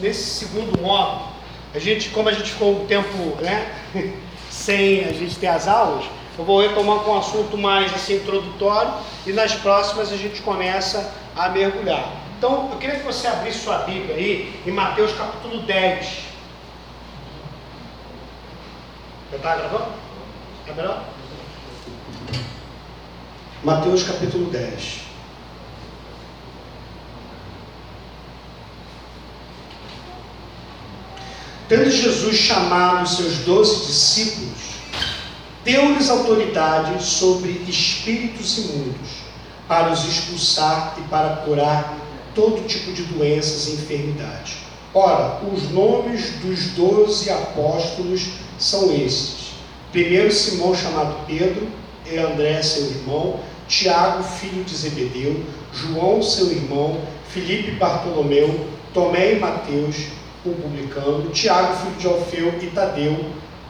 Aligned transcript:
Nesse 0.00 0.40
segundo 0.40 0.80
módulo, 0.80 1.28
a 1.72 1.78
gente, 1.78 2.10
como 2.10 2.28
a 2.28 2.32
gente 2.32 2.50
ficou 2.50 2.82
um 2.82 2.86
tempo 2.86 3.16
né, 3.40 3.72
sem 4.50 5.04
a 5.04 5.12
gente 5.12 5.36
ter 5.36 5.46
as 5.46 5.68
aulas, 5.68 6.04
eu 6.36 6.44
vou 6.44 6.60
retomar 6.60 6.98
com 7.00 7.12
um 7.12 7.18
assunto 7.18 7.56
mais 7.56 7.94
assim, 7.94 8.16
introdutório 8.16 8.92
e 9.24 9.32
nas 9.32 9.54
próximas 9.54 10.12
a 10.12 10.16
gente 10.16 10.42
começa 10.42 11.14
a 11.36 11.48
mergulhar. 11.48 12.10
Então, 12.36 12.70
eu 12.72 12.78
queria 12.78 12.96
que 12.96 13.04
você 13.04 13.28
abrisse 13.28 13.60
sua 13.60 13.78
Bíblia 13.78 14.16
aí 14.16 14.60
em 14.66 14.72
Mateus 14.72 15.12
capítulo 15.12 15.62
10. 15.62 16.06
Já 19.30 19.36
está 19.36 19.56
gravando? 19.56 19.92
Melhor? 20.74 21.04
Mateus 23.62 24.02
capítulo 24.02 24.50
10. 24.50 25.11
Tendo 31.72 31.90
Jesus 31.90 32.36
chamado 32.36 33.08
seus 33.08 33.38
doze 33.46 33.86
discípulos, 33.86 34.58
deu-lhes 35.64 36.10
autoridade 36.10 37.02
sobre 37.02 37.64
espíritos 37.66 38.58
imundos, 38.58 39.08
para 39.66 39.90
os 39.90 40.04
expulsar 40.04 40.96
e 40.98 41.00
para 41.08 41.36
curar 41.36 41.96
todo 42.34 42.66
tipo 42.68 42.92
de 42.92 43.04
doenças 43.04 43.68
e 43.68 43.70
enfermidades. 43.76 44.56
Ora, 44.92 45.40
os 45.50 45.70
nomes 45.70 46.32
dos 46.42 46.72
doze 46.72 47.30
apóstolos 47.30 48.20
são 48.58 48.92
estes: 48.94 49.52
primeiro 49.90 50.30
Simão, 50.30 50.74
chamado 50.74 51.24
Pedro, 51.26 51.66
e 52.04 52.18
André, 52.18 52.62
seu 52.62 52.84
irmão, 52.84 53.40
Tiago, 53.66 54.22
filho 54.22 54.62
de 54.62 54.76
Zebedeu, 54.76 55.42
João, 55.72 56.22
seu 56.22 56.52
irmão, 56.52 57.00
Filipe 57.30 57.70
Bartolomeu, 57.70 58.68
Tomé 58.92 59.36
e 59.36 59.38
Mateus, 59.38 59.96
o 60.44 60.50
publicano, 60.50 61.30
Tiago, 61.30 61.76
filho 61.76 61.96
de 61.98 62.06
Alfeu, 62.06 62.54
e 62.60 62.66
Tadeu, 62.66 63.16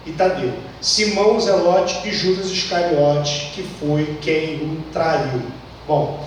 e 0.07 0.13
Tadeu, 0.13 0.53
Simão 0.81 1.39
Zelote 1.39 2.09
e 2.09 2.13
Judas 2.13 2.47
Iscariote, 2.47 3.53
que 3.55 3.63
foi 3.63 4.17
quem 4.21 4.57
o 4.57 4.93
traiu. 4.93 5.43
Bom, 5.87 6.25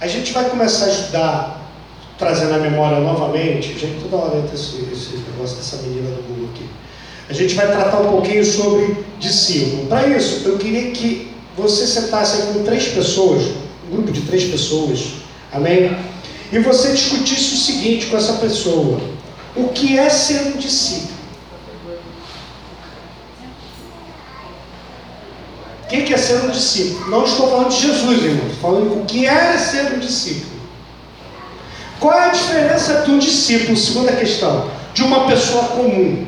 a 0.00 0.06
gente 0.06 0.32
vai 0.32 0.48
começar 0.48 0.86
a 0.86 0.88
estudar, 0.88 1.70
trazendo 2.18 2.54
a 2.54 2.58
memória 2.58 2.98
novamente, 2.98 3.78
gente, 3.78 4.02
toda 4.02 4.16
hora 4.16 4.38
entra 4.38 4.54
esse, 4.54 4.76
esse 4.92 5.16
negócio 5.30 5.56
dessa 5.56 5.76
menina 5.82 6.10
do 6.10 6.22
Google 6.28 6.48
aqui. 6.54 6.66
A 7.28 7.32
gente 7.32 7.54
vai 7.54 7.66
tratar 7.66 8.00
um 8.00 8.10
pouquinho 8.10 8.44
sobre 8.44 8.96
discípulo. 9.18 9.86
Para 9.86 10.06
isso, 10.08 10.46
eu 10.48 10.58
queria 10.58 10.90
que 10.90 11.32
você 11.56 11.86
sentasse 11.86 12.42
com 12.42 12.64
três 12.64 12.88
pessoas, 12.88 13.42
um 13.88 13.96
grupo 13.96 14.10
de 14.10 14.22
três 14.22 14.44
pessoas, 14.44 15.12
amém? 15.52 15.96
E 16.50 16.58
você 16.58 16.90
discutisse 16.92 17.54
o 17.54 17.58
seguinte 17.58 18.06
com 18.06 18.16
essa 18.16 18.34
pessoa: 18.34 19.00
o 19.54 19.68
que 19.68 19.98
é 19.98 20.08
ser 20.08 20.46
um 20.48 20.56
discípulo? 20.56 21.12
O 25.84 25.88
que 25.88 26.14
é 26.14 26.16
ser 26.16 26.42
um 26.44 26.50
discípulo? 26.50 27.10
Não 27.10 27.24
estou 27.24 27.50
falando 27.50 27.68
de 27.68 27.80
Jesus, 27.80 28.24
irmão. 28.24 28.46
Estou 28.46 28.70
falando 28.70 29.02
o 29.02 29.04
que 29.04 29.26
é 29.26 29.58
ser 29.58 29.92
um 29.92 29.98
discípulo. 29.98 30.52
Qual 32.00 32.18
é 32.18 32.30
a 32.30 32.32
diferença 32.32 33.02
de 33.02 33.10
um 33.10 33.18
discípulo, 33.18 33.76
segunda 33.76 34.12
questão, 34.12 34.70
de 34.94 35.02
uma 35.02 35.26
pessoa 35.26 35.64
comum? 35.64 36.26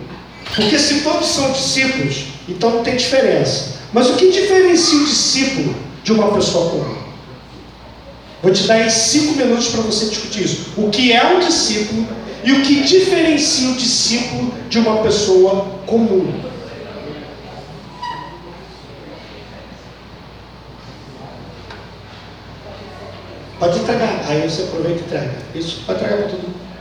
Porque 0.55 0.78
se 0.78 1.00
todos 1.00 1.27
são 1.28 1.50
discípulos, 1.50 2.27
então 2.47 2.70
não 2.70 2.83
tem 2.84 2.97
diferença. 2.97 3.78
Mas 3.92 4.11
o 4.11 4.14
que 4.14 4.31
diferencia 4.31 4.98
o 4.98 5.05
discípulo 5.05 5.75
de 6.05 6.12
uma 6.12 6.33
pessoa 6.33 6.70
comum? 6.70 6.97
Vou 8.42 8.53
te 8.53 8.64
dar 8.64 8.75
aí 8.75 8.91
cinco 8.91 9.38
minutos 9.38 9.69
para 9.69 9.81
você 9.81 10.06
discutir 10.06 10.44
isso. 10.44 10.66
O 10.77 10.91
que 10.91 11.12
é 11.12 11.25
um 11.25 11.41
discípulo 11.41 12.06
e 12.45 12.53
o 12.53 12.62
que 12.62 12.83
diferencia 12.83 13.70
o 13.70 13.75
discípulo 13.75 14.53
de 14.69 14.78
uma 14.78 15.03
pessoa 15.03 15.67
comum. 15.87 16.42
Pode 23.59 23.78
entregar, 23.78 24.25
aí 24.28 24.43
você 24.43 24.62
aproveita 24.65 25.00
e 25.00 25.05
entrega. 25.05 25.32
Isso, 25.55 25.82
pode 25.87 26.00
entregar 26.00 26.19
para 26.19 26.28
todo 26.28 26.43
mundo. 26.43 26.74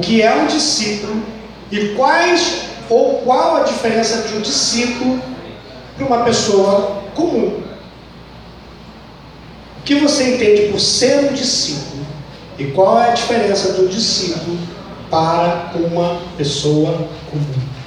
Que 0.00 0.22
é 0.22 0.34
um 0.34 0.46
discípulo 0.46 1.22
e 1.70 1.94
quais 1.94 2.64
ou 2.88 3.20
qual 3.20 3.56
a 3.56 3.60
diferença 3.60 4.28
de 4.28 4.34
um 4.36 4.40
discípulo 4.40 5.22
para 5.96 6.06
uma 6.06 6.24
pessoa 6.24 7.02
comum. 7.14 7.62
O 9.78 9.82
que 9.84 9.94
você 9.94 10.34
entende 10.34 10.72
por 10.72 10.80
ser 10.80 11.30
um 11.30 11.32
discípulo 11.32 12.04
e 12.58 12.66
qual 12.66 13.00
é 13.00 13.10
a 13.10 13.14
diferença 13.14 13.72
de 13.72 13.80
um 13.82 13.86
discípulo 13.86 14.58
para 15.10 15.72
uma 15.74 16.20
pessoa 16.36 17.08
comum? 17.30 17.79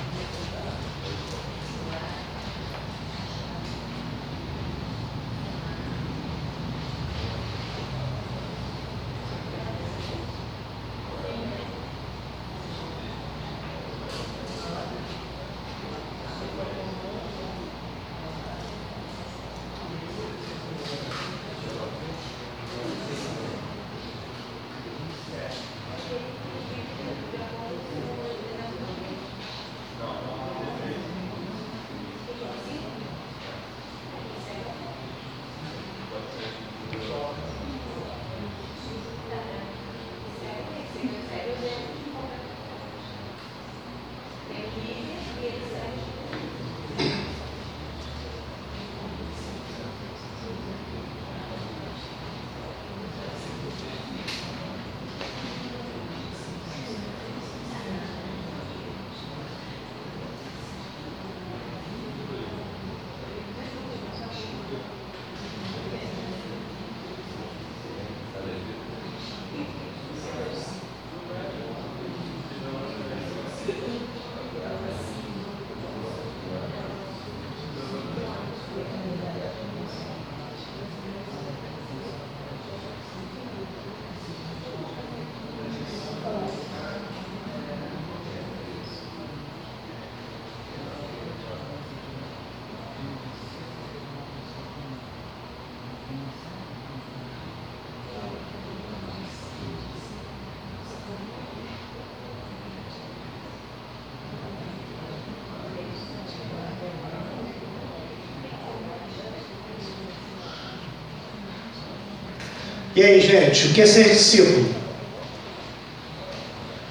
E 112.96 113.02
aí, 113.02 113.20
gente, 113.22 113.68
o 113.68 113.74
que 113.74 113.82
é 113.82 113.86
ser 113.86 114.04
discípulo? 114.04 114.70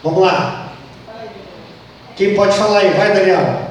Vamos 0.02 0.22
lá. 0.22 0.72
Quem 2.16 2.34
pode 2.34 2.56
falar 2.56 2.80
aí? 2.80 2.90
Vai, 2.90 3.14
Daniel. 3.14 3.70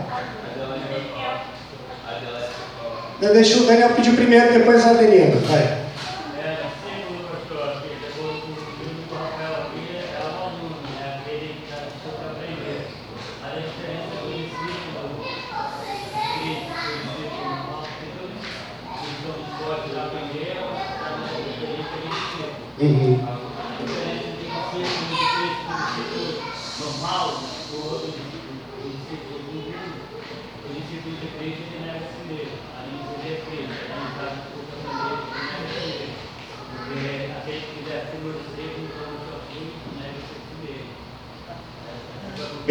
Deixa 3.19 3.59
o 3.59 3.65
Daniel 3.65 3.89
pedir 3.89 4.15
primeiro, 4.15 4.53
depois 4.53 4.85
a 4.85 4.91
Adelina. 4.91 5.35
Vai. 5.45 5.80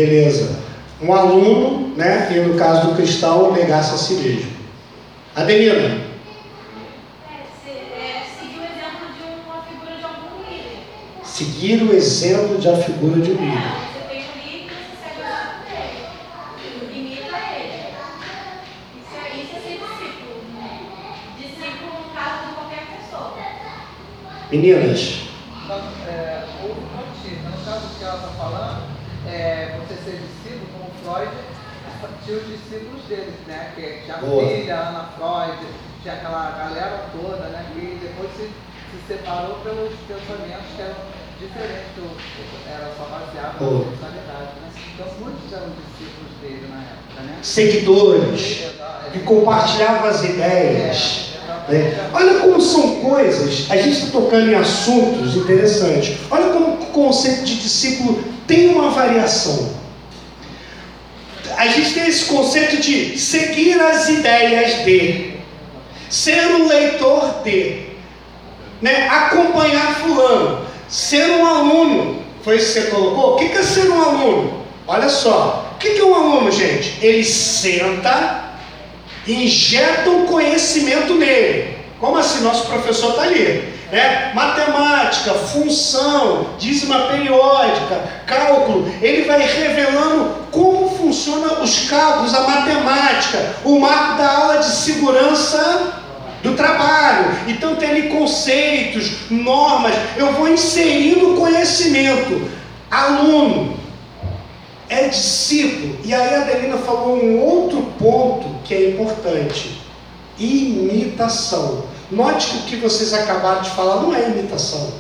Beleza. 0.01 0.57
Um 1.03 1.13
aluno, 1.13 1.95
né, 1.95 2.31
e 2.35 2.41
no 2.41 2.59
caso 2.59 2.89
do 2.89 2.97
cristão, 2.97 3.53
negasse 3.53 3.95
a 3.95 3.99
si 3.99 4.15
mesmo. 4.15 4.51
Adelina. 5.37 6.09
seguir 11.23 11.83
o 11.83 11.95
exemplo 11.95 12.59
de 12.59 12.69
a 12.69 12.77
figura 12.77 13.21
de 13.21 13.31
um 13.31 13.35
líder. 13.35 13.63
Você 13.93 14.01
tem 14.09 14.25
um 14.25 14.37
líder, 14.45 14.73
você 14.75 14.97
segue 15.03 15.21
o 15.21 15.25
exemplo 15.25 15.65
dele. 15.69 16.99
Imita 16.99 17.37
ele. 17.57 17.95
Isso 18.97 19.15
é, 19.17 19.37
isso 19.37 19.57
é 19.57 19.61
ser 19.61 19.79
discípulo. 19.81 20.35
Discípulo 21.39 21.93
no 22.05 22.15
caso 22.15 22.49
de 22.49 22.55
qualquer 22.55 22.85
pessoa. 22.97 23.35
Meninas. 24.51 25.21
Então, 25.65 25.79
é, 26.09 26.45
houve 26.63 26.81
contínuo. 26.93 27.51
No 27.51 27.65
caso 27.65 27.87
que 27.99 28.05
ela 28.05 28.17
está 28.17 28.29
falando, 28.37 29.01
é, 29.27 29.77
você 29.79 29.95
ser 29.95 30.21
discípulo, 30.21 30.67
como 30.73 30.91
Freud, 31.03 31.31
tinha 32.31 32.39
os 32.39 32.47
discípulos 32.47 33.03
dele, 33.09 33.33
né? 33.49 33.73
Que 33.75 34.05
tinha 34.05 34.17
a 34.17 34.19
Boa. 34.19 34.47
filha, 34.47 34.75
Ana 34.75 35.09
Freud, 35.17 35.59
tinha 36.03 36.15
aquela 36.15 36.51
galera 36.51 37.05
toda, 37.13 37.49
né? 37.49 37.67
E 37.75 37.99
depois 38.01 38.31
se, 38.37 38.45
se 38.45 39.07
separou 39.09 39.57
pelos 39.65 39.93
pensamentos 40.07 40.67
que 40.77 40.83
eram 40.83 40.95
diferente 41.41 41.87
do, 41.97 42.17
era 42.71 42.93
só 42.97 43.05
baseado 43.05 43.61
na 43.61 43.91
sexualidade, 43.91 44.53
né? 44.61 44.71
Então 44.95 45.07
muitos 45.19 45.53
eram 45.53 45.71
discípulos 45.71 46.31
dele 46.41 46.69
na 46.71 46.81
época, 46.83 47.23
né? 47.23 47.39
Seguidores, 47.43 48.65
que 49.13 49.19
compartilhavam 49.21 50.11
as 50.11 50.23
ideias. 50.25 51.31
É, 51.69 51.73
né? 51.73 52.11
Olha 52.13 52.41
como 52.41 52.61
são 52.61 53.01
coisas, 53.01 53.71
a 53.71 53.77
gente 53.77 53.99
está 53.99 54.21
tocando 54.21 54.51
em 54.51 54.55
assuntos 54.55 55.37
interessantes. 55.37 56.19
Olha 56.31 56.53
como 56.53 56.75
o 56.75 56.87
conceito 56.87 57.45
de 57.45 57.57
discípulo 57.57 58.23
tem 58.47 58.69
uma 58.69 58.91
variação. 58.91 59.80
A 61.61 61.67
gente 61.67 61.93
tem 61.93 62.09
esse 62.09 62.25
conceito 62.25 62.79
de 62.79 63.19
seguir 63.19 63.79
as 63.79 64.09
ideias 64.09 64.83
de, 64.83 65.35
ser 66.09 66.55
um 66.55 66.67
leitor 66.67 67.43
de, 67.45 67.83
né? 68.81 69.07
acompanhar 69.11 69.97
fulano. 69.97 70.65
Ser 70.89 71.31
um 71.33 71.45
aluno, 71.45 72.23
foi 72.43 72.57
isso 72.57 72.73
que 72.73 72.81
você 72.81 72.91
colocou? 72.91 73.35
O 73.35 73.37
que 73.37 73.45
é 73.45 73.63
ser 73.63 73.91
um 73.91 74.03
aluno? 74.03 74.65
Olha 74.87 75.11
só, 75.11 75.75
o 75.75 75.79
que 75.79 75.99
é 75.99 76.03
um 76.03 76.15
aluno, 76.15 76.51
gente? 76.51 76.97
Ele 77.03 77.23
senta, 77.23 78.55
injeta 79.29 80.09
um 80.09 80.25
conhecimento 80.25 81.15
nele. 81.15 81.77
Como 82.01 82.17
assim? 82.17 82.43
Nosso 82.43 82.69
professor 82.69 83.11
está 83.11 83.25
ali. 83.25 83.75
Né? 83.91 84.33
Matemática, 84.35 85.35
função, 85.35 86.47
dízima 86.59 87.09
periódica, 87.09 88.01
cálculo. 88.27 88.93
Ele 89.03 89.25
vai 89.25 89.41
revelando 89.41 90.37
como 90.51 90.89
funcionam 90.97 91.63
os 91.63 91.89
cálculos, 91.89 92.35
a 92.35 92.43
matemática, 92.43 93.57
o 93.65 93.81
marco 93.81 94.19
da 94.19 94.31
aula 94.31 94.59
de 94.59 94.71
segurança 94.71 96.01
do 96.43 96.55
trabalho. 96.55 97.37
Então 97.49 97.77
tem 97.77 97.91
ali 97.91 98.03
conceitos, 98.09 99.31
normas. 99.31 99.95
Eu 100.17 100.33
vou 100.35 100.49
inserindo 100.49 101.35
conhecimento. 101.35 102.49
Aluno 102.91 103.77
é 104.89 105.09
discípulo. 105.09 105.97
E 106.05 106.13
aí 106.13 106.35
a 106.35 106.43
Adelina 106.43 106.77
falou 106.79 107.17
um 107.17 107.41
outro 107.41 107.83
ponto 107.99 108.49
que 108.65 108.75
é 108.75 108.91
importante: 108.91 109.81
imitação. 110.39 111.85
Note 112.11 112.47
que 112.47 112.57
o 112.57 112.63
que 112.63 112.77
vocês 112.77 113.15
acabaram 113.15 113.63
de 113.63 113.71
falar 113.71 114.03
não 114.03 114.15
é 114.15 114.29
imitação. 114.29 114.93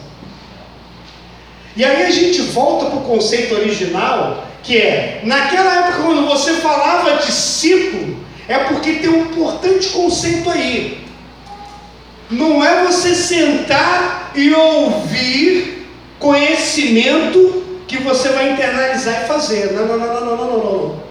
E 1.76 1.84
aí 1.84 2.04
a 2.04 2.10
gente 2.10 2.40
volta 2.42 2.86
para 2.86 2.98
o 2.98 3.02
conceito 3.02 3.54
original, 3.54 4.44
que 4.62 4.76
é, 4.76 5.20
naquela 5.24 5.86
época 5.86 6.02
quando 6.02 6.26
você 6.26 6.54
falava 6.54 7.18
discípulo, 7.18 8.16
é 8.46 8.58
porque 8.58 8.94
tem 8.94 9.08
um 9.08 9.22
importante 9.22 9.88
conceito 9.88 10.50
aí. 10.50 11.04
Não 12.30 12.64
é 12.64 12.84
você 12.84 13.14
sentar 13.14 14.32
e 14.34 14.52
ouvir 14.54 15.88
conhecimento 16.18 17.82
que 17.88 17.98
você 17.98 18.28
vai 18.28 18.52
internalizar 18.52 19.24
e 19.24 19.26
fazer. 19.26 19.72
Não, 19.72 19.86
não, 19.86 19.98
não, 19.98 20.06
não, 20.06 20.36
não, 20.36 20.36
não, 20.36 20.58
não. 20.58 21.02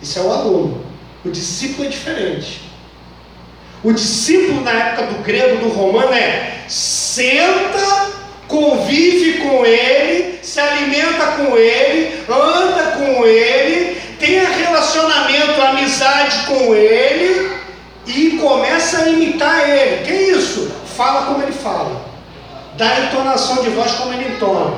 Isso 0.00 0.18
é 0.18 0.22
o 0.22 0.32
aluno. 0.32 0.84
O 1.24 1.30
discípulo 1.30 1.86
é 1.86 1.90
diferente. 1.90 2.71
O 3.84 3.92
discípulo 3.92 4.60
na 4.60 4.70
época 4.70 5.06
do 5.06 5.22
grego, 5.24 5.56
do 5.56 5.68
romano, 5.68 6.12
é 6.12 6.58
senta, 6.68 8.12
convive 8.46 9.40
com 9.40 9.66
ele, 9.66 10.38
se 10.40 10.60
alimenta 10.60 11.26
com 11.36 11.56
ele, 11.56 12.24
anda 12.28 12.82
com 12.92 13.26
ele, 13.26 14.00
tenha 14.20 14.48
relacionamento, 14.48 15.60
amizade 15.60 16.46
com 16.46 16.74
ele 16.74 17.50
e 18.06 18.38
começa 18.40 19.02
a 19.02 19.08
imitar 19.08 19.68
ele. 19.68 20.04
Que 20.04 20.12
isso? 20.12 20.70
Fala 20.96 21.26
como 21.26 21.42
ele 21.42 21.52
fala. 21.52 22.04
Dá 22.76 23.00
entonação 23.00 23.64
de 23.64 23.70
voz 23.70 23.90
como 23.92 24.12
ele 24.12 24.34
entona. 24.34 24.76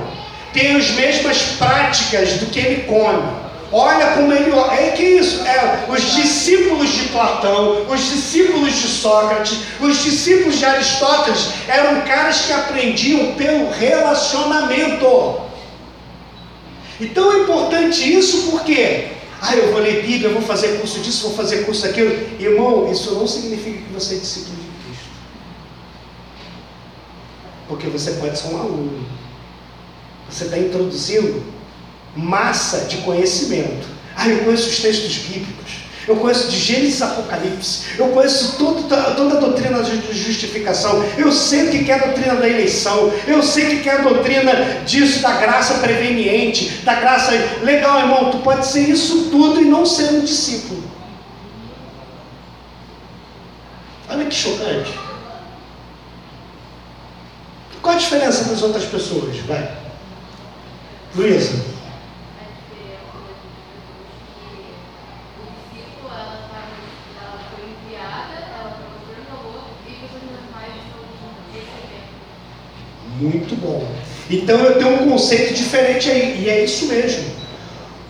Tem 0.55 0.77
as 0.77 0.91
mesmas 0.93 1.43
práticas 1.59 2.35
do 2.35 2.47
que 2.47 2.59
ele 2.59 2.83
come. 2.85 3.44
Olha 3.77 4.13
como 4.13 4.33
ele. 4.33 4.53
É 4.53 4.93
que 4.93 5.03
isso? 5.03 5.45
É, 5.45 5.87
os 5.91 6.01
discípulos 6.15 6.91
de 6.91 7.09
Platão, 7.09 7.85
os 7.91 8.01
discípulos 8.09 8.73
de 8.73 8.87
Sócrates, 8.87 9.59
os 9.81 10.01
discípulos 10.01 10.61
de 10.61 10.65
Aristóteles 10.65 11.49
eram 11.67 12.03
caras 12.03 12.43
que 12.43 12.53
aprendiam 12.53 13.35
pelo 13.35 13.69
relacionamento. 13.73 15.41
Então 17.01 17.33
é 17.33 17.41
importante 17.41 18.17
isso 18.17 18.53
porque 18.53 19.09
ah, 19.43 19.57
eu 19.57 19.73
vou 19.73 19.81
ler 19.81 20.03
Bíblia, 20.03 20.29
eu 20.29 20.35
vou 20.35 20.43
fazer 20.43 20.79
curso 20.79 21.01
disso, 21.01 21.27
vou 21.27 21.37
fazer 21.37 21.65
curso 21.65 21.83
daquilo. 21.83 22.13
Irmão, 22.39 22.89
isso 22.93 23.13
não 23.17 23.27
significa 23.27 23.79
que 23.79 23.93
você 23.93 24.15
é 24.15 24.19
discípulo 24.19 24.55
de 24.55 24.85
Cristo. 24.85 25.09
Porque 27.67 27.89
você 27.89 28.13
pode 28.13 28.39
ser 28.39 28.55
um 28.55 28.61
aluno. 28.61 29.05
Você 30.31 30.45
está 30.45 30.57
introduzindo 30.57 31.54
massa 32.17 32.87
de 32.87 32.99
conhecimento. 32.99 33.87
Ah, 34.17 34.29
eu 34.29 34.45
conheço 34.45 34.69
os 34.69 34.79
textos 34.79 35.17
bíblicos. 35.19 35.85
Eu 36.07 36.17
conheço 36.17 36.49
de 36.49 36.59
Gênesis 36.59 37.01
Apocalipse. 37.01 37.99
Eu 37.99 38.09
conheço 38.09 38.57
todo, 38.59 38.83
toda 39.17 39.37
a 39.37 39.41
doutrina 39.41 39.83
de 39.83 40.13
justificação. 40.13 41.03
Eu 41.17 41.33
sei 41.33 41.67
o 41.67 41.71
que 41.71 41.91
é 41.91 41.95
a 41.95 42.07
doutrina 42.07 42.37
da 42.37 42.47
eleição. 42.47 43.11
Eu 43.27 43.43
sei 43.43 43.77
o 43.77 43.83
que 43.83 43.89
é 43.89 43.95
a 43.95 44.03
doutrina 44.03 44.53
disso, 44.85 45.21
da 45.21 45.33
graça 45.33 45.75
preveniente, 45.75 46.69
da 46.85 46.95
graça. 46.95 47.33
Legal, 47.63 48.01
irmão, 48.01 48.31
tu 48.31 48.39
pode 48.39 48.67
ser 48.67 48.89
isso 48.89 49.31
tudo 49.31 49.63
e 49.63 49.65
não 49.65 49.87
ser 49.87 50.11
um 50.11 50.21
discípulo. 50.21 50.85
Olha 54.11 54.27
que 54.27 54.35
chocante. 54.35 54.93
Qual 57.81 57.95
a 57.95 57.99
diferença 57.99 58.45
das 58.45 58.63
outras 58.63 58.85
pessoas? 58.85 59.37
Vai. 59.47 59.71
Luísa. 61.15 61.74
Então 74.35 74.57
eu 74.59 74.79
tenho 74.79 75.03
um 75.03 75.11
conceito 75.11 75.55
diferente 75.55 76.11
aí, 76.11 76.43
e 76.45 76.49
é 76.49 76.65
isso 76.65 76.87
mesmo. 76.87 77.25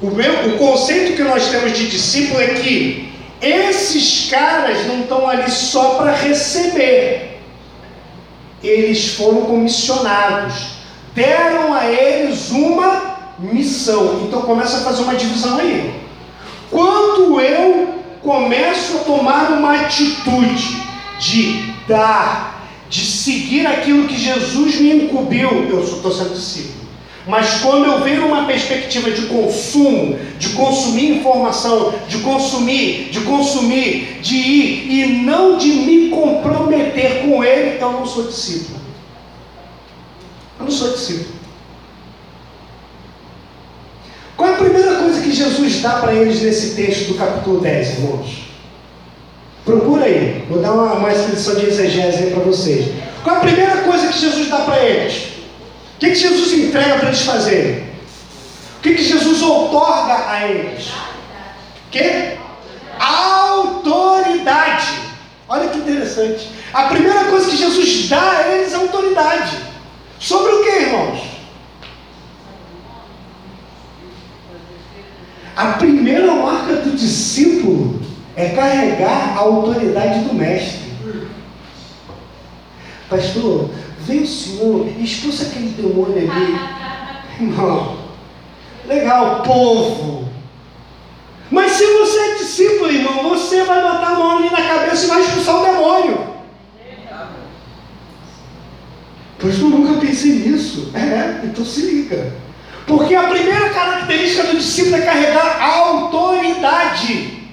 O, 0.00 0.10
meu, 0.10 0.32
o 0.48 0.58
conceito 0.58 1.16
que 1.16 1.22
nós 1.22 1.48
temos 1.48 1.76
de 1.76 1.88
discípulo 1.88 2.40
é 2.40 2.48
que 2.48 3.12
esses 3.40 4.30
caras 4.30 4.86
não 4.86 5.02
estão 5.02 5.28
ali 5.28 5.50
só 5.50 5.96
para 5.96 6.12
receber, 6.12 7.40
eles 8.62 9.14
foram 9.14 9.42
comissionados. 9.42 10.74
Deram 11.14 11.74
a 11.74 11.86
eles 11.86 12.50
uma 12.50 13.18
missão. 13.38 14.22
Então 14.26 14.42
começa 14.42 14.78
a 14.78 14.80
fazer 14.80 15.02
uma 15.02 15.14
divisão 15.14 15.58
aí. 15.58 15.94
Quando 16.70 17.38
eu 17.40 17.94
começo 18.22 18.96
a 18.96 19.00
tomar 19.00 19.52
uma 19.52 19.82
atitude 19.82 20.82
de 21.20 21.74
dar, 21.86 22.63
de 22.88 23.00
seguir 23.04 23.66
aquilo 23.66 24.06
que 24.06 24.16
Jesus 24.16 24.80
me 24.80 25.04
incumbiu, 25.04 25.50
eu 25.68 25.82
estou 25.82 26.12
sendo 26.12 26.34
discípulo. 26.34 26.84
Mas 27.26 27.60
quando 27.62 27.86
eu 27.86 28.00
vejo 28.02 28.22
uma 28.26 28.44
perspectiva 28.44 29.10
de 29.10 29.22
consumo, 29.26 30.18
de 30.38 30.50
consumir 30.50 31.18
informação, 31.18 31.94
de 32.06 32.18
consumir, 32.18 33.08
de 33.10 33.20
consumir, 33.20 34.18
de 34.20 34.34
ir 34.36 34.90
e 34.92 35.06
não 35.22 35.56
de 35.56 35.68
me 35.68 36.10
comprometer 36.10 37.22
com 37.22 37.42
ele, 37.42 37.78
eu 37.80 37.92
não 37.92 38.06
sou 38.06 38.24
discípulo. 38.24 38.78
Eu 40.58 40.66
não 40.66 40.72
sou 40.72 40.92
discípulo. 40.92 41.34
Qual 44.36 44.50
é 44.50 44.54
a 44.54 44.58
primeira 44.58 44.96
coisa 44.96 45.22
que 45.22 45.32
Jesus 45.32 45.80
dá 45.80 46.00
para 46.00 46.14
eles 46.14 46.42
nesse 46.42 46.74
texto 46.74 47.08
do 47.08 47.14
capítulo 47.14 47.60
10, 47.60 47.98
irmãos? 47.98 48.43
Procura 49.64 50.04
aí, 50.04 50.44
vou 50.48 50.60
dar 50.60 50.72
uma, 50.72 50.92
uma 50.92 51.10
exposição 51.10 51.54
de 51.54 51.66
exegese 51.66 52.24
aí 52.24 52.30
para 52.30 52.42
vocês. 52.42 52.94
Qual 53.22 53.36
a 53.36 53.40
primeira 53.40 53.78
coisa 53.78 54.08
que 54.08 54.18
Jesus 54.18 54.50
dá 54.50 54.58
para 54.58 54.78
eles? 54.84 55.28
O 55.96 56.00
que, 56.00 56.10
que 56.10 56.16
Jesus 56.16 56.52
entrega 56.52 56.96
para 56.96 57.08
eles 57.08 57.22
fazerem? 57.22 57.84
O 58.76 58.82
que, 58.82 58.94
que 58.94 59.02
Jesus 59.02 59.40
outorga 59.40 60.28
a 60.28 60.46
eles? 60.46 60.90
Que? 61.90 62.36
Autoridade. 62.98 64.88
Olha 65.48 65.68
que 65.68 65.78
interessante. 65.78 66.50
A 66.74 66.82
primeira 66.84 67.24
coisa 67.24 67.48
que 67.48 67.56
Jesus 67.56 68.08
dá 68.10 68.32
a 68.32 68.52
eles 68.52 68.74
é 68.74 68.76
autoridade. 68.76 69.56
Sobre 70.20 70.52
o 70.52 70.62
que, 70.62 70.70
irmãos? 70.70 71.20
A 75.56 75.66
primeira 75.72 76.34
marca 76.34 76.74
do 76.76 76.94
discípulo 76.94 78.03
é 78.36 78.48
carregar 78.50 79.36
a 79.36 79.40
autoridade 79.40 80.20
do 80.20 80.34
mestre. 80.34 80.92
Pastor, 83.08 83.70
vem 84.00 84.22
o 84.22 84.26
senhor, 84.26 84.88
expulsa 84.98 85.44
aquele 85.44 85.68
demônio 85.70 86.18
ali. 86.18 86.58
Irmão, 87.40 87.96
legal, 88.86 89.42
povo. 89.42 90.28
Mas 91.50 91.72
se 91.72 91.86
você 91.86 92.18
é 92.18 92.34
discípulo, 92.34 92.90
irmão, 92.90 93.28
você 93.28 93.64
vai 93.64 93.82
botar 93.82 94.08
a 94.08 94.18
mão 94.18 94.38
ali 94.38 94.50
na 94.50 94.62
cabeça 94.62 95.04
e 95.04 95.08
vai 95.08 95.20
expulsar 95.20 95.56
o 95.56 95.64
demônio. 95.64 96.34
Pastor, 99.38 99.68
nunca 99.68 100.00
pensei 100.00 100.32
nisso. 100.32 100.90
É, 100.94 101.44
então 101.44 101.64
se 101.64 101.82
liga. 101.82 102.32
Porque 102.86 103.14
a 103.14 103.24
primeira 103.24 103.68
característica 103.70 104.44
do 104.44 104.56
discípulo 104.56 104.96
é 104.96 105.02
carregar 105.02 105.58
a 105.60 105.76
autoridade. 105.76 107.43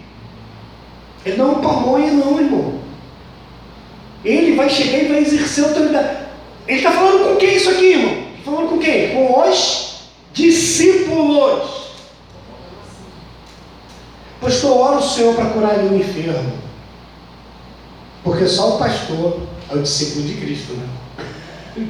Ele 1.25 1.37
não 1.37 1.49
é 1.49 1.57
um 1.57 1.61
pamonha, 1.61 2.11
não, 2.11 2.39
irmão. 2.39 2.81
Ele 4.23 4.55
vai 4.55 4.69
chegar 4.69 4.99
e 4.99 5.07
vai 5.07 5.19
exercer 5.19 5.63
autoridade. 5.63 6.17
Ele 6.67 6.77
está 6.77 6.91
falando 6.91 7.27
com 7.27 7.35
quem 7.37 7.55
isso 7.55 7.69
aqui, 7.69 7.93
irmão? 7.93 8.23
Está 8.37 8.51
falando 8.51 8.69
com 8.69 8.79
quem? 8.79 9.13
Com 9.13 9.49
os 9.49 10.01
discípulos. 10.33 11.81
Pastor, 14.39 14.77
ora 14.77 14.97
o 14.97 15.01
Senhor 15.01 15.35
para 15.35 15.49
curar 15.49 15.77
o 15.77 15.95
enfermo. 15.95 16.53
Porque 18.23 18.47
só 18.47 18.75
o 18.75 18.79
pastor 18.79 19.41
é 19.69 19.75
o 19.75 19.81
discípulo 19.81 20.25
de 20.25 20.33
Cristo, 20.35 20.73
né? 20.73 20.87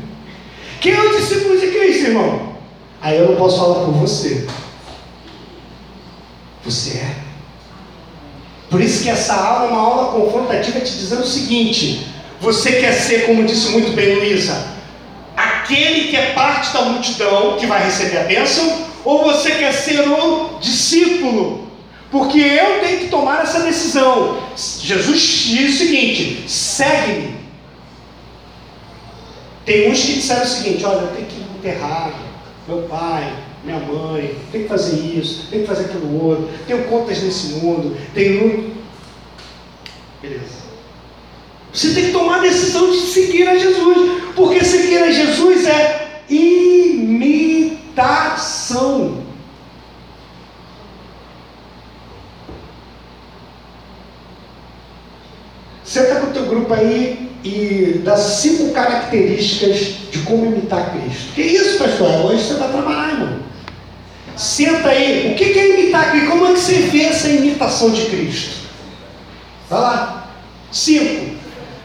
Quem 0.80 0.94
é 0.94 1.02
o 1.02 1.18
discípulo 1.18 1.60
de 1.60 1.68
Cristo, 1.68 2.08
irmão? 2.08 2.56
Aí 3.02 3.18
eu 3.18 3.30
não 3.30 3.36
posso 3.36 3.58
falar 3.58 3.86
por 3.86 3.94
você. 3.94 4.48
Você 6.64 6.98
é. 6.98 7.31
Por 8.72 8.80
isso 8.80 9.04
que 9.04 9.10
essa 9.10 9.34
aula 9.34 9.66
é 9.66 9.70
uma 9.70 9.82
aula 9.82 10.12
confrontativa 10.14 10.80
te 10.80 10.94
dizendo 10.94 11.24
o 11.24 11.28
seguinte: 11.28 12.08
você 12.40 12.80
quer 12.80 12.94
ser, 12.94 13.26
como 13.26 13.44
disse 13.44 13.70
muito 13.72 13.92
bem 13.92 14.16
Luísa, 14.16 14.66
aquele 15.36 16.08
que 16.08 16.16
é 16.16 16.32
parte 16.32 16.72
da 16.74 16.84
multidão 16.84 17.58
que 17.58 17.66
vai 17.66 17.84
receber 17.84 18.20
a 18.20 18.24
bênção, 18.24 18.86
ou 19.04 19.26
você 19.26 19.52
quer 19.52 19.74
ser 19.74 20.08
o 20.08 20.58
discípulo? 20.62 21.70
Porque 22.10 22.40
eu 22.40 22.80
tenho 22.80 23.00
que 23.00 23.08
tomar 23.10 23.44
essa 23.44 23.60
decisão. 23.60 24.42
Jesus 24.56 25.22
diz 25.22 25.76
o 25.76 25.78
seguinte: 25.78 26.46
segue-me. 26.48 27.42
Tem 29.66 29.92
uns 29.92 30.00
que 30.00 30.14
disseram 30.14 30.44
o 30.44 30.48
seguinte: 30.48 30.86
olha, 30.86 31.02
eu 31.02 31.08
tenho 31.08 31.28
que 31.28 31.42
enterrar 31.42 32.10
meu 32.70 32.84
pai, 32.84 33.34
minha 33.64 33.80
mãe, 33.80 34.36
tem 34.52 34.64
que 34.64 34.70
fazer 34.70 34.98
isso, 34.98 35.48
tem 35.50 35.62
que 35.62 35.68
fazer 35.68 35.86
aquilo 35.86 36.24
outro, 36.24 36.50
tenho 36.66 36.84
contas 36.86 37.22
nesse 37.22 37.54
mundo, 37.54 37.96
tenho. 38.14 38.76
Beleza. 40.22 40.62
Você 41.74 41.94
tem 41.94 42.06
que 42.08 42.12
tomar 42.12 42.38
a 42.38 42.42
decisão 42.42 42.92
de 42.92 42.98
seguir 42.98 43.48
a 43.48 43.58
Jesus, 43.58 44.24
porque 44.36 44.64
seguir 44.64 44.98
a 45.04 45.12
Jesus 45.12 45.66
é 45.68 46.24
imitação. 46.30 47.62
Senta 55.84 56.16
com 56.16 56.28
o 56.28 56.34
teu 56.34 56.46
grupo 56.46 56.74
aí 56.74 57.30
e 57.44 58.02
dá 58.04 58.16
cinco 58.16 58.72
características 58.74 59.78
de 60.12 60.20
como 60.20 60.46
imitar 60.46 60.92
Cristo. 60.94 61.34
Que 61.34 61.42
isso, 61.42 61.78
pastor? 61.78 62.26
Hoje 62.26 62.44
você 62.44 62.54
vai 62.56 62.72
trabalhar, 62.72 63.10
irmão. 63.10 63.51
Senta 64.42 64.90
aí. 64.90 65.32
O 65.32 65.36
que 65.36 65.44
é 65.44 65.80
imitar 65.80 66.10
Cristo? 66.10 66.30
Como 66.30 66.48
é 66.48 66.54
que 66.54 66.60
você 66.60 66.74
vê 66.74 67.04
essa 67.04 67.30
imitação 67.30 67.92
de 67.92 68.06
Cristo? 68.06 68.56
Vai 69.70 69.82
lá. 69.82 70.32
Cinco. 70.72 71.36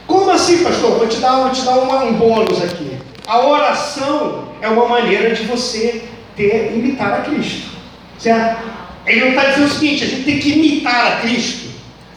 Como 0.07 0.31
assim, 0.31 0.65
pastor? 0.65 0.97
Vou 0.97 1.07
te 1.07 1.19
dar, 1.19 1.43
vou 1.43 1.51
te 1.51 1.61
dar 1.61 1.77
uma, 1.77 2.05
um 2.05 2.15
bônus 2.15 2.63
aqui. 2.63 2.97
A 3.27 3.47
oração 3.47 4.49
é 4.63 4.69
uma 4.69 4.89
maneira 4.89 5.35
de 5.35 5.43
você 5.43 6.05
ter, 6.35 6.73
imitar 6.75 7.13
a 7.13 7.21
Cristo. 7.25 7.73
Certo? 8.19 8.63
Ele 9.05 9.21
não 9.21 9.29
está 9.29 9.45
dizendo 9.51 9.67
o 9.67 9.71
seguinte, 9.71 10.05
a 10.05 10.07
gente 10.07 10.25
tem 10.25 10.39
que 10.39 10.53
imitar 10.53 11.13
a 11.13 11.17
Cristo. 11.17 11.69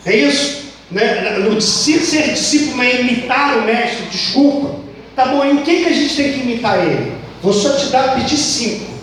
É 0.05 0.15
isso? 0.15 0.69
Né? 0.89 1.38
No, 1.39 1.60
se 1.60 2.00
ser 2.00 2.31
discípulo 2.31 2.81
é 2.81 3.01
imitar 3.01 3.58
o 3.58 3.63
mestre, 3.63 4.05
desculpa. 4.10 4.79
Tá 5.17 5.25
bom, 5.25 5.43
em 5.43 5.58
quem 5.63 5.84
que 5.84 5.89
a 5.89 5.93
gente 5.93 6.15
tem 6.15 6.31
que 6.31 6.39
imitar 6.39 6.79
ele? 6.79 7.12
Vou 7.43 7.51
só 7.51 7.75
te 7.75 7.88
dar, 7.88 8.15
pedir 8.15 8.38
cinco. 8.38 8.98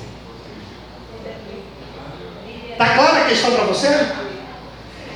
Tá 2.79 2.87
clara 2.95 3.23
a 3.23 3.25
questão 3.25 3.53
para 3.53 3.65
você? 3.65 3.89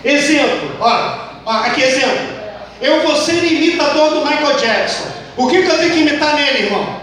Exemplo, 0.04 0.76
ó, 0.80 1.52
aqui 1.66 1.82
exemplo. 1.82 2.40
Eu 2.80 3.02
vou 3.02 3.14
ser 3.16 3.44
imitador 3.44 4.10
do 4.10 4.24
Michael 4.24 4.56
Jackson. 4.56 5.04
O 5.36 5.46
que, 5.46 5.62
que 5.62 5.68
eu 5.68 5.78
tenho 5.78 5.90
que 5.90 6.00
imitar 6.00 6.34
nele, 6.34 6.64
irmão? 6.64 7.00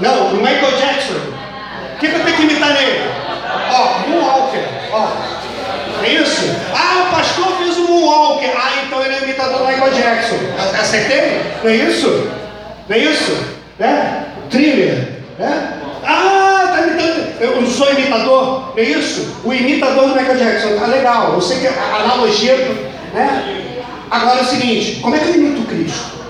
Não, 0.00 0.30
do 0.30 0.36
Michael 0.36 0.76
Jackson. 0.78 1.14
O 1.94 1.98
que, 2.00 2.08
que 2.08 2.14
eu 2.14 2.24
tenho 2.24 2.36
que 2.36 2.42
imitar 2.42 2.70
nele? 2.70 3.00
Ó, 3.70 4.08
Moonwalker. 4.08 4.62
Ó. 4.92 5.08
É 6.02 6.08
isso? 6.14 6.56
Ah, 6.74 7.06
o 7.06 7.14
pastor 7.14 7.58
fez 7.58 7.76
um 7.76 7.86
Moonwalker. 7.86 8.50
Ah, 8.56 8.82
então 8.84 9.04
ele 9.04 9.14
é 9.14 9.18
imitador 9.22 9.58
do 9.58 9.66
Michael 9.66 9.92
Jackson. 9.92 10.36
Acertei? 10.80 11.40
Não 11.62 11.70
é 11.70 11.76
isso? 11.76 12.30
Não 12.88 12.96
é 12.96 12.98
isso? 12.98 13.46
Né? 13.78 14.26
Thriller. 14.50 15.08
Né? 15.38 15.72
Ah, 16.04 16.72
tá 16.74 16.80
imitando. 16.80 17.30
Sou 17.90 17.98
imitador? 17.98 18.72
É 18.76 18.82
isso? 18.82 19.36
O 19.42 19.52
imitador 19.52 20.10
do 20.10 20.14
Michael 20.14 20.38
Jackson. 20.38 20.78
Tá 20.78 20.86
legal. 20.86 21.40
Sei 21.40 21.58
que 21.58 21.66
a 21.66 21.96
analogia. 22.04 22.56
Né? 23.12 23.82
Agora 24.08 24.38
é 24.38 24.42
o 24.42 24.46
seguinte: 24.46 25.00
como 25.00 25.16
é 25.16 25.18
que 25.18 25.28
eu 25.28 25.34
imito 25.34 25.66
Cristo? 25.66 26.20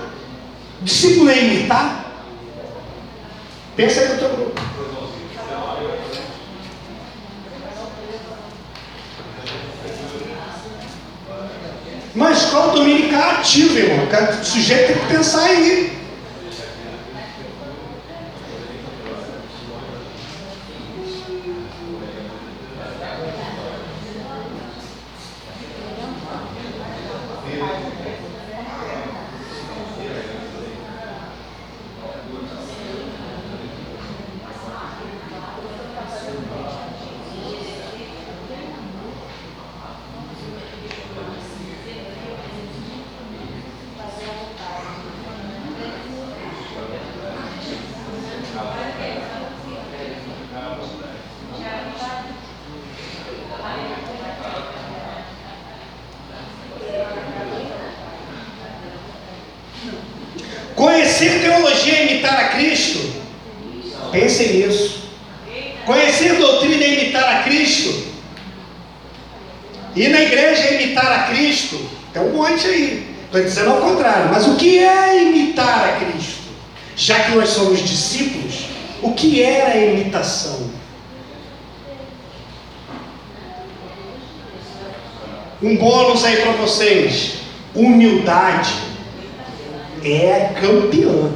Discípulo 0.81 1.29
é 1.29 1.39
imitar? 1.39 2.05
Pensa 3.75 4.01
aí 4.01 4.09
no 4.09 4.17
teu 4.17 4.29
grupo. 4.29 4.61
Mas 12.13 12.45
qual 12.45 12.71
dominical 12.71 13.31
ativo, 13.31 13.77
irmão? 13.77 14.07
O 14.07 14.43
sujeito 14.43 14.87
tem 14.87 14.97
que 14.97 15.13
pensar 15.13 15.43
aí. 15.43 16.00
Vocês. 86.71 87.33
Humildade 87.75 88.73
é 90.03 90.51
campeã. 90.59 91.31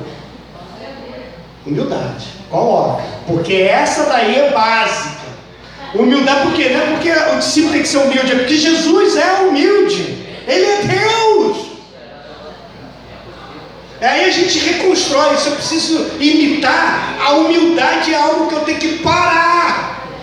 Humildade. 1.65 2.25
Coloca. 2.49 3.03
Porque 3.27 3.53
essa 3.53 4.05
daí 4.05 4.35
é 4.35 4.51
básica. 4.51 5.25
Humildade 5.93 6.41
por 6.41 6.53
quê? 6.53 6.69
Não 6.69 6.81
é 6.81 6.85
porque 6.91 7.11
o 7.11 7.39
discípulo 7.39 7.73
tem 7.73 7.81
que 7.81 7.87
ser 7.87 7.97
humilde, 7.97 8.31
é 8.31 8.35
porque 8.35 8.55
Jesus 8.55 9.15
é 9.15 9.33
humilde. 9.41 10.25
Ele 10.47 10.65
é 10.65 10.81
Deus. 10.83 11.57
Aí 14.01 14.25
a 14.25 14.31
gente 14.31 14.59
reconstrói. 14.59 15.37
Se 15.37 15.47
eu 15.47 15.55
preciso 15.55 16.11
imitar, 16.19 17.17
a 17.25 17.33
humildade 17.33 18.13
é 18.13 18.17
algo 18.17 18.47
que 18.47 18.55
eu 18.55 18.59
tenho 18.61 18.77
que 18.77 18.99
parar 18.99 19.54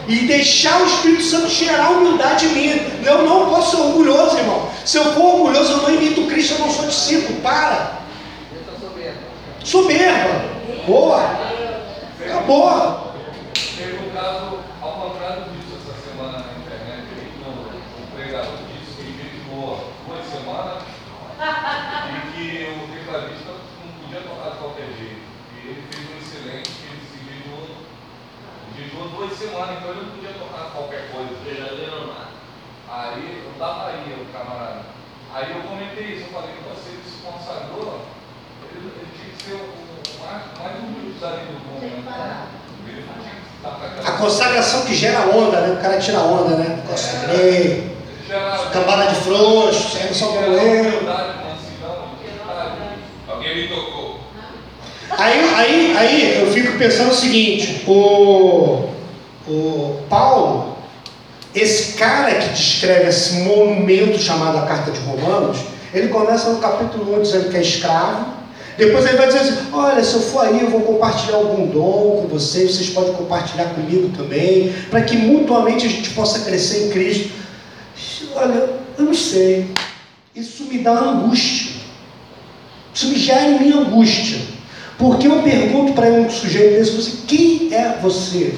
e 0.09 0.27
deixar 0.27 0.81
o 0.83 0.87
Espírito 0.87 1.23
Santo 1.23 1.49
cheirar 1.49 1.87
a 1.87 1.91
humildade 1.91 2.47
em 2.47 2.55
mim. 2.55 3.03
Eu 3.05 3.23
não 3.23 3.49
posso 3.51 3.77
ser 3.77 3.83
orgulhoso, 3.83 4.39
irmão. 4.39 4.69
Se 4.85 4.99
eu 4.99 5.05
for 5.13 5.35
orgulhoso, 5.37 5.73
eu 5.73 5.77
não 5.79 5.95
imito 5.95 6.27
Cristo, 6.27 6.55
eu 6.55 6.59
não 6.61 6.71
sou 6.71 6.87
discípulo. 6.87 7.41
Para. 7.41 8.03
Soberba. 9.65 10.45
Boa. 10.87 11.21
Acabou. 12.25 13.13
Teve 13.77 13.99
um 14.07 14.11
caso 14.11 14.59
ao 14.81 14.93
contrário 14.93 15.45
disso 15.53 15.79
essa 15.79 15.95
semana 16.11 16.39
na 16.39 16.53
internet. 16.59 17.07
O 17.47 18.17
pregador 18.17 18.59
disse 18.71 18.97
que 18.97 19.03
ele 19.03 19.15
jejuou 19.23 19.93
duas 20.07 20.27
semanas 20.27 20.83
e 21.39 22.33
que 22.33 22.47
o 22.71 22.89
tecladista 22.95 23.53
não 23.85 23.93
podia 24.03 24.21
tocar 24.21 24.51
de 24.51 24.57
qualquer 24.59 24.87
jeito. 24.99 25.23
E 25.55 25.69
ele 25.69 25.83
fez 25.91 26.03
um 26.11 26.19
excelente, 26.19 26.71
jejuou 28.83 29.09
duas 29.09 29.33
semanas, 29.39 29.79
então 29.79 29.91
ele 29.91 30.01
não 30.03 30.11
podia 30.11 30.33
tocar 30.33 30.71
qualquer 30.73 31.11
coisa. 31.13 31.33
Aí, 32.89 33.43
da 33.59 33.67
Bahia, 33.73 34.17
o 34.21 34.27
camarada. 34.33 34.83
Aí 35.33 35.51
eu 35.51 35.63
comentei 35.63 36.15
isso, 36.17 36.27
eu 36.27 36.33
falei 36.33 36.51
que 36.53 36.63
você 36.69 36.91
se 37.09 37.23
consagrou, 37.25 38.03
ele, 38.71 38.93
ele 38.97 39.09
tinha 39.17 39.35
que 39.35 39.43
ser 39.43 39.55
o, 39.55 39.65
o 39.65 40.27
mais, 40.27 40.43
mais 40.59 40.79
humilde 40.83 41.25
ali 41.25 41.47
do 41.47 41.53
mundo. 41.65 42.05
Né? 42.05 42.47
Ele 42.87 43.07
não 43.07 43.15
tinha 43.23 44.03
que 44.03 44.09
A 44.09 44.13
consagração 44.19 44.85
que 44.85 44.95
gera 44.95 45.21
onda, 45.35 45.61
né? 45.61 45.79
O 45.79 45.83
cara 45.83 45.99
tira 45.99 46.19
onda, 46.21 46.57
né? 46.57 46.83
Consagrei. 46.87 47.97
Gera- 48.27 48.69
Cambada 48.73 49.07
de 49.07 49.15
frouxo, 49.21 49.91
saindo 49.97 50.15
só 50.15 50.27
com 50.33 50.43
eu. 50.43 51.03
Alguém 53.29 53.57
me 53.57 53.69
tocou. 53.69 54.21
Aí, 55.19 55.41
aí, 55.55 55.97
aí 55.97 56.41
eu 56.41 56.53
fico 56.53 56.79
pensando 56.79 57.11
o 57.11 57.15
seguinte, 57.15 57.83
o, 57.87 58.89
o 59.47 60.01
Paulo, 60.09 60.77
esse 61.55 61.95
cara 61.95 62.35
que 62.35 62.49
descreve 62.51 63.09
esse 63.09 63.41
monumento 63.41 64.19
chamado 64.19 64.59
a 64.59 64.63
Carta 64.63 64.91
de 64.91 65.01
Romanos, 65.01 65.59
ele 65.93 66.09
começa 66.09 66.51
no 66.51 66.61
capítulo 66.61 67.19
1 67.19 67.23
dizendo 67.23 67.51
que 67.51 67.57
é 67.59 67.61
escravo, 67.61 68.27
depois 68.79 69.05
ele 69.05 69.19
vai 69.19 69.27
dizer 69.27 69.41
assim, 69.41 69.59
olha, 69.71 70.03
se 70.03 70.15
eu 70.15 70.21
for 70.21 70.47
aí 70.47 70.63
eu 70.63 70.71
vou 70.71 70.81
compartilhar 70.81 71.37
algum 71.37 71.67
dom 71.67 72.23
com 72.23 72.29
vocês, 72.29 72.75
vocês 72.75 72.89
podem 72.89 73.13
compartilhar 73.13 73.67
comigo 73.67 74.17
também, 74.17 74.73
para 74.91 75.03
que 75.03 75.15
mutuamente 75.17 75.85
a 75.85 75.91
gente 75.91 76.09
possa 76.11 76.41
crescer 76.41 76.87
em 76.87 76.91
Cristo. 76.91 77.31
Olha, 78.35 78.71
eu 78.99 79.05
não 79.05 79.13
sei, 79.13 79.71
isso 80.35 80.65
me 80.65 80.79
dá 80.79 80.93
angústia, 80.93 81.73
isso 82.95 83.09
me 83.09 83.19
gera 83.19 83.51
em 83.51 83.61
mim 83.61 83.73
angústia. 83.73 84.39
Porque 84.99 85.27
eu 85.27 85.43
pergunto 85.43 85.93
para 85.93 86.07
um 86.07 86.31
sujeito 86.31 86.79
desse, 86.79 86.93
você, 86.93 87.13
quem 87.27 87.69
é 87.73 87.99
você? 88.01 88.55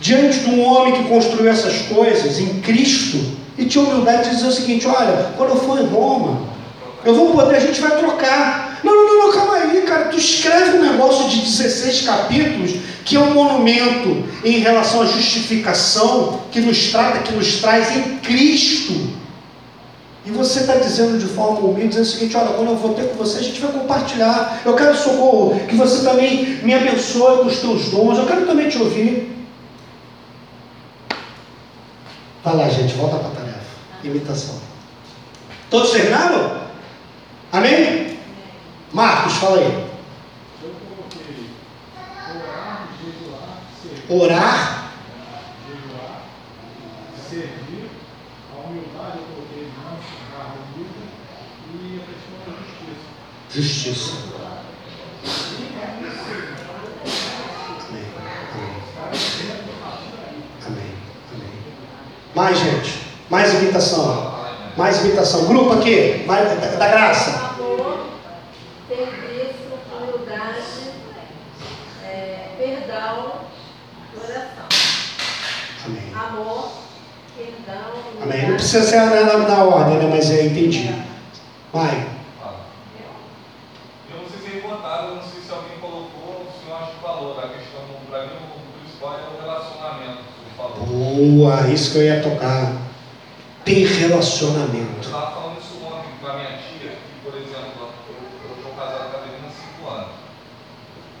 Diante 0.00 0.40
de 0.40 0.50
um 0.50 0.62
homem 0.62 0.92
que 0.94 1.08
construiu 1.08 1.50
essas 1.50 1.82
coisas 1.82 2.38
em 2.38 2.60
Cristo 2.60 3.18
e 3.56 3.64
tinha 3.64 3.84
humildade 3.84 4.28
de 4.28 4.36
dizer 4.36 4.48
o 4.48 4.52
seguinte: 4.52 4.86
olha, 4.86 5.32
quando 5.36 5.50
eu 5.50 5.56
for 5.56 5.80
em 5.80 5.86
Roma, 5.86 6.42
eu 7.04 7.14
vou 7.14 7.30
poder, 7.30 7.56
a 7.56 7.60
gente 7.60 7.80
vai 7.80 7.96
trocar. 7.96 8.80
Não, 8.82 8.94
não, 8.94 9.06
não, 9.06 9.26
não, 9.26 9.32
calma 9.32 9.54
aí, 9.54 9.82
cara. 9.82 10.06
Tu 10.06 10.18
escreve 10.18 10.78
um 10.78 10.92
negócio 10.92 11.28
de 11.28 11.40
16 11.40 12.02
capítulos 12.02 12.72
que 13.04 13.16
é 13.16 13.20
um 13.20 13.34
monumento 13.34 14.24
em 14.44 14.58
relação 14.58 15.02
à 15.02 15.06
justificação 15.06 16.40
que 16.50 16.60
nos 16.60 16.90
trata, 16.90 17.18
que 17.20 17.32
nos 17.34 17.56
traz 17.56 17.94
em 17.96 18.18
Cristo. 18.18 19.23
E 20.26 20.30
você 20.30 20.60
está 20.60 20.76
dizendo 20.76 21.18
de 21.18 21.26
forma 21.26 21.60
humilde, 21.60 21.88
dizendo 21.88 22.04
o 22.04 22.08
seguinte, 22.08 22.36
olha, 22.36 22.54
quando 22.54 22.70
eu 22.70 22.76
vou 22.76 22.94
ter 22.94 23.08
com 23.10 23.16
você, 23.16 23.38
a 23.38 23.42
gente 23.42 23.60
vai 23.60 23.72
compartilhar. 23.72 24.62
Eu 24.64 24.74
quero 24.74 24.96
socorro, 24.96 25.60
que 25.66 25.76
você 25.76 26.02
também 26.02 26.56
me 26.62 26.72
abençoe 26.72 27.38
com 27.38 27.46
os 27.46 27.58
teus 27.58 27.90
dons. 27.90 28.18
Eu 28.18 28.26
quero 28.26 28.46
também 28.46 28.68
te 28.68 28.78
ouvir. 28.78 29.34
Vai 32.44 32.56
lá, 32.56 32.68
gente, 32.68 32.94
volta 32.94 33.16
para 33.16 33.28
a 33.28 33.32
tarefa. 33.32 33.60
Imitação. 34.02 34.60
Todos 35.70 35.92
terminaram? 35.92 36.60
Amém? 37.50 38.18
Marcos, 38.92 39.32
fala 39.34 39.58
aí. 39.58 39.88
Eu 40.62 40.74
coloquei 40.94 41.48
orar, 42.30 42.88
jejuar, 43.00 43.58
servir, 43.82 44.04
Orar, 44.08 44.92
jejuar, 45.66 46.22
servir, 47.28 47.90
a 48.52 48.68
humildade 48.68 49.18
eu 49.18 49.24
coloquei 49.34 49.70
não 49.82 49.96
ficar 49.96 50.54
humilde 50.76 51.06
e 51.72 51.98
a 51.98 52.04
questão 52.04 52.36
da 52.46 52.54
justiça. 53.54 54.16
Amém. 57.88 58.04
Amém. 59.06 59.62
Amém. 60.66 60.92
Amém. 61.32 61.52
Mais, 62.34 62.58
gente. 62.58 62.98
Mais 63.30 63.54
imitação. 63.54 64.34
Mais 64.76 65.04
imitação. 65.04 65.46
Grupo 65.46 65.74
aqui. 65.74 66.24
Mais, 66.26 66.48
da, 66.60 66.76
da 66.76 66.88
graça. 66.88 67.54
Amém. 78.24 78.48
Não 78.48 78.56
precisa 78.56 78.82
ser 78.82 78.96
na, 78.96 79.24
na, 79.24 79.38
na 79.38 79.64
ordem, 79.64 79.98
né? 79.98 80.08
Mas 80.10 80.30
é 80.30 80.46
entendi. 80.46 80.88
Vai. 81.72 82.06
Eu 84.10 84.22
não 84.22 84.28
sei 84.28 84.38
se 84.40 84.58
é 84.58 84.60
botaram, 84.60 85.08
eu 85.08 85.14
não 85.16 85.22
sei 85.22 85.42
se 85.42 85.52
alguém 85.52 85.78
colocou, 85.78 86.40
ou 86.40 86.46
se 86.46 86.66
eu 86.68 86.76
acho 86.76 86.92
que 86.92 87.00
falou, 87.00 87.34
da 87.34 87.48
questão, 87.48 87.82
para 88.08 88.22
mim, 88.22 88.36
o 88.48 88.80
principal 88.80 89.18
é 89.18 89.28
o 89.28 89.42
relacionamento, 89.42 90.22
que 90.22 90.56
você 90.56 91.03
falou. 91.14 91.30
Boa, 91.30 91.68
isso 91.68 91.92
que 91.92 91.98
eu 91.98 92.04
ia 92.04 92.22
tocar. 92.22 92.72
Ter 93.64 93.82
Eu 93.82 93.98
relacionamento. 93.98 95.00
estava 95.00 95.30
falando 95.30 95.58
isso 95.58 95.80
ontem 95.82 96.10
com 96.20 96.26
a 96.26 96.34
minha 96.34 96.58
tia, 96.58 96.90
que, 96.90 97.14
por 97.24 97.34
exemplo, 97.34 97.88
eu 97.88 98.56
estou 98.56 98.72
casado 98.72 99.10
com 99.10 99.16
a 99.16 99.20
Adelina 99.20 99.48
há 99.48 99.80
5 99.80 99.90
anos. 99.90 100.14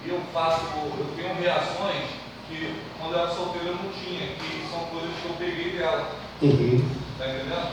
E 0.04 0.08
eu 0.10 0.20
faço, 0.32 0.60
eu 0.98 1.06
tenho 1.16 1.34
reações 1.40 2.04
que 2.48 2.74
quando 2.98 3.14
eu 3.14 3.20
era 3.20 3.34
solteiro 3.34 3.68
eu 3.68 3.76
não 3.76 3.90
tinha, 3.92 4.36
que 4.36 4.68
são 4.70 4.80
coisas 4.92 5.10
que 5.22 5.26
eu 5.26 5.36
peguei 5.38 5.78
dela. 5.78 6.10
Uhum. 6.42 6.84
Tá 7.18 7.28
entendendo? 7.28 7.68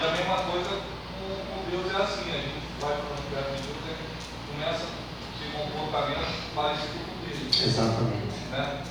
E 0.00 0.04
a 0.04 0.10
mesma 0.10 0.36
coisa 0.48 0.70
com, 0.70 1.28
com 1.28 1.70
Deus 1.70 1.92
é 1.92 2.02
assim, 2.02 2.30
a 2.30 2.40
gente 2.40 2.64
vai 2.80 2.96
falando 2.96 3.28
perto 3.28 3.52
de 3.56 3.62
Deus, 3.68 3.84
a 3.84 3.92
gente 3.92 4.24
começa 4.48 4.84
a 4.84 5.36
ter 5.36 5.48
comportamentos 5.52 6.32
parecidos 6.54 7.04
com 7.04 7.14
dele. 7.28 7.50
Exatamente. 7.52 8.40
Né? 8.50 8.82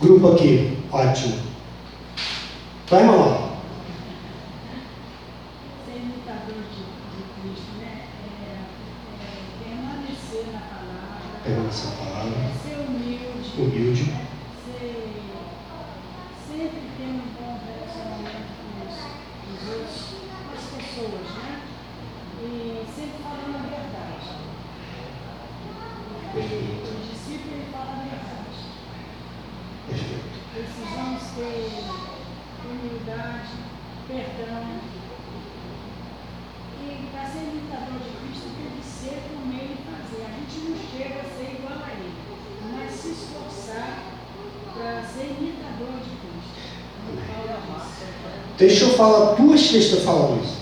Grupo 0.00 0.32
aqui. 0.32 0.78
Ótimo. 0.90 1.38
Vai, 1.38 1.38
irmão. 1.38 1.38
ser 1.38 1.38
imitador 1.38 1.38
de, 1.38 1.38
de 1.38 1.38
Cristo, 1.38 2.78
né? 2.78 2.79
É, 2.90 2.96
é, 2.96 3.02
permanecer 9.62 10.46
na 10.52 10.58
palavra, 10.58 11.38
é, 11.46 11.70
ser 12.60 12.76
humilde, 12.80 13.50
Humilde. 13.56 14.02
né? 14.10 14.26
ser, 14.66 15.22
sempre 16.48 16.82
ter 16.98 17.06
um 17.06 17.22
bom 17.38 17.60
relacionamento 17.64 18.50
com 18.58 18.66
os, 18.82 18.94
os 19.54 19.62
outros, 19.70 19.98
com 20.26 20.52
as 20.52 20.64
pessoas, 20.82 21.26
né? 21.36 21.50
E 22.42 22.84
sempre 22.92 23.22
falando 23.22 23.54
a 23.54 23.62
verdade. 23.70 24.30
Perfeito. 26.32 26.90
O 26.90 27.06
discípulo 27.08 27.62
fala 27.70 27.92
a 27.92 28.02
verdade. 28.02 28.58
Perfeito. 29.86 30.30
Precisamos 30.52 31.22
ter 31.36 31.99
humildade, 32.80 33.50
perdão. 34.08 34.80
E 36.82 37.08
para 37.12 37.28
ser 37.28 37.40
imitador 37.40 38.00
de 38.00 38.10
Cristo 38.16 38.48
tem 38.56 38.80
que 38.80 38.86
ser 38.86 39.22
o 39.36 39.46
meio 39.46 39.68
de 39.68 39.82
fazer. 39.84 40.24
A 40.24 40.32
gente 40.32 40.70
não 40.70 40.76
chega 40.78 41.20
a 41.20 41.24
ser 41.24 41.58
igual 41.58 41.78
a 41.78 41.92
ele, 41.92 42.14
mas 42.72 42.92
se 42.92 43.10
esforçar 43.10 44.02
para 44.74 45.02
ser 45.04 45.36
imitador 45.38 46.00
de 46.00 46.10
Cristo. 46.10 46.30
Deixa 48.56 48.84
eu 48.84 48.90
falar, 48.90 49.34
duas 49.34 49.68
textas 49.68 50.04
falam 50.04 50.40
isso. 50.42 50.59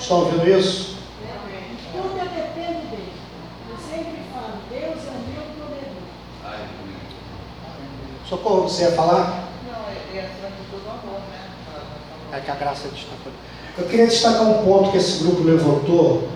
Estão 0.00 0.20
ouvindo 0.20 0.48
isso? 0.48 0.96
Tudo 1.92 2.18
eu 2.18 2.24
dependo 2.24 2.90
dele. 2.90 3.12
Eu 3.68 3.76
sempre 3.76 4.22
falo, 4.32 4.54
Deus 4.70 5.06
é 5.06 5.10
o 5.10 5.20
meu 5.32 5.42
provedor. 5.56 6.02
Socorro, 8.28 8.62
você 8.62 8.82
ia 8.84 8.92
falar? 8.92 9.48
Não, 9.66 9.80
acima 9.80 10.50
de 10.50 10.70
tudo 10.70 10.86
o 10.86 10.90
amor, 10.90 11.20
né? 11.30 11.48
É 12.32 12.40
que 12.40 12.50
a 12.50 12.54
graça 12.54 12.88
destacou. 12.88 13.32
Eu 13.76 13.86
queria 13.86 14.06
destacar 14.06 14.42
um 14.42 14.64
ponto 14.64 14.90
que 14.90 14.98
esse 14.98 15.22
grupo 15.24 15.42
levantou 15.42 16.28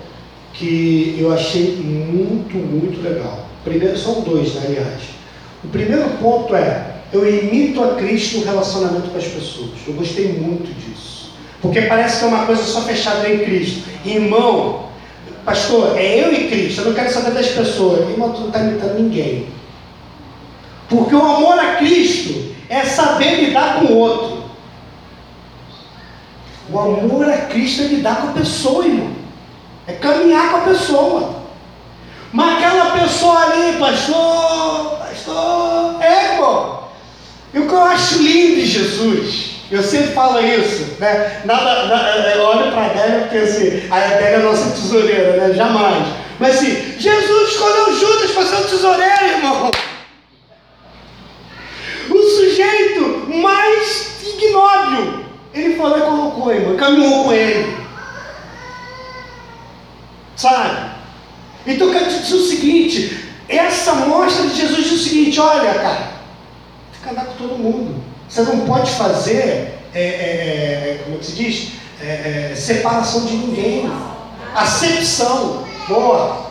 que 0.52 1.16
eu 1.18 1.32
achei 1.32 1.76
muito, 1.76 2.56
muito 2.56 3.02
legal. 3.02 3.46
Primeiro, 3.64 3.96
são 3.96 4.20
dois, 4.22 4.54
né, 4.54 4.62
aliás. 4.66 5.02
O 5.64 5.68
primeiro 5.68 6.08
ponto 6.18 6.54
é, 6.54 6.96
eu 7.12 7.28
imito 7.28 7.82
a 7.82 7.94
Cristo 7.94 8.38
no 8.38 8.44
relacionamento 8.44 9.10
com 9.10 9.18
as 9.18 9.26
pessoas. 9.26 9.70
Eu 9.86 9.94
gostei 9.94 10.32
muito 10.32 10.72
disso. 10.74 11.11
Porque 11.62 11.82
parece 11.82 12.18
que 12.18 12.24
é 12.24 12.28
uma 12.28 12.44
coisa 12.44 12.64
só 12.64 12.82
fechada 12.82 13.28
em 13.28 13.38
Cristo. 13.38 13.88
Irmão, 14.04 14.88
pastor, 15.44 15.96
é 15.96 16.24
eu 16.24 16.32
e 16.32 16.48
Cristo. 16.48 16.80
Eu 16.80 16.86
não 16.86 16.94
quero 16.94 17.10
saber 17.10 17.30
das 17.30 17.46
pessoas. 17.46 18.10
Irmão, 18.10 18.32
tu 18.32 18.40
não 18.40 18.48
está 18.48 18.58
imitando 18.58 18.98
ninguém. 18.98 19.46
Porque 20.88 21.14
o 21.14 21.22
amor 21.22 21.56
a 21.58 21.76
Cristo 21.76 22.52
é 22.68 22.84
saber 22.84 23.44
lidar 23.44 23.76
com 23.76 23.92
o 23.92 23.96
outro. 23.96 24.42
O 26.68 26.78
amor 26.78 27.30
a 27.30 27.36
Cristo 27.38 27.82
é 27.82 27.86
lidar 27.86 28.20
com 28.20 28.28
a 28.28 28.32
pessoa, 28.32 28.84
irmão. 28.84 29.12
É 29.86 29.92
caminhar 29.92 30.50
com 30.50 30.56
a 30.56 30.60
pessoa. 30.62 31.42
Mas 32.32 32.56
aquela 32.56 32.98
pessoa 32.98 33.38
ali, 33.38 33.78
pastor, 33.78 34.98
pastor, 34.98 36.02
é, 36.02 36.34
irmão. 36.34 36.88
E 37.54 37.58
o 37.58 37.68
que 37.68 37.72
eu 37.72 37.84
acho 37.84 38.22
lindo 38.22 38.56
de 38.56 38.66
Jesus, 38.66 39.51
eu 39.74 39.82
sempre 39.82 40.08
falo 40.08 40.38
isso, 40.38 40.96
né? 41.00 41.40
Nada, 41.46 41.86
nada 41.86 42.30
eu 42.34 42.42
olho 42.42 42.70
para 42.72 42.82
a 42.82 42.86
Adélia 42.86 43.20
porque 43.20 43.38
assim, 43.38 43.88
a 43.90 43.96
Adélia 43.96 44.36
é 44.36 44.42
nossa 44.42 44.70
tesoureira, 44.70 45.36
né? 45.36 45.54
Jamais. 45.54 46.06
Mas 46.38 46.56
assim, 46.56 46.94
Jesus 46.98 47.50
escolheu 47.52 47.98
Judas 47.98 48.30
para 48.32 48.44
ser 48.44 48.56
o 48.56 48.68
tesoureiro, 48.68 49.24
irmão. 49.24 49.70
O 52.10 52.22
sujeito 52.22 53.30
mais 53.30 54.22
ignóbil, 54.26 55.24
ele 55.54 55.76
falou 55.76 55.98
e 55.98 56.02
colocou, 56.02 56.52
irmão, 56.52 56.76
caminhou 56.76 57.24
com 57.24 57.32
ele. 57.32 57.76
Sabe? 60.36 60.90
Então 61.66 61.86
eu 61.86 61.92
quero 61.94 62.10
te 62.10 62.18
dizer 62.18 62.34
o 62.34 62.46
seguinte: 62.46 63.24
essa 63.48 63.94
mostra 63.94 64.48
de 64.48 64.54
Jesus 64.54 64.84
diz 64.84 64.92
o 64.92 65.04
seguinte: 65.04 65.40
olha, 65.40 65.72
cara, 65.74 66.12
tem 66.92 67.02
que 67.02 67.08
andar 67.08 67.24
com 67.24 67.36
todo 67.36 67.58
mundo. 67.58 68.01
Você 68.32 68.40
não 68.44 68.60
pode 68.60 68.90
fazer, 68.92 69.74
é, 69.94 70.00
é, 70.00 70.00
é, 70.00 71.00
como 71.04 71.18
que 71.18 71.26
se 71.26 71.32
diz? 71.32 71.72
É, 72.00 72.52
é, 72.52 72.54
separação 72.56 73.26
de 73.26 73.36
ninguém. 73.36 73.92
Acepção. 74.54 75.66
Boa. 75.86 76.46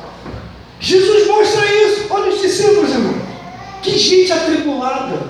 Jesus 0.80 1.26
mostra 1.26 1.66
isso. 1.66 2.06
Olha 2.12 2.32
os 2.32 2.40
discípulos, 2.40 2.92
irmão. 2.92 3.16
Que 3.82 3.98
gente 3.98 4.32
atribulada. 4.32 5.24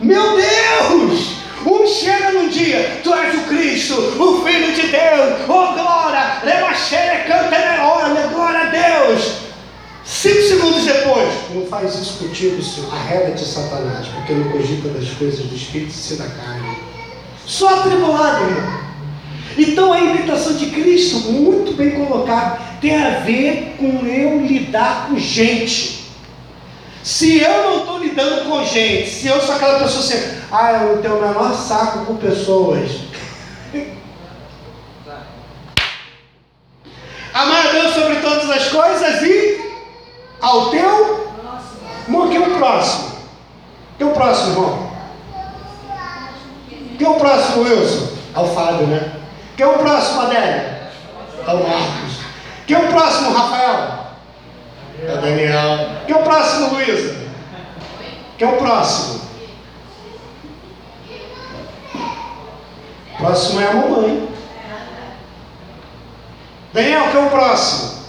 Meu 0.00 0.38
Deus! 0.38 1.32
Um 1.66 1.86
chega 1.86 2.32
num 2.32 2.48
dia, 2.48 3.02
tu 3.04 3.12
és 3.12 3.34
o 3.34 3.42
Cristo, 3.42 3.94
o 3.94 4.42
Filho 4.42 4.72
de 4.72 4.86
Deus, 4.86 5.40
oh 5.46 5.74
glória, 5.74 6.40
lemaxere, 6.42 7.24
canta, 7.24 7.82
olha, 7.82 8.28
glória 8.28 8.60
a 8.60 8.64
Deus. 8.70 9.49
Cinco 10.10 10.42
segundos 10.42 10.84
depois, 10.84 11.28
não 11.54 11.64
faz 11.66 11.94
isso 11.94 12.18
contigo, 12.18 12.60
Senhor, 12.60 12.92
arreda-te, 12.92 13.44
Satanás, 13.44 14.08
porque 14.08 14.32
não 14.32 14.50
cogita 14.50 14.88
das 14.88 15.08
coisas 15.10 15.38
do 15.46 15.54
Espírito 15.54 15.92
se 15.92 16.16
da 16.16 16.26
carne. 16.26 16.78
Só 17.46 17.78
atribulado, 17.78 18.44
irmão. 18.44 18.80
Então 19.56 19.92
a 19.92 20.00
imitação 20.00 20.54
de 20.54 20.66
Cristo, 20.66 21.30
muito 21.30 21.74
bem 21.74 21.92
colocado, 21.92 22.80
tem 22.80 23.00
a 23.00 23.20
ver 23.20 23.76
com 23.78 24.04
eu 24.04 24.44
lidar 24.44 25.06
com 25.06 25.16
gente. 25.16 26.10
Se 27.04 27.40
eu 27.40 27.62
não 27.62 27.78
estou 27.78 27.98
lidando 28.00 28.46
com 28.46 28.64
gente, 28.64 29.08
se 29.08 29.28
eu 29.28 29.40
sou 29.40 29.54
aquela 29.54 29.78
pessoa 29.78 30.00
assim, 30.00 30.38
ah, 30.50 30.72
eu 30.72 30.96
não 30.96 31.02
tenho 31.02 31.18
o 31.18 31.22
menor 31.22 31.54
saco 31.54 32.04
com 32.04 32.16
pessoas. 32.16 32.90
Amar 37.32 37.68
a 37.68 37.70
Deus 37.70 37.94
sobre 37.94 38.16
todas 38.16 38.50
as 38.50 38.68
coisas 38.70 39.22
e 39.22 39.49
ao 40.40 40.70
teu. 40.70 41.30
Quem 42.28 42.36
é 42.36 42.46
o 42.46 42.58
próximo? 42.58 43.10
Quem 43.98 44.06
é 44.06 44.10
o 44.10 44.14
próximo, 44.14 44.50
irmão? 44.52 44.90
Quem 46.98 47.06
é 47.06 47.10
o 47.10 47.14
próximo, 47.14 47.62
Wilson? 47.62 48.08
É 48.34 48.38
o 48.40 48.46
Fábio, 48.46 48.86
né? 48.86 49.12
Quem 49.56 49.66
é 49.66 49.68
o 49.68 49.78
próximo, 49.78 50.22
Adélia? 50.22 50.90
É 51.46 51.52
o 51.52 51.68
Marcos. 51.68 52.20
Quem 52.66 52.76
é 52.76 52.78
o 52.78 52.88
próximo, 52.88 53.32
Rafael? 53.32 54.00
É 55.06 55.12
o 55.12 55.20
Daniel. 55.20 55.88
Quem 56.06 56.16
é 56.16 56.18
o 56.18 56.22
próximo, 56.22 56.74
Luísa? 56.74 57.16
Quem 58.38 58.48
é 58.48 58.52
o 58.52 58.56
próximo? 58.56 59.20
O 63.14 63.16
próximo 63.18 63.60
é 63.60 63.66
a 63.66 63.74
mamãe. 63.74 64.28
Daniel, 66.72 67.10
quem 67.10 67.20
é 67.20 67.26
o 67.26 67.30
próximo? 67.30 67.99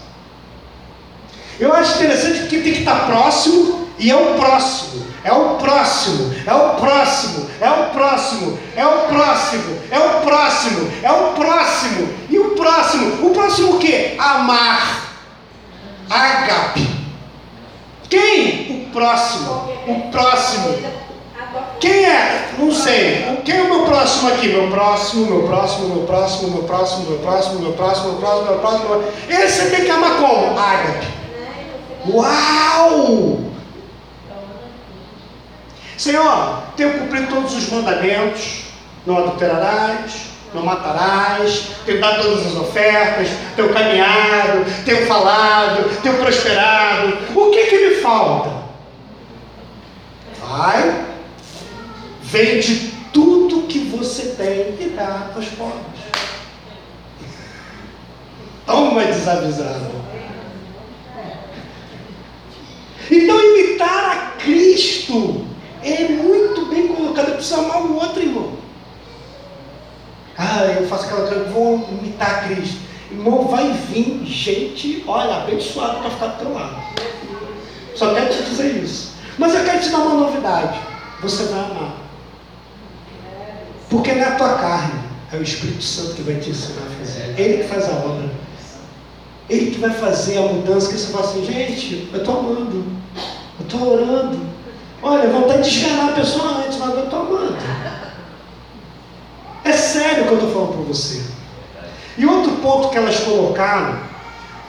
Eu 1.59 1.73
acho 1.73 1.95
interessante 1.95 2.39
porque 2.39 2.59
tem 2.59 2.73
que 2.73 2.79
estar 2.79 3.05
próximo 3.05 3.87
e 3.97 4.09
é 4.09 4.15
o 4.15 4.35
próximo. 4.35 5.11
É 5.23 5.31
o 5.31 5.55
próximo, 5.57 6.33
é 6.47 6.53
o 6.53 6.69
próximo, 6.77 7.47
é 7.59 7.69
o 7.69 7.89
próximo, 7.91 8.59
é 8.75 8.87
o 8.87 9.07
próximo, 9.07 9.77
é 9.91 9.99
o 9.99 10.21
próximo, 10.21 10.91
é 11.03 11.11
o 11.11 11.33
próximo. 11.33 12.09
E 12.27 12.39
o 12.39 12.55
próximo? 12.55 13.27
O 13.27 13.29
próximo 13.29 13.75
o 13.75 13.79
quê? 13.79 14.15
Amar. 14.17 15.11
Agape. 16.09 16.89
Quem? 18.09 18.87
O 18.87 18.91
próximo. 18.91 19.69
O 19.87 20.11
próximo. 20.11 20.75
Quem 21.79 22.05
é? 22.05 22.49
Não 22.57 22.71
sei. 22.71 23.41
Quem 23.45 23.57
é 23.57 23.61
o 23.61 23.69
meu 23.69 23.85
próximo 23.85 24.29
aqui? 24.29 24.47
Meu 24.47 24.69
próximo, 24.69 25.25
meu 25.27 25.43
próximo, 25.43 25.87
meu 25.87 26.03
próximo, 26.07 26.49
meu 26.49 26.63
próximo, 26.63 27.09
meu 27.09 27.19
próximo, 27.19 27.59
meu 27.59 27.73
próximo, 27.73 28.11
meu 28.11 28.19
próximo, 28.19 28.45
meu 28.45 28.59
próximo. 28.59 29.03
Esse 29.29 29.61
você 29.61 29.69
tem 29.69 29.85
que 29.85 29.91
amar 29.91 30.17
como? 30.17 30.57
Ágape. 30.57 31.20
Uau! 32.07 33.51
Senhor, 35.97 36.63
tenho 36.75 36.97
cumprido 36.97 37.27
todos 37.27 37.53
os 37.53 37.69
mandamentos, 37.69 38.63
não 39.05 39.19
adulterarás, 39.19 40.31
não 40.53 40.63
matarás, 40.63 41.67
tenho 41.85 42.01
dado 42.01 42.23
todas 42.23 42.47
as 42.47 42.55
ofertas, 42.55 43.27
tenho 43.55 43.71
caminhado, 43.71 44.65
tenho 44.83 45.05
falado, 45.05 46.01
tenho 46.01 46.17
prosperado. 46.17 47.17
O 47.35 47.51
que 47.51 47.65
que 47.67 47.89
me 47.89 47.95
falta? 47.97 48.61
Vai, 50.39 51.05
vende 52.23 52.93
tudo 53.13 53.67
que 53.67 53.79
você 53.79 54.35
tem 54.35 54.85
e 54.85 54.93
dá 54.95 55.29
aos 55.35 55.45
pobres. 55.49 56.01
Toma 58.65 59.05
desavisado. 59.05 60.00
Então 63.11 63.57
imitar 63.57 64.11
a 64.11 64.15
Cristo 64.41 65.45
é 65.83 66.07
muito 66.07 66.67
bem 66.67 66.87
colocado. 66.87 67.33
Precisa 67.33 67.57
amar 67.57 67.81
o 67.81 67.95
outro, 67.95 68.21
irmão. 68.21 68.53
Ah, 70.37 70.63
eu 70.79 70.87
faço 70.87 71.05
aquela 71.05 71.27
coisa, 71.27 71.43
vou 71.49 71.87
imitar 71.91 72.47
Cristo. 72.47 72.77
Irmão, 73.11 73.45
vai 73.47 73.69
vir 73.73 74.23
gente, 74.25 75.03
olha, 75.05 75.43
abençoado 75.43 75.99
para 75.99 76.09
ficar 76.09 76.27
do 76.27 76.39
teu 76.39 76.53
lado. 76.53 76.81
Só 77.93 78.13
quero 78.13 78.33
te 78.33 78.43
dizer 78.43 78.81
isso. 78.81 79.11
Mas 79.37 79.53
eu 79.53 79.65
quero 79.65 79.81
te 79.81 79.89
dar 79.89 79.97
uma 79.97 80.27
novidade. 80.27 80.79
Você 81.21 81.43
vai 81.43 81.59
amar. 81.59 81.97
Porque 83.89 84.13
não 84.13 84.23
é 84.23 84.27
a 84.29 84.35
tua 84.35 84.53
carne, 84.53 85.01
é 85.33 85.37
o 85.37 85.43
Espírito 85.43 85.83
Santo 85.83 86.15
que 86.15 86.21
vai 86.21 86.35
te 86.35 86.51
ensinar 86.51 86.87
a 86.87 86.99
fazer. 86.99 87.35
Ele 87.37 87.63
que 87.63 87.69
faz 87.69 87.89
a 87.89 87.91
obra. 87.91 88.30
Ele 89.51 89.71
que 89.71 89.79
vai 89.79 89.89
fazer 89.91 90.37
a 90.37 90.43
mudança 90.43 90.87
que 90.87 90.97
você 90.97 91.11
fala 91.11 91.25
assim, 91.25 91.45
gente, 91.45 92.07
eu 92.13 92.19
estou 92.19 92.39
amando, 92.39 92.85
eu 93.59 93.65
estou 93.65 93.93
orando. 93.93 94.39
Olha, 95.03 95.23
eu 95.23 95.31
vou 95.33 95.49
até 95.49 95.57
desganar 95.57 96.11
a 96.11 96.13
pessoa 96.13 96.63
antes, 96.65 96.77
mas 96.77 96.95
eu 96.95 97.03
estou 97.03 97.19
amando. 97.19 97.57
É 99.65 99.73
sério 99.73 100.23
o 100.23 100.27
que 100.27 100.31
eu 100.31 100.37
estou 100.37 100.51
falando 100.51 100.73
para 100.77 100.93
você. 100.93 101.21
E 102.17 102.25
outro 102.25 102.53
ponto 102.61 102.89
que 102.89 102.97
elas 102.97 103.19
colocaram 103.19 103.99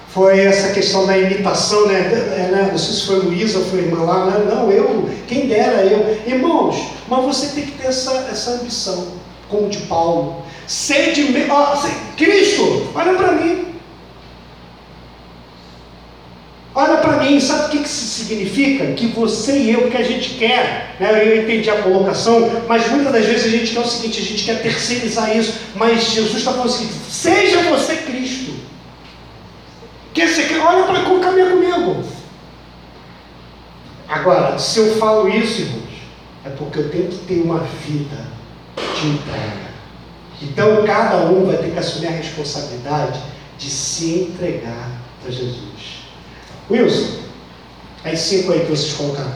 foi 0.09 0.40
essa 0.40 0.73
questão 0.73 1.07
da 1.07 1.16
imitação, 1.16 1.87
né? 1.87 2.01
É, 2.01 2.51
né? 2.51 2.68
Não 2.73 2.79
sei 2.79 2.95
se 2.95 3.07
foi 3.07 3.21
Luísa 3.21 3.61
ou 3.61 3.64
foi 3.66 3.81
irmã 3.81 4.03
lá, 4.03 4.27
né? 4.27 4.53
não, 4.53 4.68
eu, 4.71 5.09
quem 5.29 5.47
dera 5.47 5.85
eu. 5.85 6.21
Irmãos, 6.27 6.88
mas 7.09 7.25
você 7.25 7.55
tem 7.55 7.66
que 7.66 7.79
ter 7.79 7.87
essa, 7.87 8.27
essa 8.33 8.51
ambição, 8.51 9.12
como 9.49 9.68
de 9.68 9.79
Paulo. 9.83 10.42
Sede, 10.66 11.35
ó, 11.49 11.77
Cristo, 12.16 12.88
olha 12.97 13.14
para 13.14 13.33
mim. 13.33 13.71
Olha 16.83 16.97
para 16.97 17.18
mim, 17.18 17.38
sabe 17.38 17.66
o 17.66 17.68
que, 17.68 17.87
isso 17.87 18.25
significa? 18.25 18.92
Que 18.95 19.07
você 19.07 19.57
e 19.57 19.73
eu, 19.73 19.88
que 19.88 19.97
a 19.97 20.03
gente 20.03 20.31
quer, 20.31 20.97
né? 20.99 21.23
eu 21.25 21.45
entendi 21.45 21.71
a 21.71 21.81
colocação, 21.81 22.64
mas 22.66 22.90
muitas 22.90 23.12
das 23.12 23.25
vezes 23.25 23.47
a 23.47 23.57
gente 23.57 23.73
quer 23.73 23.79
o 23.79 23.87
seguinte, 23.87 24.18
a 24.18 24.25
gente 24.25 24.45
quer 24.45 24.62
terceirizar 24.62 25.37
isso, 25.37 25.55
mas 25.77 26.11
Jesus 26.11 26.38
está 26.38 26.51
falando 26.51 26.68
o 26.68 26.73
seguinte, 26.73 26.95
seja 27.09 27.62
você 27.71 27.97
Cristo. 27.99 28.53
Que 30.12 30.27
você 30.27 30.42
quer, 30.42 30.59
olha 30.59 30.83
para 30.83 31.05
cá, 31.05 31.21
caminha 31.21 31.51
comigo. 31.51 32.03
Agora, 34.09 34.59
se 34.59 34.81
eu 34.81 34.97
falo 34.97 35.29
isso, 35.29 35.61
irmãos, 35.62 35.83
é 36.45 36.51
porque 36.51 36.81
eu 36.81 36.90
tenho 36.90 37.09
que 37.09 37.18
ter 37.18 37.42
uma 37.42 37.61
vida 37.61 38.27
de 39.01 39.07
entrega. 39.07 39.73
Então 40.42 40.85
cada 40.85 41.27
um 41.27 41.47
vai 41.47 41.59
ter 41.59 41.71
que 41.71 41.79
assumir 41.79 42.09
a 42.09 42.11
responsabilidade 42.11 43.21
de 43.57 43.71
se 43.71 44.23
entregar 44.23 44.90
para 45.23 45.31
Jesus. 45.31 45.91
Wilson, 46.70 47.22
as 48.05 48.18
cinco 48.18 48.53
aí 48.53 48.61
que 48.61 48.70
vocês 48.70 48.94
colocaram. 48.94 49.35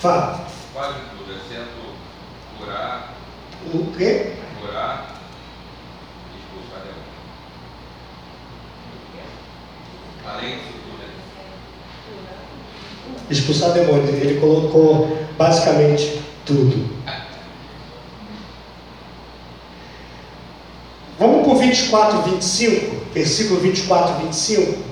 Fala. 0.00 0.46
Quase 0.72 0.94
tudo, 1.10 1.32
exceto 1.32 1.70
curar. 2.58 3.14
O 3.72 3.92
quê? 3.96 4.32
Curar 4.60 5.16
e 6.34 6.38
expulsar 6.38 6.82
demônio. 6.82 7.04
Além 10.26 10.58
disso 10.58 10.72
tudo, 10.84 11.02
é 13.28 13.32
Expulsar 13.32 13.72
demônio. 13.72 14.08
Ele 14.08 14.40
colocou 14.40 15.18
basicamente 15.36 16.20
tudo. 16.44 17.00
Vamos 21.18 21.42
para 21.42 21.52
o 21.52 21.58
24 21.58 22.18
e 22.18 22.30
25, 22.30 23.12
versículo 23.12 23.60
24 23.60 24.22
e 24.22 24.26
25. 24.26 24.89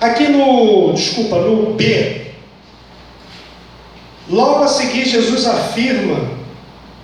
Aqui 0.00 0.28
no, 0.28 0.94
desculpa, 0.94 1.36
no 1.36 1.74
B, 1.74 2.22
logo 4.30 4.64
a 4.64 4.68
seguir 4.68 5.04
Jesus 5.04 5.46
afirma 5.46 6.30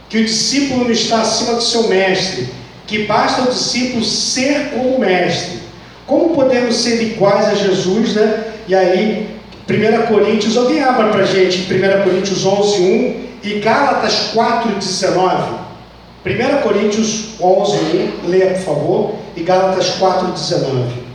que 0.09 0.19
o 0.19 0.25
discípulo 0.25 0.85
não 0.85 0.91
está 0.91 1.21
acima 1.21 1.55
do 1.55 1.63
seu 1.63 1.89
mestre, 1.89 2.49
que 2.87 3.05
basta 3.05 3.43
o 3.43 3.51
discípulo 3.53 4.03
ser 4.03 4.71
como 4.71 4.99
mestre. 4.99 5.61
Como 6.07 6.35
podemos 6.35 6.75
ser 6.77 7.03
iguais 7.03 7.47
a 7.49 7.55
Jesus, 7.55 8.15
né? 8.15 8.45
E 8.67 8.75
aí, 8.75 9.29
1 9.69 10.07
Coríntios, 10.07 10.57
alguém 10.57 10.83
abra 10.83 11.09
para 11.09 11.23
a 11.23 11.27
gente 11.27 11.71
1 11.71 12.03
Coríntios 12.03 12.47
11, 12.47 12.81
1 12.81 13.27
e 13.43 13.59
Gálatas 13.59 14.31
4, 14.33 14.71
19. 14.73 15.55
1 16.25 16.63
Coríntios 16.63 17.41
11, 17.41 17.77
1, 18.25 18.29
leia 18.29 18.55
por 18.55 18.63
favor, 18.63 19.15
e 19.37 19.43
Gálatas 19.43 19.91
4, 19.99 20.29
19. 20.29 21.06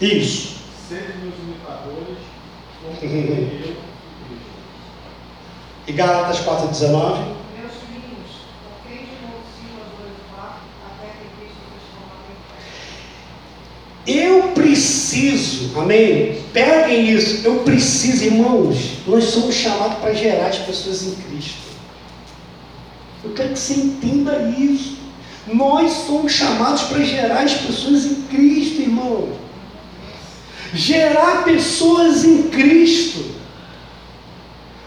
Isso. 0.00 0.54
Sede 0.88 1.12
meus 1.22 1.34
imitadores, 1.38 2.16
como 2.80 2.96
eu, 3.02 3.76
E 5.86 5.92
Gálatas 5.92 6.38
4,19. 6.38 6.40
Meus 6.40 7.74
filhos, 7.84 8.30
toquei 8.64 9.04
de 9.04 9.16
novo 9.20 9.44
Silas 9.54 9.88
2,4, 10.00 10.56
até 10.86 11.06
que 11.06 11.24
Cristo 11.36 11.60
transformado 11.68 12.24
em 14.08 14.12
Eu 14.16 14.52
preciso, 14.52 15.78
amém? 15.78 16.42
Peguem 16.54 17.10
isso, 17.10 17.46
eu 17.46 17.56
preciso, 17.60 18.24
irmãos. 18.24 18.76
Nós 19.06 19.24
somos 19.24 19.54
chamados 19.54 19.98
para 19.98 20.14
gerar 20.14 20.46
as 20.46 20.58
pessoas 20.60 21.02
em 21.02 21.14
Cristo. 21.14 21.60
Eu 23.22 23.34
quero 23.34 23.52
que 23.52 23.58
você 23.58 23.74
entenda 23.74 24.50
isso. 24.58 24.96
Nós 25.46 25.92
somos 25.92 26.32
chamados 26.32 26.84
para 26.84 27.04
gerar 27.04 27.42
as 27.42 27.52
pessoas 27.52 28.06
em 28.06 28.22
Cristo, 28.22 28.80
irmão 28.80 29.49
gerar 30.72 31.44
pessoas 31.44 32.24
em 32.24 32.44
Cristo. 32.44 33.24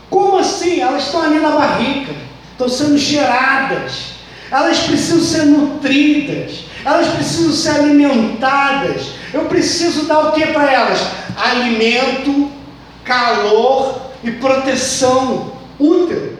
Como 0.09 0.37
assim? 0.37 0.79
Elas 0.79 1.05
estão 1.05 1.21
ali 1.21 1.39
na 1.39 1.51
barriga, 1.51 2.13
estão 2.51 2.69
sendo 2.69 2.97
geradas, 2.97 4.13
elas 4.51 4.79
precisam 4.79 5.19
ser 5.19 5.45
nutridas, 5.45 6.65
elas 6.85 7.07
precisam 7.07 7.51
ser 7.51 7.81
alimentadas. 7.81 9.07
Eu 9.33 9.45
preciso 9.45 10.05
dar 10.05 10.27
o 10.27 10.31
que 10.31 10.45
para 10.47 10.71
elas? 10.71 10.99
Alimento, 11.35 12.51
calor 13.03 14.11
e 14.23 14.31
proteção 14.31 15.53
útero. 15.79 16.37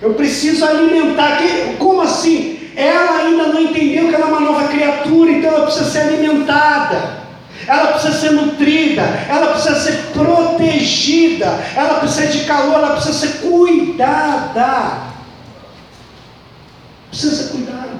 Eu 0.00 0.14
preciso 0.14 0.64
alimentar. 0.64 1.38
Como 1.78 2.00
assim? 2.00 2.59
Ela 2.80 3.18
ainda 3.18 3.48
não 3.48 3.60
entendeu 3.60 4.08
que 4.08 4.14
ela 4.14 4.26
é 4.26 4.28
uma 4.28 4.40
nova 4.40 4.68
criatura, 4.68 5.30
então 5.30 5.50
ela 5.50 5.66
precisa 5.66 5.90
ser 5.90 5.98
alimentada, 6.00 7.20
ela 7.66 7.92
precisa 7.92 8.18
ser 8.18 8.30
nutrida, 8.32 9.02
ela 9.28 9.48
precisa 9.48 9.78
ser 9.78 9.96
protegida, 10.14 11.46
ela 11.76 12.00
precisa 12.00 12.28
de 12.28 12.44
calor, 12.44 12.76
ela 12.76 12.92
precisa 12.92 13.26
ser 13.26 13.38
cuidada. 13.40 15.10
Precisa 17.10 17.36
ser 17.36 17.50
cuidada. 17.50 17.90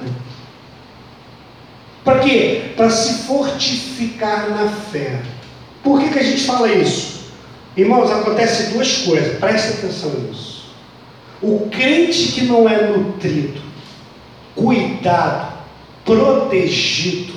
Para 2.03 2.21
quê? 2.21 2.73
Para 2.77 2.89
se 2.89 3.25
fortificar 3.25 4.49
na 4.49 4.69
fé. 4.69 5.21
Por 5.83 6.01
que, 6.01 6.09
que 6.09 6.19
a 6.19 6.25
gente 6.25 6.45
fala 6.45 6.73
isso? 6.73 7.21
Irmãos, 7.77 8.11
acontece 8.11 8.73
duas 8.73 8.99
coisas, 8.99 9.39
preste 9.39 9.75
atenção 9.75 10.11
nisso. 10.11 10.73
O 11.43 11.69
crente 11.71 12.33
que 12.33 12.45
não 12.45 12.69
é 12.69 12.89
nutrido, 12.89 13.61
cuidado, 14.55 15.53
protegido. 16.05 17.35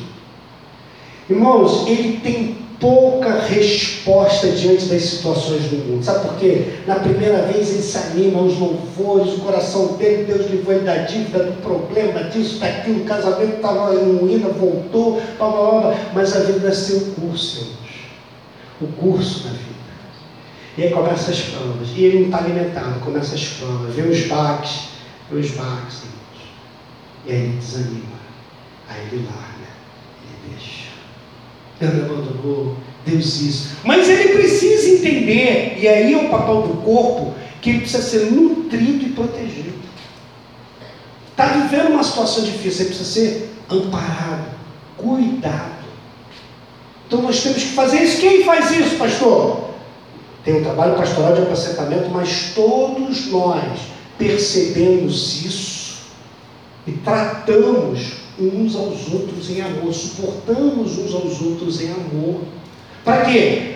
Irmãos, 1.29 1.87
ele 1.87 2.19
tem 2.21 2.63
pouca 2.83 3.39
resposta 3.39 4.49
diante 4.49 4.87
das 4.87 5.01
situações 5.03 5.63
do 5.69 5.77
mundo. 5.77 6.03
Sabe 6.03 6.27
por 6.27 6.35
quê? 6.35 6.73
Na 6.85 6.95
primeira 6.95 7.43
vez 7.43 7.71
ele 7.71 7.81
se 7.81 7.97
anima 7.97 8.41
aos 8.41 8.57
louvores, 8.59 9.35
o 9.35 9.39
coração 9.39 9.93
dele, 9.93 10.25
Deus 10.25 10.51
livrou 10.51 10.75
ele 10.75 10.83
da 10.83 10.97
dívida, 10.97 11.45
do 11.45 11.61
problema, 11.61 12.25
disso, 12.25 12.59
daquilo, 12.59 13.03
o 13.03 13.05
casamento 13.05 13.55
estava 13.55 13.91
ruína, 13.91 14.49
voltou, 14.49 15.21
blá, 15.37 15.47
blá, 15.47 15.79
blá, 15.79 15.95
mas 16.13 16.35
a 16.35 16.41
vida 16.41 16.67
é 16.67 16.71
seu 16.73 16.99
curso, 17.15 17.61
irmãos. 17.61 17.83
O 18.81 18.87
curso 18.87 19.43
da 19.45 19.51
vida. 19.51 19.73
E 20.77 20.83
aí 20.83 20.89
começam 20.89 21.33
as 21.33 21.41
provas. 21.41 21.87
E 21.95 22.03
ele 22.03 22.19
não 22.19 22.25
está 22.25 22.39
alimentado, 22.39 22.99
começa 22.99 23.35
as 23.35 23.45
provas, 23.45 23.95
vê 23.95 24.01
os 24.01 24.27
baques, 24.27 24.89
vê 25.31 25.39
os 25.39 25.51
baques. 25.51 26.03
E 27.25 27.31
aí 27.31 27.37
ele 27.37 27.57
desanima. 27.57 28.13
Aí 28.89 29.07
ele 29.11 29.25
larga, 29.25 29.69
ele 30.23 30.55
deixa. 30.55 30.89
Ele 31.81 32.01
abandonou, 32.01 32.77
Deus 33.05 33.41
isso. 33.41 33.77
Mas 33.83 34.09
ele 34.09 34.33
precisa 34.33 34.89
entender, 34.89 35.77
e 35.79 35.87
aí 35.87 36.13
é 36.13 36.17
o 36.17 36.29
papel 36.29 36.63
do 36.63 36.81
corpo, 36.81 37.33
que 37.61 37.69
ele 37.69 37.79
precisa 37.79 38.03
ser 38.03 38.31
nutrido 38.31 39.05
e 39.05 39.09
protegido. 39.09 39.73
Está 41.31 41.47
vivendo 41.47 41.93
uma 41.93 42.03
situação 42.03 42.43
difícil, 42.43 42.85
ele 42.85 42.95
precisa 42.95 43.09
ser 43.09 43.55
amparado, 43.69 44.45
cuidado. 44.97 45.83
Então 47.07 47.21
nós 47.21 47.41
temos 47.41 47.63
que 47.63 47.69
fazer 47.69 48.03
isso. 48.03 48.19
Quem 48.19 48.43
faz 48.43 48.69
isso, 48.71 48.97
pastor? 48.97 49.69
Tem 50.43 50.55
um 50.55 50.63
trabalho 50.63 50.95
pastoral 50.95 51.33
de 51.33 51.41
apacentamento, 51.41 52.09
mas 52.09 52.51
todos 52.53 53.27
nós 53.27 53.79
percebemos 54.17 55.45
isso 55.45 55.72
e 56.87 56.91
tratamos 56.91 58.23
uns 58.39 58.75
aos 58.75 59.11
outros 59.13 59.49
em 59.49 59.61
amor, 59.61 59.93
suportamos 59.93 60.97
uns 60.97 61.13
aos 61.13 61.41
outros 61.41 61.81
em 61.81 61.91
amor. 61.91 62.41
Para 63.03 63.25
quê? 63.25 63.75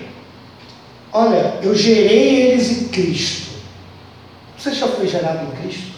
Olha, 1.13 1.60
eu 1.63 1.76
gerei 1.76 2.52
eles 2.52 2.82
em 2.82 2.88
Cristo. 2.89 3.48
Você 4.58 4.74
já 4.74 4.88
foi 4.88 5.08
gerado 5.08 5.48
em 5.48 5.62
Cristo? 5.62 5.98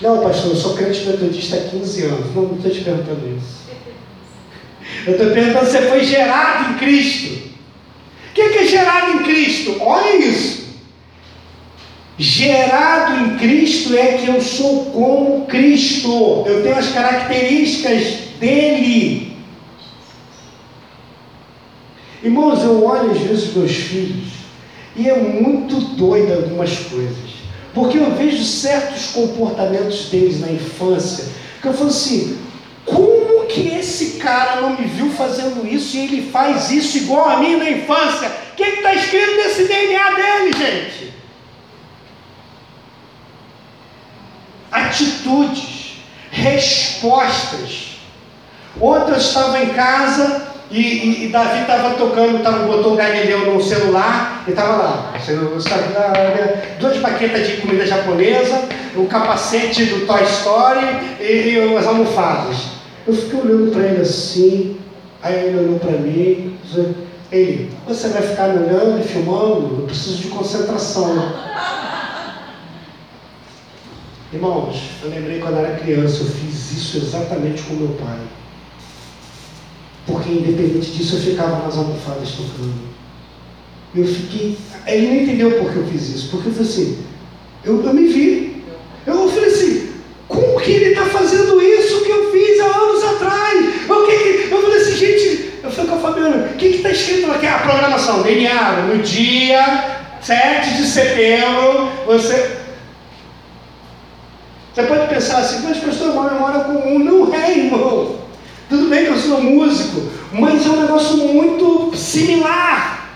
Não, 0.00 0.22
pastor, 0.22 0.50
eu 0.50 0.56
sou 0.56 0.74
crente 0.76 1.04
metodista 1.04 1.56
há 1.56 1.60
15 1.60 2.02
anos. 2.04 2.34
Não, 2.34 2.42
não 2.42 2.56
estou 2.56 2.70
te 2.70 2.80
perguntando 2.80 3.36
isso. 3.36 3.68
Eu 5.06 5.12
estou 5.12 5.30
perguntando 5.30 5.66
se 5.66 5.72
você 5.72 5.82
foi 5.88 6.04
gerado 6.04 6.72
em 6.72 6.78
Cristo. 6.78 7.48
O 8.30 8.34
que 8.34 8.40
é 8.40 8.66
gerado 8.66 9.12
em 9.12 9.24
Cristo? 9.24 9.76
Olha 9.80 10.16
isso. 10.16 10.67
Gerado 12.18 13.14
em 13.24 13.36
Cristo 13.36 13.96
é 13.96 14.18
que 14.18 14.26
eu 14.26 14.40
sou 14.40 14.86
como 14.86 15.46
Cristo. 15.46 16.44
Eu 16.46 16.64
tenho 16.64 16.76
as 16.76 16.88
características 16.88 18.02
dele. 18.40 19.36
Irmãos, 22.20 22.64
eu 22.64 22.84
olho 22.84 23.12
às 23.12 23.18
vezes 23.18 23.54
meus 23.54 23.70
filhos 23.70 24.32
e 24.96 25.08
é 25.08 25.16
muito 25.16 25.76
doido 25.94 26.32
algumas 26.32 26.76
coisas. 26.76 27.38
Porque 27.72 27.98
eu 27.98 28.10
vejo 28.16 28.42
certos 28.42 29.12
comportamentos 29.12 30.06
deles 30.06 30.40
na 30.40 30.50
infância 30.50 31.26
que 31.62 31.68
eu 31.68 31.72
falo 31.72 31.90
assim: 31.90 32.36
como 32.84 33.46
que 33.46 33.68
esse 33.68 34.18
cara 34.18 34.60
não 34.60 34.70
me 34.70 34.86
viu 34.86 35.10
fazendo 35.10 35.64
isso 35.64 35.96
e 35.96 36.00
ele 36.00 36.30
faz 36.32 36.72
isso 36.72 36.98
igual 36.98 37.28
a 37.28 37.38
mim 37.38 37.56
na 37.56 37.70
infância? 37.70 38.28
O 38.52 38.56
que 38.56 38.64
está 38.64 38.92
escrito 38.92 39.36
nesse 39.36 39.68
DNA 39.68 40.14
dele, 40.14 40.52
gente? 40.58 41.07
Atitudes, 44.70 46.02
respostas. 46.30 47.98
Ontem 48.80 49.12
eu 49.12 49.16
estava 49.16 49.62
em 49.62 49.70
casa 49.70 50.48
e, 50.70 50.80
e, 50.80 51.24
e 51.24 51.28
Davi 51.28 51.62
estava 51.62 51.94
tocando, 51.94 52.42
tava, 52.42 52.66
botou 52.66 52.92
o 52.92 52.96
Galileu 52.96 53.52
no 53.52 53.62
celular 53.62 54.44
e 54.46 54.50
estava 54.50 54.76
lá. 54.76 55.12
Duas 56.78 56.98
baquetas 56.98 57.46
de 57.46 57.56
comida 57.56 57.86
japonesa, 57.86 58.68
o 58.94 59.06
capacete 59.06 59.86
do 59.86 60.06
Toy 60.06 60.22
Story 60.24 60.86
e, 61.20 61.24
e 61.24 61.76
as 61.76 61.86
almofadas. 61.86 62.56
Eu 63.06 63.14
fiquei 63.14 63.40
olhando 63.40 63.72
para 63.72 63.84
ele 63.84 64.02
assim, 64.02 64.78
aí 65.22 65.46
ele 65.46 65.58
olhou 65.58 65.78
para 65.78 65.92
mim, 65.92 66.58
ele, 67.32 67.70
você 67.86 68.08
vai 68.08 68.22
ficar 68.22 68.48
olhando 68.50 69.00
e 69.00 69.08
filmando? 69.08 69.78
Eu 69.80 69.86
preciso 69.86 70.18
de 70.18 70.28
concentração. 70.28 71.34
Irmãos, 74.30 74.76
eu 75.02 75.08
lembrei 75.08 75.38
quando 75.38 75.58
era 75.58 75.76
criança, 75.76 76.22
eu 76.22 76.26
fiz 76.26 76.72
isso 76.72 76.98
exatamente 76.98 77.62
com 77.62 77.74
meu 77.74 77.96
pai. 77.96 78.18
Porque 80.06 80.30
independente 80.30 80.90
disso 80.90 81.16
eu 81.16 81.20
ficava 81.20 81.64
nas 81.64 81.76
almofadas 81.78 82.30
tocando. 82.32 82.88
Eu 83.94 84.04
fiquei. 84.04 84.58
Ele 84.86 85.06
não 85.06 85.22
entendeu 85.22 85.50
por 85.52 85.72
que 85.72 85.76
eu 85.78 85.86
fiz 85.86 86.08
isso. 86.10 86.28
Porque 86.30 86.48
eu 86.48 86.52
falei 86.52 86.68
assim, 86.68 86.98
eu, 87.64 87.82
eu 87.82 87.94
me 87.94 88.06
vi. 88.06 88.64
Eu 89.06 89.28
falei 89.30 89.48
assim, 89.48 89.92
como 90.28 90.60
que 90.60 90.72
ele 90.72 90.90
está 90.90 91.06
fazendo 91.06 91.60
isso 91.62 92.04
que 92.04 92.10
eu 92.10 92.30
fiz 92.30 92.60
há 92.60 92.66
anos 92.66 93.04
atrás? 93.04 93.88
Eu, 93.88 94.06
que, 94.06 94.48
eu 94.50 94.62
falei 94.62 94.76
assim, 94.78 94.94
gente, 94.94 95.52
eu 95.62 95.70
falei 95.70 95.90
com 95.90 95.96
a 95.96 96.00
Fabiana, 96.00 96.50
o 96.52 96.56
que 96.56 96.66
está 96.66 96.90
escrito 96.90 97.30
aqui? 97.30 97.46
A 97.46 97.60
programação, 97.60 98.22
DNA, 98.22 98.82
no 98.82 99.02
dia 99.02 100.00
7 100.20 100.76
de 100.76 100.86
setembro, 100.86 101.90
você. 102.06 102.67
Você 104.78 104.86
pode 104.86 105.08
pensar 105.08 105.38
assim, 105.38 105.66
mas 105.66 105.78
pastor, 105.78 106.10
uma 106.10 106.30
memória 106.30 106.60
comum. 106.60 107.00
Não 107.00 107.34
é, 107.34 107.50
irmão. 107.50 108.14
Tudo 108.68 108.88
bem 108.88 109.06
que 109.06 109.10
eu 109.10 109.18
sou 109.18 109.42
músico, 109.42 110.08
mas 110.30 110.64
é 110.64 110.68
um 110.68 110.82
negócio 110.82 111.16
muito 111.16 111.96
similar. 111.96 113.10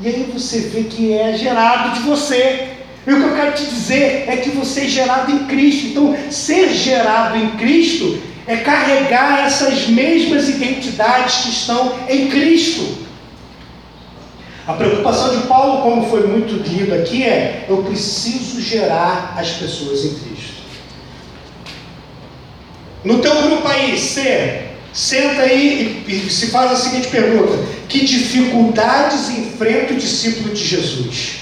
E 0.00 0.08
aí 0.08 0.30
você 0.32 0.58
vê 0.62 0.82
que 0.82 1.12
é 1.12 1.36
gerado 1.38 1.94
de 1.94 2.00
você. 2.00 2.70
E 3.06 3.12
o 3.12 3.16
que 3.16 3.22
eu 3.22 3.36
quero 3.36 3.52
te 3.52 3.66
dizer 3.66 4.24
é 4.26 4.36
que 4.38 4.50
você 4.50 4.80
é 4.80 4.88
gerado 4.88 5.30
em 5.30 5.46
Cristo. 5.46 5.86
Então, 5.86 6.16
ser 6.28 6.70
gerado 6.70 7.38
em 7.38 7.50
Cristo 7.50 8.18
é 8.44 8.56
carregar 8.56 9.46
essas 9.46 9.86
mesmas 9.86 10.48
identidades 10.48 11.36
que 11.36 11.50
estão 11.50 11.92
em 12.08 12.26
Cristo. 12.28 12.98
A 14.66 14.72
preocupação 14.72 15.38
de 15.38 15.46
Paulo, 15.46 15.82
como 15.82 16.10
foi 16.10 16.26
muito 16.26 16.54
lido 16.68 16.92
aqui, 16.94 17.22
é: 17.22 17.64
eu 17.68 17.84
preciso 17.84 18.60
gerar 18.60 19.36
as 19.38 19.50
pessoas 19.50 20.04
em 20.04 20.14
Cristo. 20.14 20.53
No 23.04 23.18
teu 23.18 23.42
grupo 23.42 23.68
aí, 23.68 23.98
C, 23.98 24.62
senta 24.92 25.42
aí 25.42 26.04
e, 26.08 26.30
se 26.30 26.46
faz 26.46 26.72
a 26.72 26.76
seguinte 26.76 27.08
pergunta: 27.08 27.58
Que 27.88 28.04
dificuldades 28.04 29.28
enfrenta 29.30 29.92
o 29.92 29.96
discípulo 29.96 30.54
de 30.54 30.64
Jesus? 30.64 31.40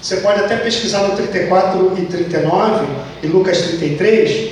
Você 0.00 0.18
pode 0.18 0.40
até 0.40 0.56
pesquisar 0.56 1.08
no 1.08 1.16
34 1.16 1.98
e 1.98 2.06
39 2.06 2.86
e 3.22 3.26
Lucas 3.26 3.60
33, 3.62 4.50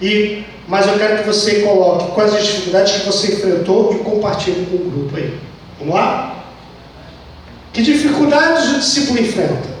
e, 0.00 0.44
mas 0.68 0.86
eu 0.86 0.98
quero 0.98 1.18
que 1.18 1.26
você 1.26 1.60
coloque 1.60 2.12
quais 2.12 2.34
as 2.34 2.44
dificuldades 2.44 2.92
que 2.92 3.06
você 3.06 3.32
enfrentou 3.32 3.94
e 3.94 3.98
compartilhe 4.04 4.66
com 4.66 4.76
o 4.76 4.90
grupo 4.90 5.16
aí. 5.16 5.38
Vamos 5.78 5.94
lá? 5.94 6.44
Que 7.72 7.82
dificuldades 7.82 8.70
o 8.70 8.78
discípulo 8.78 9.20
enfrenta? 9.20 9.75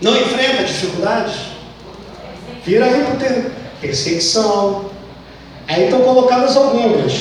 Não 0.00 0.16
enfrenta 0.16 0.64
dificuldades? 0.64 1.34
Vira 2.64 2.86
perseguição. 3.80 4.90
Aí 5.66 5.84
estão 5.84 6.00
colocadas 6.00 6.56
algumas, 6.56 7.12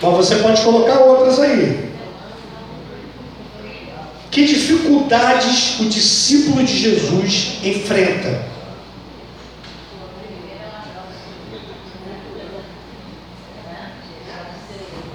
mas 0.00 0.14
você 0.14 0.36
pode 0.36 0.60
colocar 0.62 1.00
outras 1.00 1.38
aí. 1.40 1.92
Que 4.30 4.44
dificuldades 4.44 5.80
o 5.80 5.86
discípulo 5.86 6.62
de 6.62 6.76
Jesus 6.78 7.58
enfrenta? 7.64 8.44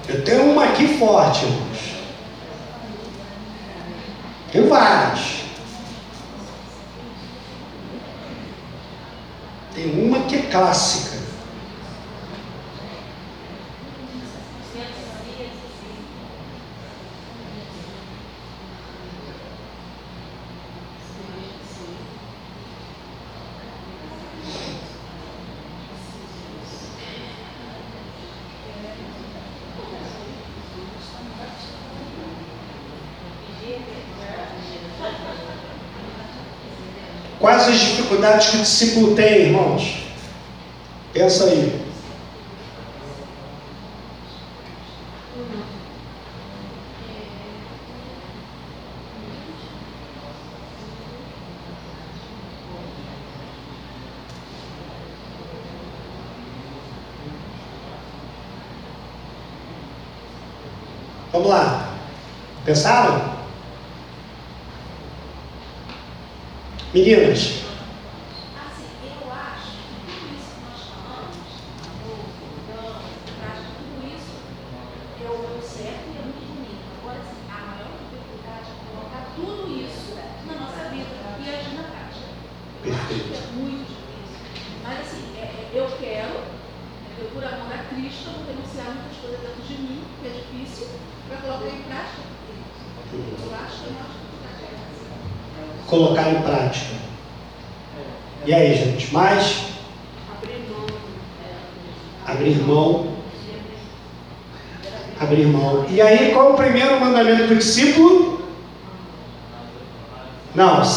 Eu 0.08 0.24
tenho 0.24 0.50
uma 0.50 0.64
aqui 0.64 0.98
forte, 0.98 1.44
irmãos. 1.44 1.78
Tem 4.50 4.68
várias. 4.68 5.41
Tem 9.74 10.04
uma 10.04 10.20
que 10.26 10.36
é 10.36 10.42
clássica. 10.42 11.11
autoridade 38.22 38.50
que 38.50 38.56
o 38.56 38.60
discípulo 38.60 39.14
tem, 39.16 39.46
irmãos? 39.46 40.02
Pensa 41.12 41.44
aí. 41.44 41.82
Vamos 61.32 61.48
lá. 61.48 61.88
Pensaram? 62.64 63.32
Meninas, 66.94 67.62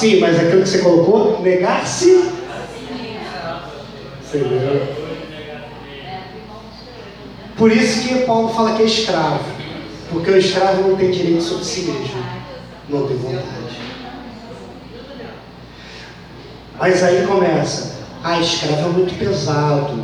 sim, 0.05 0.19
mas 0.19 0.39
aquilo 0.39 0.61
que 0.61 0.69
você 0.69 0.79
colocou, 0.79 1.41
negar-se. 1.41 2.29
Por 7.57 7.71
isso 7.71 8.07
que 8.07 8.25
Paulo 8.25 8.49
fala 8.49 8.75
que 8.75 8.83
é 8.83 8.85
escravo. 8.85 9.43
Porque 10.11 10.29
o 10.29 10.37
escravo 10.37 10.89
não 10.89 10.95
tem 10.95 11.09
direito 11.09 11.41
sobre 11.41 11.63
si 11.63 11.81
mesmo. 11.81 12.23
Não 12.89 13.07
tem 13.07 13.17
vontade. 13.17 13.79
Mas 16.77 17.03
aí 17.03 17.25
começa. 17.25 17.95
Ah, 18.23 18.39
escravo 18.39 18.89
é 18.89 18.91
muito 18.91 19.17
pesado. 19.17 20.03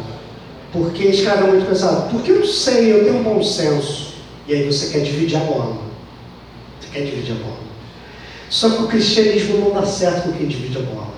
Por 0.71 0.91
que 0.93 1.03
escravo 1.07 1.47
é 1.47 1.47
muito 1.51 1.67
pesado? 1.67 2.09
Porque 2.09 2.31
eu 2.31 2.39
não 2.39 2.47
sei, 2.47 2.93
eu 2.93 3.03
tenho 3.03 3.19
um 3.19 3.23
bom 3.23 3.43
senso. 3.43 4.15
E 4.47 4.53
aí 4.53 4.65
você 4.65 4.91
quer 4.91 5.03
dividir 5.03 5.37
a 5.37 5.41
bola. 5.41 5.77
Você 6.79 6.87
quer 6.93 7.05
dividir 7.05 7.33
a 7.33 7.43
bola. 7.43 7.70
Só 8.51 8.69
que 8.69 8.83
o 8.83 8.87
cristianismo 8.87 9.59
não 9.59 9.71
dá 9.71 9.87
certo 9.87 10.23
com 10.23 10.33
quem 10.33 10.47
divide 10.47 10.77
a 10.77 10.81
bola. 10.81 11.13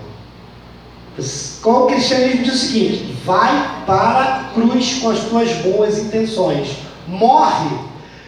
Qual 1.60 1.84
o 1.84 1.86
cristianismo 1.88 2.44
diz 2.44 2.54
o 2.54 2.58
seguinte: 2.58 3.16
vai 3.24 3.82
para 3.84 4.22
a 4.22 4.44
cruz 4.54 5.00
com 5.00 5.10
as 5.10 5.18
tuas 5.24 5.50
boas 5.54 5.98
intenções. 5.98 6.68
Morre. 7.08 7.76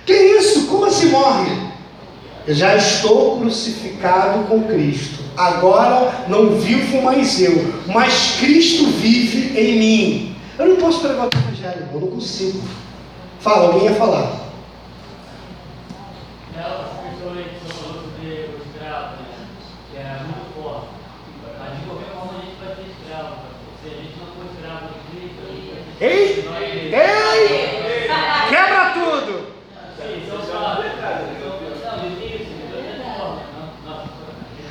Que 0.04 0.12
isso? 0.12 0.66
Como 0.66 0.84
assim 0.84 1.10
morre? 1.10 1.56
Eu 2.46 2.54
já 2.54 2.76
estou 2.76 3.38
crucificado 3.38 4.44
com 4.44 4.64
Cristo. 4.64 5.24
Agora 5.36 6.24
não 6.28 6.58
vivo 6.58 7.02
mais 7.02 7.40
eu, 7.40 7.74
mas 7.86 8.36
Cristo 8.40 8.86
vive 8.86 9.58
em 9.58 9.78
mim. 9.78 10.36
Eu 10.58 10.66
não 10.66 10.76
posso 10.76 11.00
pregar 11.00 11.26
o 11.26 11.30
Evangelho, 11.32 11.88
eu 11.92 12.00
não 12.00 12.08
consigo. 12.08 12.60
Fala, 13.40 13.66
alguém 13.66 13.84
ia 13.84 13.94
falar. 13.94 14.45
Ei! 26.00 26.48
Ei! 26.92 28.08
Quebra 28.50 28.92
tudo! 28.92 29.46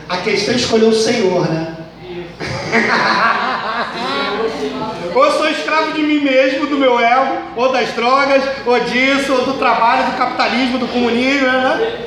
A 0.08 0.18
questão 0.18 0.54
é 0.54 0.58
escolher 0.58 0.86
o 0.86 0.94
Senhor, 0.94 1.50
né? 1.50 1.76
ou 5.16 5.32
sou 5.32 5.50
escravo 5.50 5.94
de 5.94 6.04
mim 6.04 6.20
mesmo, 6.20 6.68
do 6.68 6.78
meu 6.78 7.00
ego, 7.00 7.42
ou 7.56 7.72
das 7.72 7.92
drogas, 7.94 8.44
ou 8.64 8.80
disso, 8.82 9.34
ou 9.34 9.46
do 9.46 9.54
trabalho, 9.54 10.12
do 10.12 10.18
capitalismo, 10.18 10.78
do 10.78 10.88
comunismo, 10.88 11.48
né? 11.48 12.04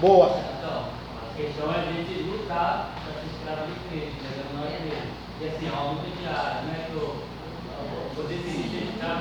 Boa. 0.00 0.49
Para 2.60 2.92
ser 3.14 3.20
se 3.20 3.26
esperava 3.32 3.66
dos 3.66 3.90
meses, 3.90 4.12
mas 4.20 4.36
eram 4.36 4.52
nove 4.60 4.84
meses. 4.84 5.08
E 5.40 5.48
assim, 5.48 5.66
é 5.66 5.70
algo 5.70 5.94
muito 5.94 6.20
diário, 6.20 6.66
não 6.66 6.74
é 6.74 6.84
que 6.84 6.92
eu 6.92 7.24
vou 8.14 8.24
definir 8.28 8.68
no. 8.68 9.00
Não, 9.00 9.16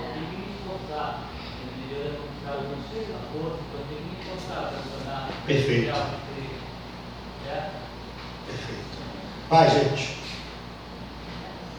eu 0.00 0.12
tenho 0.14 0.26
que 0.28 0.36
me 0.36 0.56
esforçar. 0.56 1.28
Entendeu? 1.60 2.16
Não 2.16 2.24
precisava 2.24 2.62
de 2.64 3.12
uma 3.12 3.20
força, 3.28 3.60
então 3.68 3.80
eu 3.80 3.86
tenho 3.88 4.00
que 4.00 4.08
me 4.08 4.20
esforçar 4.22 4.72
para 4.72 4.80
tornar. 4.80 5.28
Perfeito. 5.44 5.92
Perfeito. 8.46 8.96
Vai, 9.50 9.68
gente. 9.68 10.16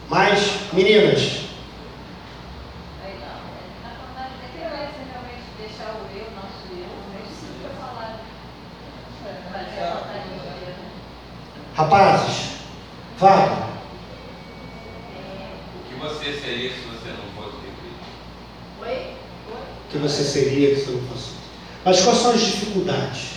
Mais 0.08 0.72
meninas. 0.72 1.49
Rapazes, 11.80 12.58
vai. 13.18 13.46
O 15.76 15.88
que 15.88 15.96
você 15.98 16.34
seria 16.34 16.72
se 16.72 16.82
você 16.82 17.08
não 17.08 17.42
fosse 17.42 17.56
ter 17.56 17.72
Cristo? 17.80 18.04
Oi? 18.82 19.14
O 19.48 19.90
que 19.90 19.98
você 19.98 20.24
seria 20.26 20.76
se 20.76 20.84
você 20.84 20.92
não 20.92 21.08
fosse? 21.08 21.30
Mas 21.86 22.02
quais 22.02 22.18
são 22.18 22.32
as 22.32 22.42
dificuldades? 22.42 23.29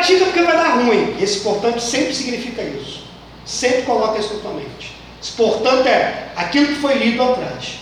pratica 0.00 0.24
porque 0.24 0.42
vai 0.42 0.56
dar 0.56 0.78
ruim. 0.78 1.14
E 1.18 1.22
esse 1.22 1.40
portanto 1.40 1.80
sempre 1.80 2.14
significa 2.14 2.62
isso. 2.62 3.04
Sempre 3.44 3.82
coloca 3.82 4.18
isso 4.18 4.34
na 4.34 4.40
tua 4.40 4.52
mente. 4.54 4.92
Esse 5.22 5.32
portanto 5.32 5.86
é 5.86 6.28
aquilo 6.34 6.68
que 6.68 6.74
foi 6.80 6.94
lido 6.94 7.22
atrás. 7.22 7.80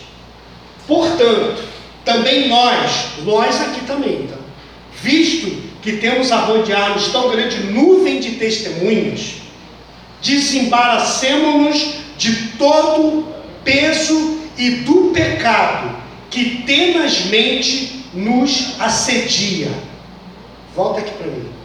Portanto, 0.87 1.62
também 2.05 2.49
nós, 2.49 2.91
nós 3.25 3.61
aqui 3.61 3.83
também, 3.87 4.23
então, 4.23 4.39
visto 5.01 5.62
que 5.83 5.99
temos 5.99 6.33
a 6.33 6.39
rodear-nos 6.39 7.09
tão 7.09 7.31
grande 7.31 7.59
nuvem 7.64 8.19
de 8.19 8.33
testemunhas, 8.33 9.35
desembaracemos-nos 10.23 11.95
de 12.16 12.49
todo 12.59 13.29
peso 13.62 14.39
e 14.57 14.71
do 14.71 15.12
pecado 15.12 15.97
que 16.31 16.62
tenazmente 16.66 18.07
nos 18.12 18.81
assedia. 18.81 19.71
Volta 20.75 21.01
aqui 21.01 21.12
para 21.12 21.27
mim. 21.27 21.57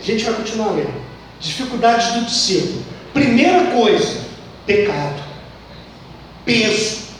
A 0.00 0.04
gente 0.04 0.24
vai 0.24 0.34
continuar 0.34 0.70
lendo. 0.72 1.00
Dificuldades 1.38 2.12
do 2.12 2.24
discípulo. 2.24 2.82
Primeira 3.12 3.72
coisa, 3.72 4.20
pecado. 4.66 5.22
Peso. 6.44 7.10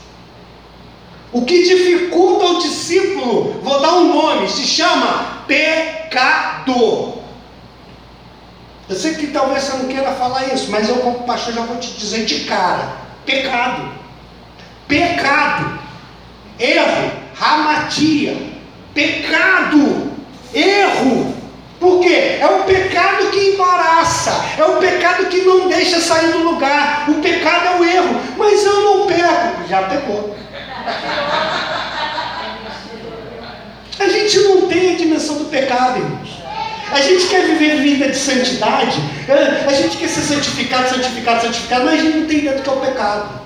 O 1.31 1.45
que 1.45 1.63
dificulta 1.63 2.45
o 2.45 2.59
discípulo, 2.59 3.61
vou 3.63 3.79
dar 3.79 3.93
um 3.93 4.13
nome, 4.13 4.49
se 4.49 4.63
chama 4.63 5.43
pecado. 5.47 7.21
Eu 8.89 8.95
sei 8.95 9.13
que 9.13 9.27
talvez 9.27 9.63
você 9.63 9.77
não 9.77 9.87
queira 9.87 10.11
falar 10.11 10.53
isso, 10.53 10.69
mas 10.69 10.89
eu, 10.89 10.97
como 10.97 11.23
pastor, 11.23 11.53
já 11.53 11.61
vou 11.61 11.77
te 11.77 11.91
dizer 11.91 12.25
de 12.25 12.41
cara: 12.41 12.97
pecado. 13.25 13.93
Pecado. 14.87 15.79
Erro. 16.59 17.11
Ramatia. 17.33 18.37
Pecado. 18.93 20.11
Erro. 20.53 21.40
Por 21.81 21.99
quê? 21.99 22.37
É 22.39 22.45
o 22.45 22.63
pecado 22.63 23.31
que 23.31 23.39
embaraça, 23.39 24.31
é 24.55 24.63
o 24.63 24.77
pecado 24.77 25.25
que 25.25 25.41
não 25.41 25.67
deixa 25.67 25.99
sair 25.99 26.31
do 26.31 26.43
lugar. 26.43 27.05
O 27.09 27.15
pecado 27.15 27.65
é 27.65 27.79
o 27.79 27.83
erro, 27.83 28.21
mas 28.37 28.63
eu 28.63 28.81
não 28.81 29.07
peco. 29.07 29.67
Já 29.67 29.81
pecou. 29.81 30.37
A 33.99 34.07
gente 34.07 34.39
não 34.41 34.67
tem 34.67 34.93
a 34.93 34.95
dimensão 34.95 35.39
do 35.39 35.45
pecado, 35.45 35.97
irmãos. 35.97 36.29
A 36.91 37.01
gente 37.01 37.25
quer 37.25 37.45
viver 37.47 37.81
vida 37.81 38.09
de 38.09 38.17
santidade, 38.17 38.99
a 39.67 39.73
gente 39.73 39.97
quer 39.97 40.07
ser 40.07 40.21
santificado, 40.21 40.87
santificado, 40.87 41.41
santificado, 41.41 41.85
mas 41.85 41.99
a 41.99 42.03
gente 42.03 42.17
não 42.17 42.27
tem 42.27 42.41
do 42.41 42.61
que 42.61 42.69
é 42.69 42.73
o 42.73 42.77
pecado. 42.77 43.41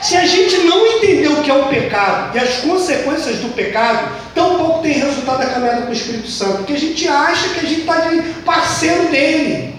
Se 0.00 0.16
a 0.16 0.26
gente 0.26 0.56
não 0.58 0.86
entender 0.86 1.28
o 1.28 1.42
que 1.42 1.50
é 1.50 1.54
o 1.54 1.68
pecado 1.68 2.34
e 2.34 2.40
as 2.40 2.56
consequências 2.60 3.38
do 3.38 3.54
pecado, 3.54 4.10
tão 4.34 4.56
pouco 4.56 4.82
tem 4.82 4.92
resultado 4.92 5.38
da 5.38 5.46
caminhada 5.46 5.82
com 5.82 5.90
o 5.90 5.92
Espírito 5.92 6.28
Santo, 6.28 6.58
porque 6.58 6.72
a 6.72 6.78
gente 6.78 7.06
acha 7.06 7.50
que 7.50 7.66
a 7.66 7.68
gente 7.68 7.80
está 7.82 8.00
de 8.08 8.22
parceiro 8.42 9.08
dele. 9.08 9.74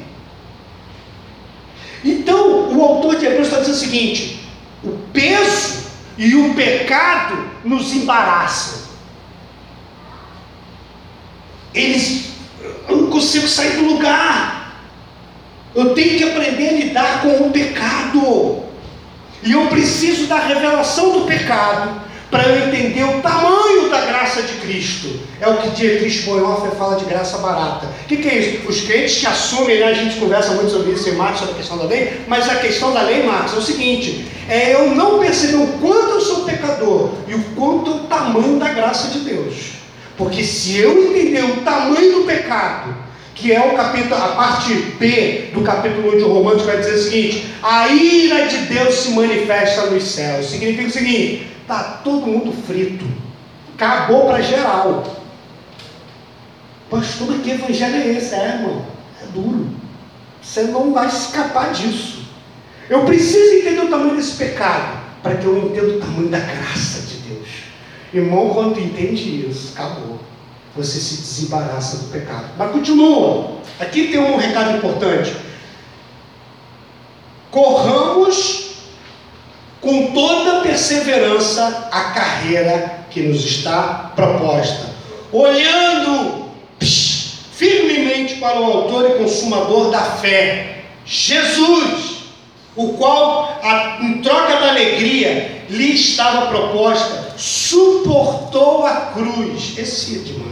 Então, 2.04 2.72
o 2.72 2.84
autor 2.84 3.16
de 3.16 3.26
Hebreus 3.26 3.48
está 3.48 3.60
dizendo 3.60 3.76
o 3.76 3.80
seguinte: 3.80 4.50
o 4.84 4.98
peso 5.12 5.86
e 6.18 6.36
o 6.36 6.54
pecado 6.54 7.50
nos 7.64 7.94
embaraçam. 7.94 8.82
Eles 11.74 12.32
eu 12.88 12.98
não 12.98 13.10
consigo 13.10 13.48
sair 13.48 13.78
do 13.78 13.86
lugar. 13.86 14.82
Eu 15.74 15.94
tenho 15.94 16.18
que 16.18 16.24
aprender 16.24 16.70
a 16.70 16.74
lidar 16.74 17.22
com 17.22 17.48
o 17.48 17.52
pecado. 17.52 18.64
E 19.44 19.52
eu 19.52 19.68
preciso 19.68 20.28
da 20.28 20.38
revelação 20.38 21.20
do 21.20 21.26
pecado 21.26 22.02
para 22.32 22.44
eu 22.48 22.68
entender 22.68 23.04
o 23.04 23.22
tamanho 23.22 23.90
da 23.90 24.02
graça 24.06 24.42
de 24.42 24.54
Cristo. 24.54 25.20
É 25.40 25.50
o 25.50 25.58
que 25.58 25.70
Dietrich 25.72 26.22
Bonhoeffer 26.22 26.72
fala 26.72 26.96
de 26.96 27.04
graça 27.04 27.40
barata. 27.40 27.88
O 27.88 28.08
que, 28.08 28.18
que, 28.18 28.30
é 28.30 28.38
isso? 28.38 28.70
Os 28.70 28.82
crentes 28.82 29.18
que 29.18 29.28
assumem, 29.28 29.80
né, 29.80 29.88
a 29.88 29.94
gente 29.94 30.18
conversa 30.18 30.54
muito 30.54 30.72
sobre 30.72 30.94
isso 30.94 31.10
em 31.10 31.16
Marcos, 31.16 31.40
sobre 31.40 31.56
a 31.56 31.58
questão 31.58 31.78
da 31.78 31.84
lei, 31.84 32.22
mas 32.28 32.48
a 32.48 32.56
questão 32.56 32.94
da 32.94 33.02
lei, 33.02 33.24
Marcos, 33.24 33.54
é 33.54 33.58
o 33.58 33.62
seguinte: 33.62 34.26
é 34.48 34.74
eu 34.74 34.96
não 34.96 35.20
perceber 35.20 35.58
o 35.58 35.68
quanto 35.80 36.12
eu 36.12 36.22
sou 36.22 36.46
pecador 36.46 37.10
e 37.28 37.34
o 37.34 37.44
quanto 37.56 37.92
o 37.92 38.00
tamanho 38.06 38.58
da 38.58 38.70
graça 38.70 39.10
de 39.10 39.20
Deus. 39.20 39.74
Porque 40.18 40.44
se 40.44 40.78
eu 40.78 41.10
entender 41.10 41.44
o 41.44 41.62
tamanho 41.62 42.14
do 42.14 42.26
pecado, 42.26 42.96
que 43.42 43.52
é 43.52 43.60
o 43.60 43.76
capítulo, 43.76 44.16
a 44.16 44.30
parte 44.30 44.74
B 45.00 45.50
do 45.52 45.62
capítulo 45.62 46.14
1 46.14 46.18
de 46.18 46.24
Romanos, 46.24 46.62
vai 46.62 46.78
dizer 46.78 46.94
o 46.94 47.02
seguinte: 47.02 47.46
a 47.64 47.88
ira 47.88 48.48
de 48.48 48.58
Deus 48.68 48.94
se 48.94 49.12
manifesta 49.12 49.88
nos 49.88 50.04
céus. 50.04 50.46
Significa 50.46 50.88
o 50.88 50.92
seguinte: 50.92 51.48
está 51.62 51.84
todo 52.04 52.28
mundo 52.28 52.54
frito, 52.68 53.06
acabou 53.74 54.28
para 54.28 54.42
geral. 54.42 55.22
Pastor, 56.90 57.40
que 57.40 57.52
evangelho 57.52 57.96
é 57.96 58.08
esse? 58.18 58.36
É, 58.36 58.60
irmão, 58.60 58.86
é 59.22 59.26
duro. 59.34 59.70
Você 60.42 60.64
não 60.64 60.94
vai 60.94 61.08
escapar 61.08 61.72
disso. 61.72 62.26
Eu 62.90 63.06
preciso 63.06 63.56
entender 63.56 63.82
o 63.82 63.90
tamanho 63.90 64.16
desse 64.16 64.36
pecado, 64.36 65.00
para 65.24 65.36
que 65.36 65.46
eu 65.46 65.58
entenda 65.58 65.88
o 65.88 66.00
tamanho 66.00 66.28
da 66.28 66.40
graça 66.40 67.08
de 67.08 67.18
Deus. 67.30 67.48
Irmão, 68.14 68.50
quando 68.50 68.80
entende 68.80 69.48
isso, 69.50 69.74
acabou. 69.74 70.20
Você 70.76 71.00
se 71.00 71.18
desembaraça 71.18 71.98
do 71.98 72.12
pecado. 72.12 72.46
Mas 72.58 72.72
continua. 72.72 73.58
Aqui 73.80 74.08
tem 74.08 74.20
um 74.20 74.38
recado 74.38 74.78
importante. 74.78 75.36
Corramos 77.50 78.72
com 79.82 80.12
toda 80.14 80.62
perseverança 80.62 81.90
a 81.92 82.02
carreira 82.12 83.06
que 83.10 83.22
nos 83.22 83.44
está 83.44 84.12
proposta, 84.16 84.90
olhando 85.32 86.50
psh, 86.80 87.40
firmemente 87.54 88.36
para 88.36 88.62
o 88.62 88.66
autor 88.66 89.12
e 89.12 89.14
consumador 89.16 89.92
da 89.92 90.02
fé, 90.02 90.84
Jesus, 91.06 92.20
o 92.76 92.94
qual, 92.94 93.60
a, 93.62 93.98
em 94.02 94.22
troca 94.22 94.54
da 94.60 94.70
alegria, 94.70 95.66
lhe 95.70 95.94
estava 95.94 96.48
proposta, 96.48 97.34
suportou 97.38 98.86
a 98.86 99.12
cruz. 99.14 99.78
Esse 99.78 100.16
é 100.16 100.20
demais. 100.20 100.51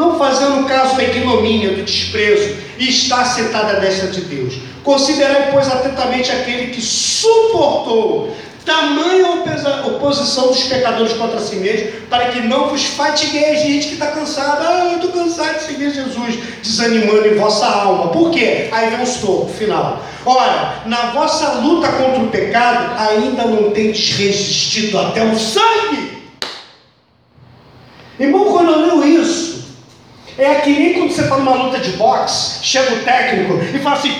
Não 0.00 0.18
fazendo 0.18 0.66
caso 0.66 0.96
da 0.96 1.04
ignomínia, 1.04 1.74
do 1.74 1.82
desprezo, 1.82 2.56
e 2.78 2.88
está 2.88 3.22
sentada 3.22 3.72
à 3.72 3.80
destra 3.80 4.08
de 4.08 4.22
Deus. 4.22 4.54
Considerai, 4.82 5.50
pois, 5.52 5.68
atentamente 5.68 6.32
aquele 6.32 6.68
que 6.68 6.80
suportou 6.80 8.34
tamanha 8.64 9.42
oposição 9.84 10.48
dos 10.48 10.62
pecadores 10.62 11.12
contra 11.12 11.38
si 11.38 11.56
mesmo, 11.56 11.92
para 12.08 12.28
que 12.28 12.40
não 12.40 12.68
vos 12.68 12.82
fatigueis, 12.84 13.60
gente 13.60 13.88
que 13.88 13.94
está 13.94 14.06
cansada, 14.06 14.66
ah, 14.66 14.88
eu 14.92 14.96
estou 14.96 15.10
cansado 15.12 15.58
de 15.58 15.64
seguir 15.64 15.90
Jesus, 15.90 16.38
desanimando 16.62 17.26
em 17.26 17.34
vossa 17.34 17.66
alma. 17.66 18.08
Por 18.08 18.30
quê? 18.30 18.68
Aí 18.72 18.88
vem 18.88 19.00
o 19.00 19.02
estopro 19.02 19.52
final. 19.52 20.02
Ora, 20.24 20.76
na 20.86 21.10
vossa 21.10 21.52
luta 21.60 21.88
contra 21.88 22.22
o 22.22 22.28
pecado, 22.28 22.98
ainda 22.98 23.44
não 23.44 23.70
tendes 23.70 24.16
resistido 24.16 24.98
até 24.98 25.22
o 25.24 25.38
sangue. 25.38 26.22
Irmão, 28.18 28.46
quando 28.46 28.70
eu 28.70 29.00
leio 29.00 29.22
isso, 29.22 29.59
é 30.44 30.60
que 30.60 30.70
nem 30.70 30.94
quando 30.94 31.12
você 31.12 31.22
está 31.22 31.36
numa 31.36 31.54
luta 31.54 31.78
de 31.78 31.90
boxe, 31.92 32.64
chega 32.64 32.94
o 32.94 33.04
técnico 33.04 33.54
e 33.54 33.78
fala 33.78 33.96
assim: 33.96 34.16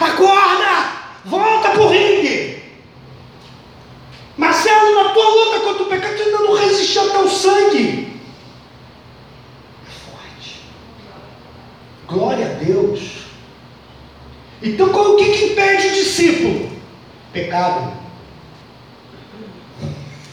acorda, 0.00 0.92
volta 1.24 1.70
para 1.70 1.82
o 1.82 1.88
ringue. 1.88 2.62
Marcelo, 4.36 5.02
na 5.02 5.10
tua 5.10 5.28
luta 5.28 5.60
contra 5.60 5.82
o 5.82 5.86
pecado, 5.86 6.16
tu 6.16 6.22
ainda 6.22 6.38
não 6.38 6.54
resistiu 6.54 7.08
até 7.08 7.18
o 7.18 7.28
sangue. 7.28 8.20
É 9.86 10.10
forte. 10.10 10.60
Glória 12.06 12.46
a 12.46 12.64
Deus. 12.64 13.24
Então, 14.62 14.88
qual, 14.90 15.14
o 15.14 15.16
que, 15.16 15.32
que 15.32 15.44
impede 15.46 15.88
o 15.88 15.92
discípulo? 15.92 16.70
Pecado. 17.32 17.92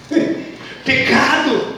pecado. 0.83 1.72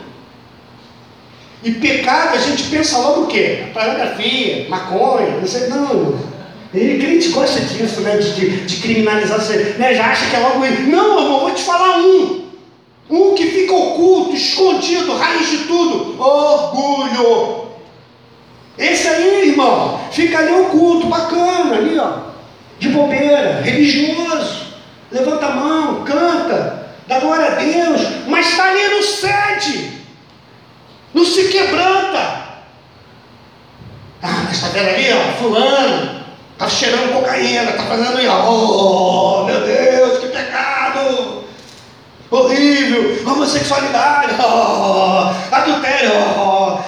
E 1.65 1.71
pecado, 1.71 2.35
a 2.35 2.39
gente 2.39 2.63
pensa 2.69 2.97
logo 2.99 3.23
o 3.23 3.27
quê? 3.27 3.63
Pornografia, 3.73 4.67
maconha, 4.69 5.37
não 5.41 5.47
sei, 5.47 5.67
não. 5.67 6.17
E 6.73 6.97
crente 6.97 7.29
gosta 7.29 7.59
disso, 7.59 7.99
né? 8.01 8.17
De, 8.17 8.31
de, 8.33 8.65
de 8.65 8.75
criminalizar, 8.77 9.41
você 9.41 9.75
né? 9.77 9.93
já 9.93 10.05
acha 10.05 10.29
que 10.29 10.35
é 10.35 10.39
logo 10.39 10.63
ele. 10.63 10.91
Não, 10.91 11.19
irmão, 11.19 11.39
vou 11.41 11.51
te 11.51 11.63
falar 11.63 11.97
um. 11.97 12.45
Um 13.09 13.35
que 13.35 13.47
fica 13.47 13.73
oculto, 13.73 14.35
escondido, 14.35 15.17
raiz 15.17 15.49
de 15.49 15.57
tudo. 15.59 16.21
Orgulho. 16.21 17.65
Esse 18.77 19.07
aí, 19.07 19.49
irmão, 19.49 19.99
fica 20.11 20.37
ali 20.37 20.53
oculto, 20.53 21.07
bacana, 21.07 21.75
ali, 21.75 21.97
ó 21.97 22.25
de 22.79 22.89
bobeira, 22.89 23.61
religioso, 23.61 24.67
levanta 25.11 25.45
a 25.45 25.55
mão, 25.55 26.03
canta, 26.03 26.89
dá 27.07 27.19
glória 27.19 27.47
a 27.47 27.55
Deus, 27.55 28.01
mas 28.27 28.49
está 28.49 28.69
ali 28.69 28.87
no 28.87 29.03
sede, 29.03 29.94
não 31.15 31.23
se 31.23 31.47
quebranta. 31.47 32.45
Ah, 34.21 34.43
mas 34.43 34.57
está 34.57 34.67
vendo 34.67 34.89
ali, 34.89 35.07
ó, 35.13 35.37
fulano, 35.37 36.25
está 36.51 36.67
cheirando 36.67 37.13
cocaína, 37.13 37.71
está 37.71 37.83
fazendo 37.83 38.29
ó, 38.29 38.49
oh, 38.49 39.45
meu 39.45 39.61
Deus, 39.61 40.19
que 40.19 40.27
pecado, 40.27 41.43
horrível, 42.29 43.31
homossexualidade, 43.31 44.33
oh, 44.41 45.55
adultério, 45.55 46.11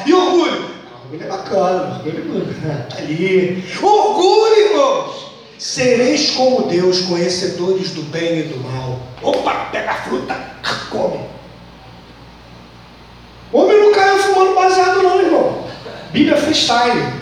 e 0.05 0.13
orgulho. 0.13 0.71
Orgulho 1.05 1.23
é 1.23 1.27
bacana, 1.27 2.01
orgulho 2.05 2.55
é 2.65 2.75
tá 2.89 2.97
ali. 2.97 3.63
Orgulho, 3.81 4.55
irmãos. 4.55 5.27
Sereis 5.57 6.31
como 6.31 6.67
Deus, 6.67 7.01
conhecedores 7.01 7.91
do 7.91 8.03
bem 8.03 8.39
e 8.39 8.43
do 8.43 8.59
mal. 8.59 8.99
Opa, 9.23 9.69
pega 9.71 9.91
a 9.91 9.95
fruta, 9.95 10.35
come. 10.91 11.37
Homem 13.51 13.76
não 14.25 14.55
cai 14.55 15.57
Bíblia 16.11 16.37
freestyle. 16.37 17.13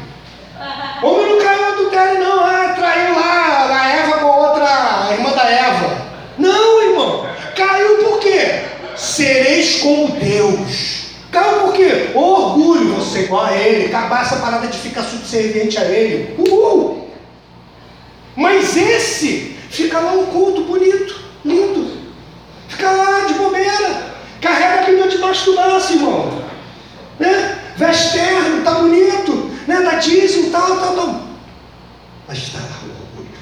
Homem 1.03 1.29
não 1.29 1.39
caiu 1.39 1.65
adultério, 1.65 2.19
não. 2.19 2.39
Ah, 2.39 2.73
traiu 2.75 3.15
lá 3.15 3.67
a 3.69 3.89
Eva 3.89 4.17
com 4.19 4.25
outra 4.25 5.09
irmã 5.11 5.31
da 5.31 5.49
Eva. 5.49 5.97
Não, 6.37 6.81
irmão. 6.81 7.27
Caiu 7.55 7.97
por 8.05 8.19
quê? 8.19 8.61
Sereis 8.95 9.81
como 9.81 10.07
Deus. 10.11 11.05
Caiu 11.31 11.59
por 11.59 11.73
quê? 11.73 12.11
Orgulho, 12.13 12.95
você 12.95 13.23
igual 13.23 13.45
a 13.45 13.53
ele. 13.53 13.87
Acabar 13.87 14.23
essa 14.23 14.37
parada 14.37 14.67
de 14.67 14.77
ficar 14.77 15.03
subserviente 15.03 15.77
a 15.77 15.83
ele. 15.83 16.35
Uhul. 16.37 17.09
Mas 18.35 18.77
esse 18.77 19.55
fica 19.69 19.99
lá 19.99 20.13
um 20.13 20.25
culto 20.27 20.63
bonito, 20.63 21.19
lindo. 21.43 21.97
Fica 22.67 22.91
lá 22.91 23.21
de 23.27 23.33
bobeira. 23.33 24.15
Carrega 24.41 24.81
a 24.81 24.85
Bíblia 24.85 25.07
debaixo 25.07 25.45
do 25.45 25.55
braço, 25.55 25.93
irmão. 25.93 26.45
Né? 27.19 27.59
Veste 27.77 28.13
terno, 28.13 28.63
tá 28.63 28.75
bonito. 28.75 29.51
Né? 29.67 29.81
Dá 29.81 29.95
dízimo, 29.95 30.51
tal, 30.51 30.79
tal, 30.79 30.95
tal. 30.95 31.27
Mas 32.27 32.37
está 32.37 32.59
lá 32.59 32.79
o 32.83 32.89
orgulho. 32.89 33.37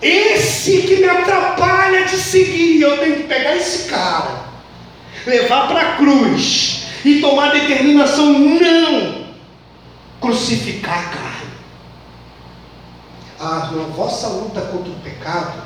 Esse 0.00 0.82
que 0.82 0.96
me 0.96 1.08
atrapalha 1.08 2.04
de 2.04 2.16
seguir, 2.16 2.80
eu 2.80 2.98
tenho 2.98 3.16
que 3.16 3.22
pegar 3.24 3.56
esse 3.56 3.88
cara, 3.88 4.44
levar 5.26 5.68
para 5.68 5.80
a 5.80 5.96
cruz 5.96 6.86
e 7.04 7.20
tomar 7.20 7.52
determinação 7.52 8.32
não 8.32 9.20
crucificar 10.20 10.98
a 10.98 11.02
carne. 11.02 11.50
A 13.40 13.86
vossa 13.94 14.28
luta 14.28 14.60
contra 14.60 14.90
o 14.90 15.00
pecado 15.00 15.62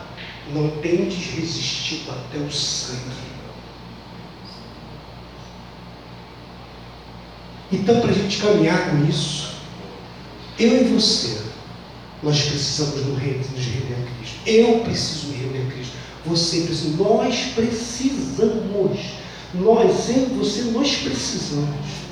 não 0.52 0.70
tendes 0.80 1.34
resistido 1.34 2.12
até 2.12 2.38
o 2.38 2.50
sangue. 2.50 3.34
Então, 7.72 8.00
para 8.00 8.10
a 8.10 8.14
gente 8.14 8.40
caminhar 8.40 8.90
com 8.90 9.06
isso, 9.06 9.54
eu 10.58 10.82
e 10.82 10.84
você, 10.84 11.38
nós 12.22 12.40
precisamos 12.42 13.06
nos 13.06 13.18
render 13.18 13.94
a 13.94 14.18
Cristo. 14.18 14.38
Eu 14.46 14.80
preciso 14.80 15.26
me 15.28 15.36
render 15.36 15.66
a 15.66 15.72
Cristo. 15.72 15.92
Você 16.26 16.60
precisa. 16.62 16.96
Nós 16.96 17.36
precisamos. 17.54 18.98
Nós, 19.54 20.08
eu 20.08 20.14
e 20.14 20.38
você, 20.38 20.62
nós 20.72 20.96
precisamos. 20.96 22.04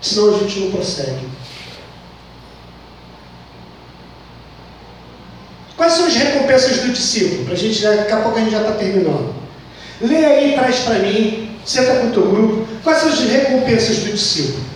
Senão 0.00 0.34
a 0.34 0.38
gente 0.38 0.60
não 0.60 0.70
prossegue. 0.70 1.26
Quais 5.76 5.92
são 5.92 6.06
as 6.06 6.14
recompensas 6.14 6.78
do 6.78 6.92
discípulo? 6.92 7.44
Para 7.44 7.54
a 7.54 7.56
gente, 7.56 7.80
daqui 7.80 8.12
a 8.12 8.20
pouco 8.20 8.36
a 8.36 8.40
gente 8.40 8.50
já 8.50 8.60
está 8.60 8.72
terminando. 8.72 9.32
Lê 10.00 10.24
aí, 10.24 10.52
traz 10.54 10.80
para 10.80 10.98
mim, 10.98 11.47
senta 11.64 12.00
com 12.00 12.08
o 12.08 12.12
teu 12.12 12.30
grupo. 12.30 12.68
Quais 12.82 12.98
são 12.98 13.08
as 13.08 13.20
recompensas 13.20 13.98
do 13.98 14.12
discípulo? 14.12 14.68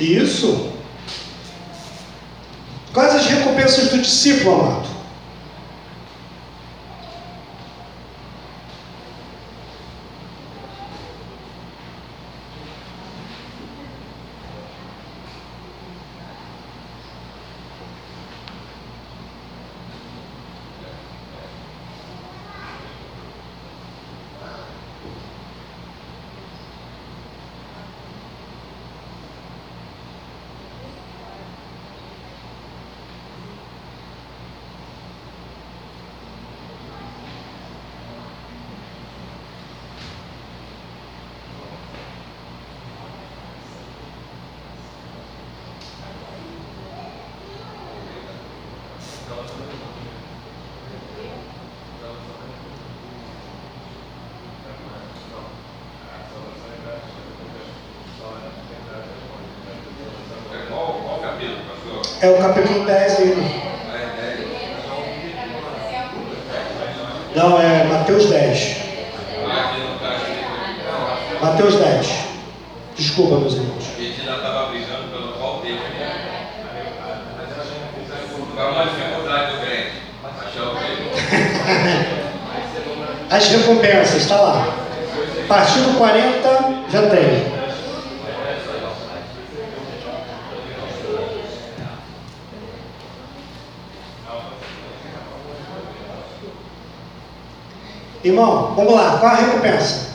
Isso. 0.00 0.72
Quais 2.92 3.14
as 3.14 3.26
recompensas 3.26 3.88
do 3.88 3.98
discípulo, 3.98 4.60
amado? 4.60 4.93
É 62.24 62.30
o 62.30 62.38
capítulo 62.38 62.86
10 62.86 63.20
aí. 63.20 63.62
Não, 67.36 67.60
é 67.60 67.84
Mateus 67.84 68.30
10. 68.30 68.76
Mateus 71.42 71.74
10. 71.74 72.12
Desculpa, 72.96 73.40
meus 73.40 73.56
irmãos. 73.56 73.84
ainda 73.98 74.36
estava 74.36 74.70
brigando 74.70 75.08
pelo 75.10 75.34
qual 75.34 75.60
do 75.60 75.66
As 83.30 83.48
recompensas, 83.48 84.22
está 84.22 84.40
lá. 84.40 84.66
A 85.44 85.46
partir 85.46 85.80
do 85.80 85.98
40 85.98 86.84
já 86.90 87.02
tem. 87.10 87.53
Irmão, 98.24 98.72
vamos 98.74 98.94
lá, 98.94 99.18
qual 99.18 99.32
a 99.32 99.36
recompensa? 99.36 100.14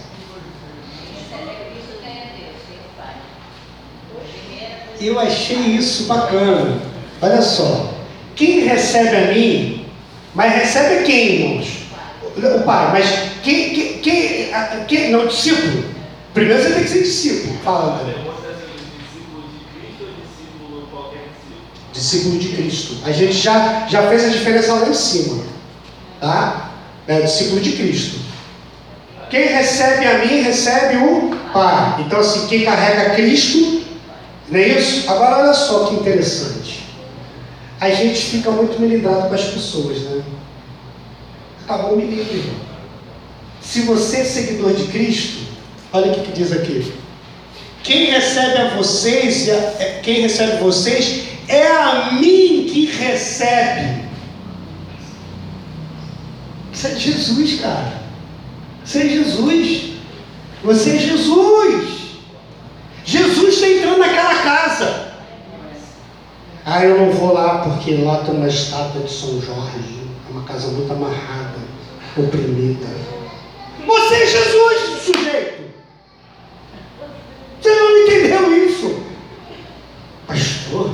Eu 4.99 5.19
achei 5.19 5.57
isso 5.57 6.05
bacana. 6.05 6.81
Olha 7.21 7.41
só. 7.41 7.93
Quem 8.35 8.61
recebe 8.61 9.15
a 9.15 9.33
mim, 9.33 9.85
mas 10.33 10.53
recebe 10.53 11.03
quem, 11.05 11.35
irmãos? 11.35 11.67
O 12.35 12.63
pai, 12.63 12.91
mas 12.93 13.05
quem, 13.43 13.73
quem, 13.73 13.99
quem, 13.99 14.51
quem 14.87 15.11
não, 15.11 15.27
discípulo. 15.27 15.85
Primeiro 16.33 16.63
você 16.63 16.71
tem 16.71 16.83
que 16.83 16.89
ser 16.89 17.03
discípulo. 17.03 17.57
Fala, 17.63 18.01
André. 18.01 18.15
Discípulo 21.93 22.39
de 22.39 22.49
Cristo. 22.49 22.97
A 23.05 23.11
gente 23.11 23.33
já, 23.33 23.87
já 23.87 24.07
fez 24.07 24.25
a 24.25 24.29
diferença 24.29 24.73
lá 24.73 24.87
em 24.87 24.93
cima. 24.93 25.43
Tá? 26.19 26.68
É 27.15 27.21
discípulo 27.21 27.59
de 27.59 27.71
Cristo. 27.73 28.19
Quem 29.29 29.47
recebe 29.47 30.05
a 30.05 30.19
mim, 30.19 30.41
recebe 30.41 30.97
o 30.97 31.35
Pai. 31.51 32.03
Então, 32.05 32.19
assim, 32.19 32.47
quem 32.47 32.63
carrega 32.63 33.15
Cristo, 33.15 33.83
não 34.49 34.59
é 34.59 34.67
isso? 34.67 35.09
Agora, 35.09 35.43
olha 35.43 35.53
só 35.53 35.85
que 35.85 35.95
interessante. 35.95 36.83
A 37.79 37.89
gente 37.89 38.19
fica 38.19 38.51
muito 38.51 38.79
melindrado 38.79 39.27
com 39.27 39.33
as 39.33 39.43
pessoas, 39.45 39.99
né? 40.01 40.21
Acabou 41.63 41.95
me 41.95 42.05
livre, 42.05 42.39
irmão. 42.39 42.55
Se 43.61 43.81
você 43.81 44.17
é 44.17 44.23
seguidor 44.23 44.73
de 44.73 44.85
Cristo, 44.85 45.45
olha 45.93 46.11
o 46.11 46.15
que, 46.15 46.21
que 46.21 46.31
diz 46.31 46.51
aqui. 46.51 46.91
Quem 47.83 48.11
recebe 48.11 48.57
a 48.57 48.75
vocês, 48.75 49.47
é, 49.47 49.99
quem 50.03 50.21
recebe 50.21 50.57
vocês, 50.57 51.23
é 51.47 51.67
a 51.67 52.11
mim 52.13 52.67
que 52.69 52.85
recebe. 52.85 53.98
Isso 56.79 56.87
é 56.87 56.95
Jesus, 56.95 57.59
cara. 57.59 58.01
Você 58.85 58.99
é 58.99 59.09
Jesus. 59.09 59.95
Você 60.63 60.91
é 60.91 60.97
Jesus. 60.97 61.89
Jesus 63.03 63.53
está 63.55 63.67
entrando 63.67 63.97
naquela 63.97 64.33
casa. 64.35 65.11
Ah, 66.65 66.85
eu 66.85 66.97
não 66.97 67.11
vou 67.11 67.33
lá 67.33 67.57
porque 67.63 67.95
lá 67.95 68.23
tem 68.23 68.33
uma 68.33 68.47
estátua 68.47 69.01
de 69.01 69.11
São 69.11 69.41
Jorge. 69.41 70.07
É 70.29 70.31
uma 70.31 70.43
casa 70.43 70.69
muito 70.69 70.89
amarrada, 70.89 71.57
oprimida. 72.15 72.87
Você 73.85 74.15
é 74.15 74.25
Jesus, 74.25 75.01
sujeito. 75.03 75.63
Você 77.59 77.69
não 77.69 77.97
entendeu 78.03 78.67
isso? 78.67 79.03
Pastor, 80.25 80.91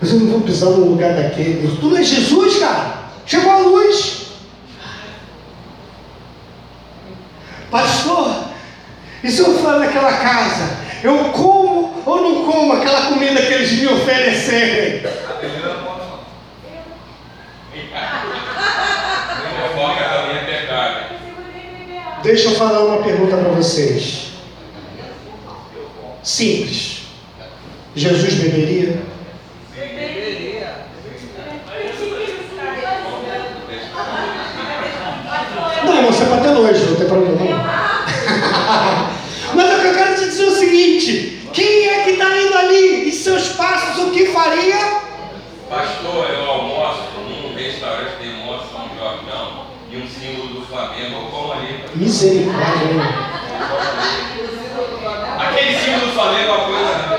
mas 0.00 0.12
eu 0.12 0.18
não 0.18 0.26
vou 0.26 0.40
pisar 0.40 0.70
no 0.70 0.90
lugar 0.90 1.14
daquele. 1.14 1.78
Tu 1.80 1.86
não 1.86 1.96
é 1.96 2.02
Jesus, 2.02 2.58
cara. 2.58 3.04
Chegou 3.24 3.52
a 3.52 3.58
luz. 3.58 4.13
Pastor, 7.74 8.50
e 9.24 9.28
se 9.28 9.40
eu 9.40 9.58
for 9.58 9.80
naquela 9.80 10.12
casa, 10.12 10.78
eu 11.02 11.32
como 11.32 12.04
ou 12.06 12.20
não 12.22 12.44
como 12.44 12.74
aquela 12.74 13.06
comida 13.06 13.42
que 13.42 13.52
eles 13.52 13.72
me 13.72 13.88
oferecerem? 13.88 15.02
Deixa 22.22 22.48
eu 22.48 22.54
falar 22.54 22.84
uma 22.84 23.02
pergunta 23.02 23.36
para 23.38 23.48
vocês. 23.48 24.34
Simples. 26.22 27.08
Jesus 27.96 28.34
beberia? 28.34 29.02
Deveria. 29.74 30.86
Não, 35.84 36.02
você 36.04 36.24
pode 36.24 36.42
ter 36.42 36.50
nojo, 36.50 36.90
não 36.90 36.96
tem 36.96 37.06
problema. 37.06 37.44
não. 37.44 37.64
Mas 39.54 39.74
o 39.74 39.80
que 39.80 39.86
eu 39.86 39.94
quero 39.94 40.14
te 40.14 40.24
dizer 40.24 40.44
é 40.44 40.46
o 40.46 40.50
seguinte: 40.50 41.48
quem 41.52 41.88
é 41.88 42.04
que 42.04 42.10
está 42.10 42.36
indo 42.40 42.56
ali? 42.56 43.08
E 43.08 43.12
seus 43.12 43.48
passos, 43.50 44.04
o 44.04 44.10
que 44.10 44.26
faria? 44.26 45.02
Pastor, 45.68 46.30
eu 46.30 46.44
almoço 46.44 47.02
num 47.28 47.54
restaurante 47.54 48.16
que 48.16 48.24
tem 48.24 48.40
almoço 48.40 48.66
São 48.72 48.88
Jordão 48.98 49.66
e 49.90 49.96
um 49.96 50.08
símbolo 50.08 50.60
do 50.60 50.66
Flamengo. 50.66 51.16
Eu 51.16 51.30
como 51.30 51.52
ali. 51.52 51.84
Misericórdia? 52.24 53.24
Aquele 55.38 55.78
símbolo 55.78 56.06
do 56.06 56.12
Flamengo 56.12 56.48
é 56.48 56.52
uma 56.52 56.64
coisa. 56.64 56.84
né? 56.84 57.14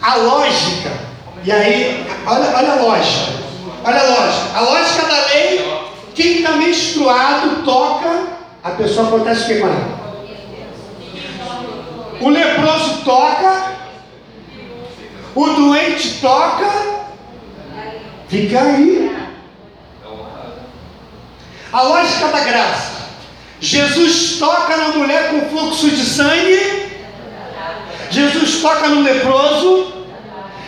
A 0.00 0.16
lógica, 0.16 0.90
e 1.44 1.52
aí, 1.52 2.06
olha, 2.26 2.56
olha 2.56 2.72
a 2.72 2.82
lógica, 2.82 3.32
olha 3.84 4.00
a 4.00 4.04
lógica. 4.04 4.58
A 4.58 4.60
lógica 4.60 5.06
da 5.06 5.26
lei, 5.26 5.80
quem 6.14 6.38
está 6.38 6.52
menstruado 6.52 7.62
toca, 7.64 8.24
a 8.64 8.70
pessoa 8.70 9.06
acontece 9.06 9.44
o 9.44 9.46
que 9.46 9.60
com 9.60 9.68
ela? 9.68 10.02
O 12.20 12.28
leproso 12.30 13.02
toca, 13.04 13.72
o 15.34 15.46
doente 15.48 16.20
toca, 16.20 16.70
fica 18.28 18.60
aí. 18.60 19.11
A 21.72 21.80
lógica 21.80 22.28
da 22.28 22.40
graça. 22.40 23.02
Jesus 23.58 24.36
toca 24.38 24.76
na 24.76 24.88
mulher 24.88 25.30
com 25.30 25.48
fluxo 25.48 25.88
de 25.88 26.04
sangue. 26.04 26.92
Jesus 28.10 28.60
toca 28.60 28.88
no 28.88 29.00
leproso. 29.00 30.04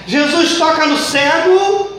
Jesus 0.06 0.56
toca 0.56 0.86
no 0.86 0.96
cego. 0.96 1.92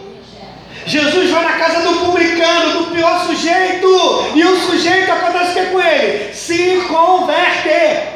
Jesus 0.87 1.29
vai 1.29 1.43
na 1.43 1.53
casa 1.53 1.81
do 1.81 1.99
publicano, 1.99 2.85
do 2.85 2.91
pior 2.95 3.27
sujeito. 3.27 4.31
E 4.33 4.43
o 4.43 4.59
sujeito 4.61 5.11
acontece 5.11 5.51
o 5.51 5.53
que 5.53 5.65
com 5.71 5.81
ele? 5.81 6.33
Se 6.33 6.83
converte. 6.87 8.15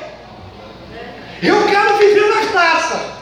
Eu 1.44 1.68
quero 1.68 1.98
viver 1.98 2.30
na 2.34 2.52
graça. 2.52 3.20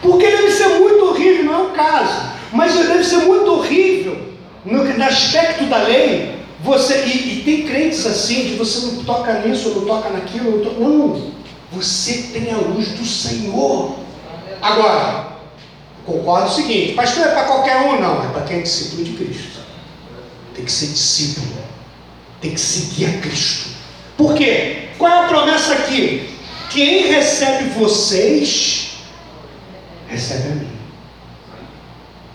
Porque 0.00 0.26
deve 0.28 0.50
ser 0.52 0.68
muito 0.68 1.06
horrível, 1.06 1.44
não 1.44 1.54
é 1.54 1.62
o 1.64 1.70
caso. 1.70 2.22
Mas 2.52 2.72
deve 2.74 3.02
ser 3.02 3.18
muito 3.18 3.50
horrível 3.50 4.27
no, 4.70 4.84
no 4.84 5.04
aspecto 5.04 5.64
da 5.64 5.78
lei. 5.78 6.36
Você, 6.60 7.04
e, 7.04 7.38
e 7.38 7.42
tem 7.44 7.66
crentes 7.66 8.04
assim, 8.04 8.50
que 8.50 8.56
você 8.56 8.86
não 8.86 9.04
toca 9.04 9.32
nisso, 9.40 9.70
não 9.70 9.84
toca 9.84 10.10
naquilo, 10.10 10.58
não, 10.58 10.64
to- 10.64 10.80
não. 10.80 11.32
Você 11.72 12.30
tem 12.32 12.52
a 12.52 12.56
luz 12.56 12.88
do 12.88 13.04
Senhor. 13.04 13.96
Agora, 14.60 15.28
concordo 16.04 16.48
o 16.48 16.54
seguinte, 16.54 16.94
pastor 16.94 17.26
é 17.26 17.30
para 17.30 17.44
qualquer 17.44 17.76
um, 17.82 18.00
não, 18.00 18.24
é 18.24 18.28
para 18.32 18.42
quem 18.42 18.58
é 18.58 18.62
discípulo 18.62 19.04
de 19.04 19.12
Cristo. 19.12 19.60
Tem 20.54 20.64
que 20.64 20.72
ser 20.72 20.86
discípulo. 20.86 21.58
Tem 22.40 22.52
que 22.52 22.60
seguir 22.60 23.06
a 23.06 23.20
Cristo. 23.20 23.68
Por 24.16 24.34
quê? 24.34 24.88
Qual 24.98 25.12
é 25.12 25.24
a 25.24 25.28
promessa 25.28 25.74
aqui? 25.74 26.36
Quem 26.70 27.06
recebe 27.06 27.70
vocês, 27.70 28.94
recebe 30.08 30.48
a 30.48 30.54
mim. 30.56 30.70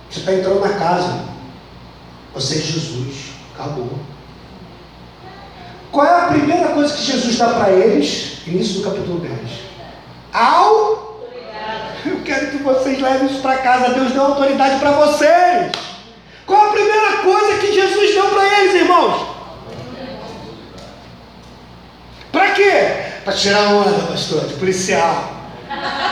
Você 0.10 0.20
está 0.20 0.34
entrando 0.34 0.62
na 0.62 0.74
casa. 0.76 1.33
Você 2.34 2.56
é 2.56 2.62
Jesus. 2.62 3.32
Acabou. 3.54 3.92
Qual 5.92 6.06
é 6.08 6.10
a 6.10 6.28
primeira 6.28 6.70
coisa 6.70 6.96
que 6.96 7.04
Jesus 7.04 7.38
dá 7.38 7.50
para 7.50 7.72
eles? 7.72 8.40
Início 8.48 8.82
do 8.82 8.90
capítulo 8.90 9.20
10. 9.20 9.34
Ao. 10.34 11.14
Eu 12.06 12.22
quero 12.26 12.48
que 12.48 12.58
vocês 12.58 13.00
levem 13.00 13.28
isso 13.28 13.42
para 13.42 13.58
casa. 13.58 13.94
Deus 13.94 14.12
deu 14.12 14.24
autoridade 14.24 14.80
para 14.80 14.92
vocês. 14.92 15.72
Qual 16.46 16.70
a 16.70 16.74
primeira 16.74 17.18
coisa 17.18 17.60
que 17.60 17.74
Jesus 17.74 18.14
deu 18.14 18.28
para 18.30 18.60
eles, 18.60 18.74
irmãos? 18.74 19.28
Para 22.32 22.50
quê? 22.52 23.04
Para 23.24 23.34
tirar 23.34 23.74
onda, 23.74 23.92
pastor, 24.08 24.46
de 24.48 24.56
policial. 24.56 25.32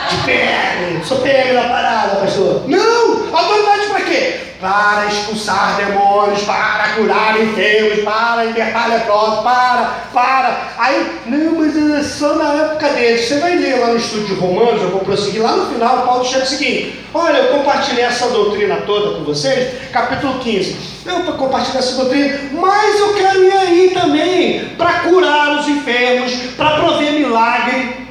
De 0.09 0.17
PM. 0.25 1.03
Sou 1.03 1.17
PM 1.21 1.53
da 1.53 1.63
parada, 1.67 2.15
pastor. 2.17 2.69
Não! 2.69 3.35
Autoridade 3.35 3.87
para 3.87 4.01
quê? 4.01 4.50
Para 4.61 5.07
expulsar 5.07 5.75
demônios, 5.77 6.43
para 6.43 6.93
curar 6.95 7.41
enfermos, 7.41 8.03
para 8.03 8.43
libertar 8.45 8.89
leprosos, 8.89 9.39
para, 9.39 10.05
para. 10.13 10.73
Aí, 10.77 11.19
não, 11.25 11.55
mas 11.55 11.75
é 11.75 12.03
só 12.03 12.35
na 12.35 12.53
época 12.65 12.89
deles. 12.89 13.27
Você 13.27 13.39
vai 13.39 13.55
ler 13.55 13.79
lá 13.79 13.87
no 13.87 13.97
estudo 13.97 14.25
de 14.25 14.35
Romanos, 14.35 14.83
eu 14.83 14.91
vou 14.91 14.99
prosseguir. 14.99 15.41
Lá 15.41 15.55
no 15.55 15.73
final, 15.73 16.05
Paulo 16.05 16.23
chega 16.23 16.43
o 16.43 16.47
seguinte: 16.47 16.99
Olha, 17.11 17.37
eu 17.37 17.57
compartilhei 17.57 18.03
essa 18.03 18.27
doutrina 18.29 18.77
toda 18.85 19.17
com 19.17 19.23
vocês, 19.23 19.73
capítulo 19.91 20.37
15. 20.39 20.77
Eu 21.05 21.23
compartilhei 21.33 21.79
essa 21.79 21.95
doutrina, 21.95 22.39
mas 22.53 22.99
eu 22.99 23.13
quero 23.15 23.43
ir 23.43 23.51
aí 23.51 23.91
também 23.93 24.65
para 24.77 24.99
curar 24.99 25.59
os 25.59 25.67
enfermos, 25.67 26.31
para 26.55 26.75
prover 26.79 27.13
milagre. 27.13 28.07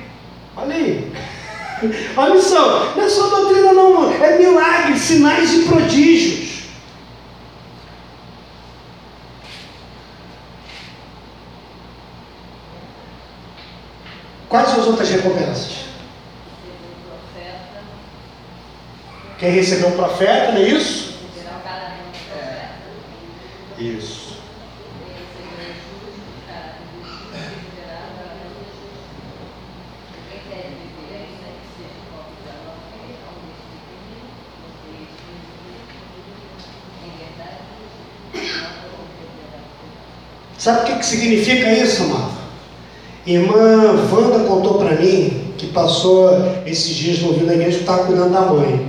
Olha 0.57 0.75
aí. 0.75 1.13
Olha 2.17 2.43
só, 2.43 2.95
não 2.95 3.05
é 3.05 3.09
só 3.09 3.29
doutrina 3.29 3.73
não, 3.73 4.13
é 4.13 4.37
milagres, 4.37 5.01
sinais 5.01 5.53
e 5.55 5.65
prodígios. 5.65 6.51
Quais 14.49 14.69
são 14.69 14.81
as 14.81 14.87
outras 14.89 15.09
recompensas? 15.09 15.81
Quem 19.39 19.53
recebeu 19.53 19.89
um 19.89 19.97
profeta, 19.97 20.53
não 20.53 20.59
é 20.59 20.69
isso? 20.69 21.15
Isso. 23.79 24.20
Sabe 40.61 40.81
o 40.81 40.85
que, 40.85 40.99
que 40.99 41.07
significa 41.07 41.73
isso, 41.73 42.03
amado? 42.03 42.33
Irmã 43.27 43.95
Wanda 44.13 44.41
contou 44.41 44.75
para 44.75 44.97
mim 44.97 45.55
que 45.57 45.69
passou 45.69 46.29
esses 46.67 46.95
dias 46.95 47.21
no 47.21 47.29
ouvido 47.29 47.47
da 47.47 47.55
igreja 47.55 47.79
que 47.79 47.83
estava 47.85 48.05
cuidando 48.05 48.31
da 48.31 48.43
mãe. 48.43 48.87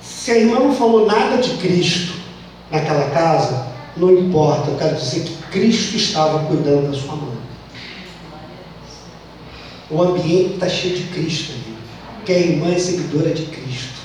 Se 0.00 0.30
a 0.30 0.38
irmã 0.38 0.58
não 0.58 0.74
falou 0.74 1.04
nada 1.04 1.36
de 1.36 1.50
Cristo 1.58 2.14
naquela 2.70 3.10
casa, 3.10 3.66
não 3.94 4.10
importa, 4.10 4.70
eu 4.70 4.78
quero 4.78 4.96
dizer 4.96 5.20
que 5.20 5.36
Cristo 5.52 5.96
estava 5.96 6.46
cuidando 6.46 6.90
da 6.90 6.98
sua 6.98 7.16
mãe. 7.16 7.36
O 9.90 10.02
ambiente 10.02 10.54
está 10.54 10.66
cheio 10.66 10.96
de 10.96 11.02
Cristo 11.08 11.52
ali. 11.52 11.76
Porque 12.16 12.32
a 12.32 12.38
irmã 12.38 12.72
é 12.72 12.78
seguidora 12.78 13.34
de 13.34 13.42
Cristo. 13.44 14.00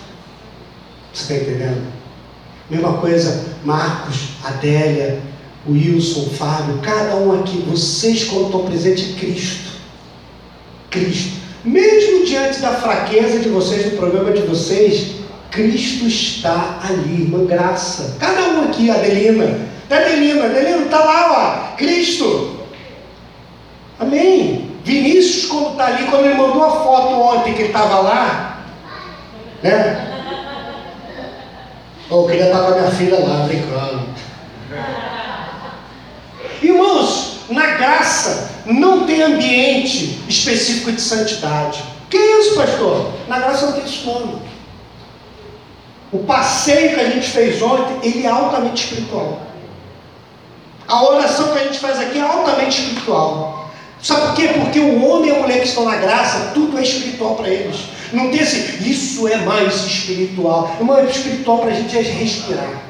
Você 1.14 1.36
está 1.36 1.52
entendendo? 1.52 1.88
Mesma 2.70 2.98
coisa, 2.98 3.46
Marcos, 3.64 4.32
Adélia, 4.44 5.29
Wilson, 5.70 6.30
Fábio, 6.38 6.80
cada 6.82 7.16
um 7.16 7.40
aqui, 7.40 7.64
vocês 7.68 8.26
quando 8.26 8.46
estão 8.46 8.66
presentes, 8.66 9.16
Cristo. 9.20 9.70
Cristo. 10.90 11.40
Mesmo 11.64 12.26
diante 12.26 12.60
da 12.60 12.72
fraqueza 12.72 13.40
de 13.40 13.50
vocês, 13.50 13.92
do 13.92 13.98
problema 13.98 14.32
de 14.32 14.42
vocês, 14.42 15.16
Cristo 15.52 16.08
está 16.08 16.80
ali, 16.84 17.24
irmã 17.24 17.46
Graça. 17.46 18.16
Cada 18.20 18.42
um 18.50 18.64
aqui, 18.66 18.90
Adelina. 18.90 19.68
Adelina, 19.90 20.46
Adelina, 20.46 20.86
está 20.86 21.04
lá, 21.04 21.72
ó. 21.74 21.76
Cristo. 21.76 22.60
Amém. 24.00 24.72
Vinícius, 24.84 25.46
quando 25.46 25.72
está 25.72 25.88
ali, 25.88 26.06
quando 26.06 26.26
ele 26.26 26.36
mandou 26.36 26.64
a 26.64 26.72
foto 26.72 27.14
ontem 27.14 27.54
que 27.54 27.62
ele 27.64 27.68
estava 27.68 28.00
lá, 28.00 28.64
né? 29.62 30.06
Eu 32.10 32.26
queria 32.26 32.46
estar 32.46 32.60
com 32.60 32.74
a 32.74 32.78
minha 32.80 32.92
filha 32.92 33.20
lá, 33.20 33.46
brincando. 33.46 34.02
Irmãos, 36.62 37.39
na 37.49 37.66
graça 37.78 38.51
não 38.66 39.05
tem 39.05 39.22
ambiente 39.22 40.20
específico 40.28 40.91
de 40.91 41.01
santidade. 41.01 41.84
Que 42.10 42.18
isso, 42.18 42.55
pastor? 42.55 43.12
Na 43.28 43.39
graça 43.39 43.68
não 43.68 43.74
tem 43.74 43.86
isso. 43.86 44.39
O 46.12 46.20
passeio 46.20 46.95
que 46.95 46.99
a 46.99 47.10
gente 47.10 47.28
fez 47.28 47.62
ontem, 47.62 48.10
ele 48.10 48.26
é 48.26 48.30
altamente 48.30 48.84
espiritual. 48.84 49.41
A 50.88 51.03
oração 51.03 51.51
que 51.51 51.60
a 51.60 51.64
gente 51.66 51.80
faz 51.80 51.99
aqui 51.99 52.18
é 52.18 52.22
altamente 52.22 52.82
espiritual. 52.82 53.70
Sabe 54.01 54.28
por 54.28 54.36
quê? 54.36 54.49
Porque 54.60 54.80
o 54.80 55.05
homem 55.05 55.30
e 55.30 55.36
a 55.36 55.39
mulher 55.39 55.60
que 55.60 55.68
estão 55.68 55.86
na 55.86 55.97
graça, 55.97 56.51
tudo 56.53 56.80
é 56.80 56.82
espiritual 56.82 57.36
para 57.36 57.49
eles. 57.49 57.78
Não 58.12 58.32
tem 58.32 58.39
assim, 58.39 58.89
isso 58.89 59.28
é 59.28 59.38
mais 59.38 59.86
espiritual. 59.86 60.76
O 60.80 60.86
mais 60.86 61.16
espiritual 61.16 61.60
para 61.60 61.70
a 61.70 61.74
gente 61.74 61.95
é 61.95 62.01
respirar. 62.01 62.82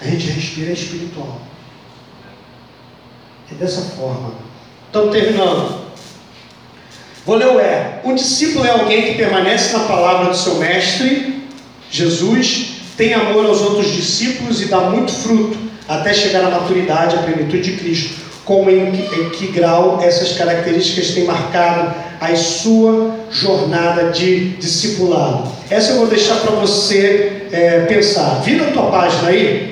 A 0.00 0.04
gente 0.04 0.26
respira 0.30 0.70
é 0.70 0.74
espiritual. 0.74 1.40
É 3.52 3.54
dessa 3.54 3.82
forma. 3.96 4.32
Então, 4.88 5.10
terminando. 5.10 5.80
Vou 7.26 7.36
ler 7.36 7.46
o. 7.46 8.10
Um 8.10 8.14
discípulo 8.14 8.66
é 8.66 8.70
alguém 8.70 9.02
que 9.02 9.14
permanece 9.14 9.76
na 9.76 9.84
palavra 9.84 10.30
do 10.30 10.36
seu 10.36 10.56
mestre, 10.56 11.44
Jesus, 11.90 12.66
tem 12.96 13.14
amor 13.14 13.46
aos 13.46 13.60
outros 13.60 13.92
discípulos 13.92 14.62
e 14.62 14.66
dá 14.66 14.80
muito 14.80 15.12
fruto 15.12 15.58
até 15.88 16.14
chegar 16.14 16.44
à 16.44 16.50
maturidade, 16.50 17.16
à 17.16 17.22
plenitude 17.22 17.62
de 17.62 17.76
Cristo. 17.76 18.20
Como 18.44 18.70
em 18.70 18.90
que, 18.90 19.20
em 19.20 19.30
que 19.30 19.46
grau 19.48 20.00
essas 20.02 20.32
características 20.32 21.10
têm 21.10 21.24
marcado 21.24 21.94
a 22.20 22.34
sua 22.34 23.14
jornada 23.30 24.10
de 24.10 24.50
discipulado? 24.50 25.50
Essa 25.68 25.92
eu 25.92 25.98
vou 25.98 26.06
deixar 26.06 26.36
para 26.36 26.52
você 26.52 27.46
é, 27.52 27.80
pensar. 27.80 28.40
Vira 28.42 28.68
a 28.68 28.72
tua 28.72 28.90
página 28.90 29.28
aí. 29.28 29.69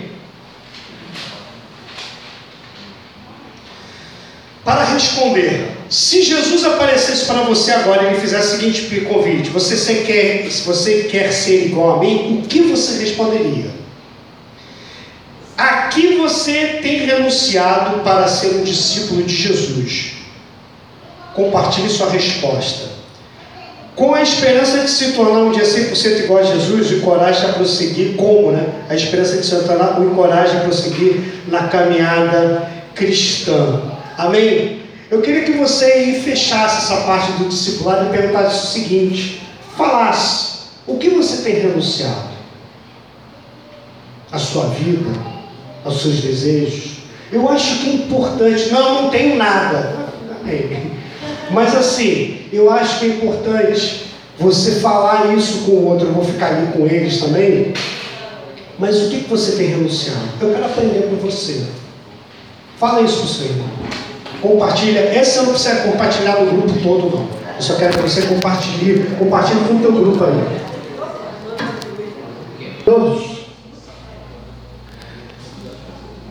Para 4.69 4.85
responder, 4.85 5.67
se 5.89 6.23
Jesus 6.23 6.63
aparecesse 6.63 7.25
para 7.25 7.41
você 7.41 7.73
agora 7.73 8.03
e 8.03 8.07
ele 8.09 8.21
fizesse 8.21 8.49
o 8.49 8.59
seguinte 8.59 9.01
convite: 9.07 9.49
você 9.49 9.95
quer, 10.07 10.47
se 10.51 10.61
você 10.61 11.05
quer 11.05 11.33
ser 11.33 11.65
igual 11.65 11.97
a 11.97 12.01
mim, 12.01 12.43
o 12.45 12.47
que 12.47 12.61
você 12.61 13.03
responderia? 13.03 13.71
A 15.57 15.89
que 15.89 16.17
você 16.17 16.81
tem 16.83 17.07
renunciado 17.07 18.01
para 18.01 18.29
ser 18.29 18.57
um 18.57 18.63
discípulo 18.63 19.23
de 19.23 19.35
Jesus? 19.35 20.11
Compartilhe 21.33 21.89
sua 21.89 22.11
resposta. 22.11 22.91
Com 23.97 24.15
a 24.15 24.21
esperança 24.21 24.81
de 24.81 24.91
se 24.91 25.13
tornar 25.13 25.45
um 25.45 25.51
dia 25.51 25.65
100% 25.65 26.25
igual 26.25 26.41
a 26.41 26.43
Jesus, 26.43 26.91
o 26.91 26.95
encoraje 26.97 27.43
a 27.47 27.55
prosseguir, 27.55 28.17
como, 28.17 28.53
né? 28.53 28.67
A 28.91 28.95
esperança 28.95 29.39
de 29.39 29.47
se 29.47 29.57
tornar, 29.65 29.99
o 29.99 30.05
encoraje 30.05 30.59
a 30.59 30.61
prosseguir 30.61 31.23
na 31.47 31.69
caminhada 31.69 32.71
cristã. 32.95 33.97
Amém? 34.19 34.81
Eu 35.09 35.23
queria 35.23 35.45
que 35.45 35.53
você 35.53 36.21
fechasse 36.25 36.79
essa 36.79 37.03
parte 37.07 37.31
do 37.33 37.49
discipulado 37.49 38.07
e 38.07 38.19
perguntasse 38.19 38.67
o 38.67 38.71
seguinte: 38.71 39.43
falasse, 39.77 40.59
o 40.89 40.99
que 40.99 41.09
você 41.11 41.43
tem 41.43 41.61
renunciado? 41.61 42.29
A 44.33 44.39
sua 44.39 44.65
vida, 44.67 45.09
aos 45.85 46.03
seus 46.03 46.17
desejos? 46.17 46.99
Eu 47.31 47.49
acho 47.49 47.79
que 47.79 47.91
é 47.91 47.93
importante, 47.95 48.71
não, 48.71 49.03
não 49.03 49.11
tenho 49.11 49.37
nada. 49.37 50.09
Amém. 50.43 50.93
Mas 51.53 51.75
assim, 51.77 52.41
eu 52.53 52.71
acho 52.71 52.99
que 52.99 53.05
é 53.05 53.09
importante 53.09 54.09
você 54.39 54.81
falar 54.81 55.35
isso 55.35 55.59
com 55.65 55.73
o 55.73 55.87
outro, 55.87 56.09
eu 56.09 56.13
vou 56.13 56.25
ficar 56.25 56.49
ali 56.49 56.73
com 56.73 56.87
eles 56.87 57.21
também. 57.21 57.73
Mas 58.79 59.01
o 59.03 59.11
que 59.11 59.29
você 59.29 59.53
tem 59.53 59.69
renunciado? 59.69 60.21
Eu 60.41 60.53
quero 60.53 60.65
aprender 60.65 61.09
com 61.09 61.17
você. 61.17 61.67
Fala 62.79 63.01
isso 63.03 63.19
para 63.19 63.25
o 63.25 63.29
seu 63.29 63.47
irmão. 63.47 63.69
Compartilha. 64.41 65.01
Essa 65.01 65.43
não 65.43 65.51
precisa 65.51 65.77
compartilhar 65.83 66.41
no 66.41 66.51
grupo 66.51 66.81
todo, 66.81 67.11
não. 67.11 67.39
Eu 67.57 67.63
só 67.63 67.75
quero 67.75 67.97
que 67.97 68.03
você 68.03 68.23
compartilhe, 68.23 69.05
compartilhe 69.19 69.61
com 69.67 69.75
o 69.75 69.81
teu 69.81 69.93
grupo 69.93 70.25
aí. 70.25 70.61
Todos. 72.85 73.39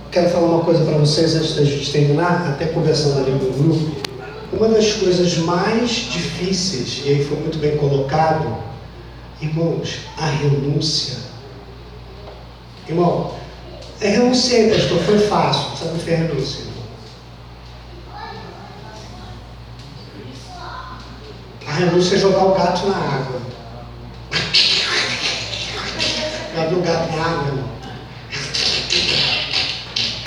Quero 0.10 0.30
falar 0.30 0.48
uma 0.48 0.64
coisa 0.64 0.86
para 0.86 0.98
vocês 0.98 1.36
antes 1.36 1.56
da 1.56 1.66
gente 1.66 1.92
terminar, 1.92 2.48
até 2.50 2.68
conversando 2.68 3.20
ali 3.20 3.38
com 3.38 3.46
o 3.46 3.52
grupo. 3.52 4.08
Uma 4.54 4.70
das 4.70 4.94
coisas 4.94 5.38
mais 5.40 5.90
difíceis, 5.90 7.02
e 7.06 7.10
aí 7.10 7.26
foi 7.26 7.38
muito 7.38 7.58
bem 7.60 7.76
colocado, 7.76 8.56
irmãos, 9.42 10.00
a 10.18 10.26
renúncia. 10.26 11.18
Irmão, 12.88 13.34
é 14.00 14.08
renunciei, 14.08 14.72
pastor, 14.72 15.00
foi 15.00 15.20
fácil. 15.20 15.78
Sabe 15.78 16.00
o 16.00 16.02
que 16.02 16.10
é 16.10 16.16
renúncia? 16.16 16.67
A 21.78 21.80
renúncia 21.80 22.16
é 22.16 22.20
jogar 22.20 22.44
o 22.44 22.56
gato 22.56 22.88
na 22.88 22.98
água. 22.98 23.40
Já 26.56 26.66
viu 26.66 26.80
o 26.80 26.82
gato 26.82 27.16
na 27.16 27.24
água? 27.24 27.52
Não? 27.52 27.70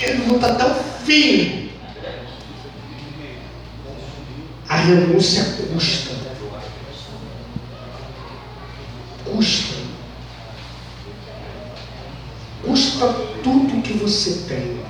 Ele 0.01 0.27
não 0.29 0.37
está 0.37 0.55
tão 0.55 0.73
fino. 1.05 1.71
A 4.69 4.77
renúncia 4.77 5.43
custa. 5.73 6.15
Custa. 9.25 9.75
Custa 12.65 13.09
tudo 13.43 13.83
que 13.83 13.95
você 13.95 14.47
tem. 14.47 14.85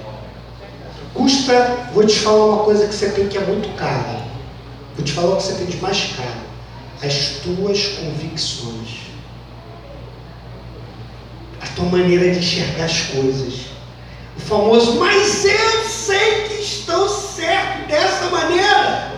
Custa, 1.14 1.88
vou 1.94 2.06
te 2.06 2.18
falar 2.18 2.44
uma 2.44 2.64
coisa 2.64 2.86
que 2.86 2.94
você 2.94 3.08
tem 3.08 3.28
que 3.28 3.38
é 3.38 3.46
muito 3.46 3.74
cara. 3.76 4.26
Vou 4.94 5.02
te 5.02 5.12
falar 5.12 5.30
o 5.30 5.36
que 5.38 5.44
você 5.44 5.54
tem 5.54 5.66
de 5.66 5.78
mais 5.78 6.12
caro. 6.14 6.49
As 7.02 7.40
tuas 7.42 7.82
convicções. 7.88 9.10
A 11.60 11.66
tua 11.68 11.86
maneira 11.86 12.30
de 12.30 12.38
enxergar 12.38 12.84
as 12.84 13.00
coisas. 13.02 13.54
O 14.36 14.40
famoso, 14.40 14.98
mas 14.98 15.44
eu 15.44 15.84
sei 15.88 16.48
que 16.48 16.62
estou 16.62 17.08
certo 17.08 17.88
dessa 17.88 18.30
maneira. 18.30 19.10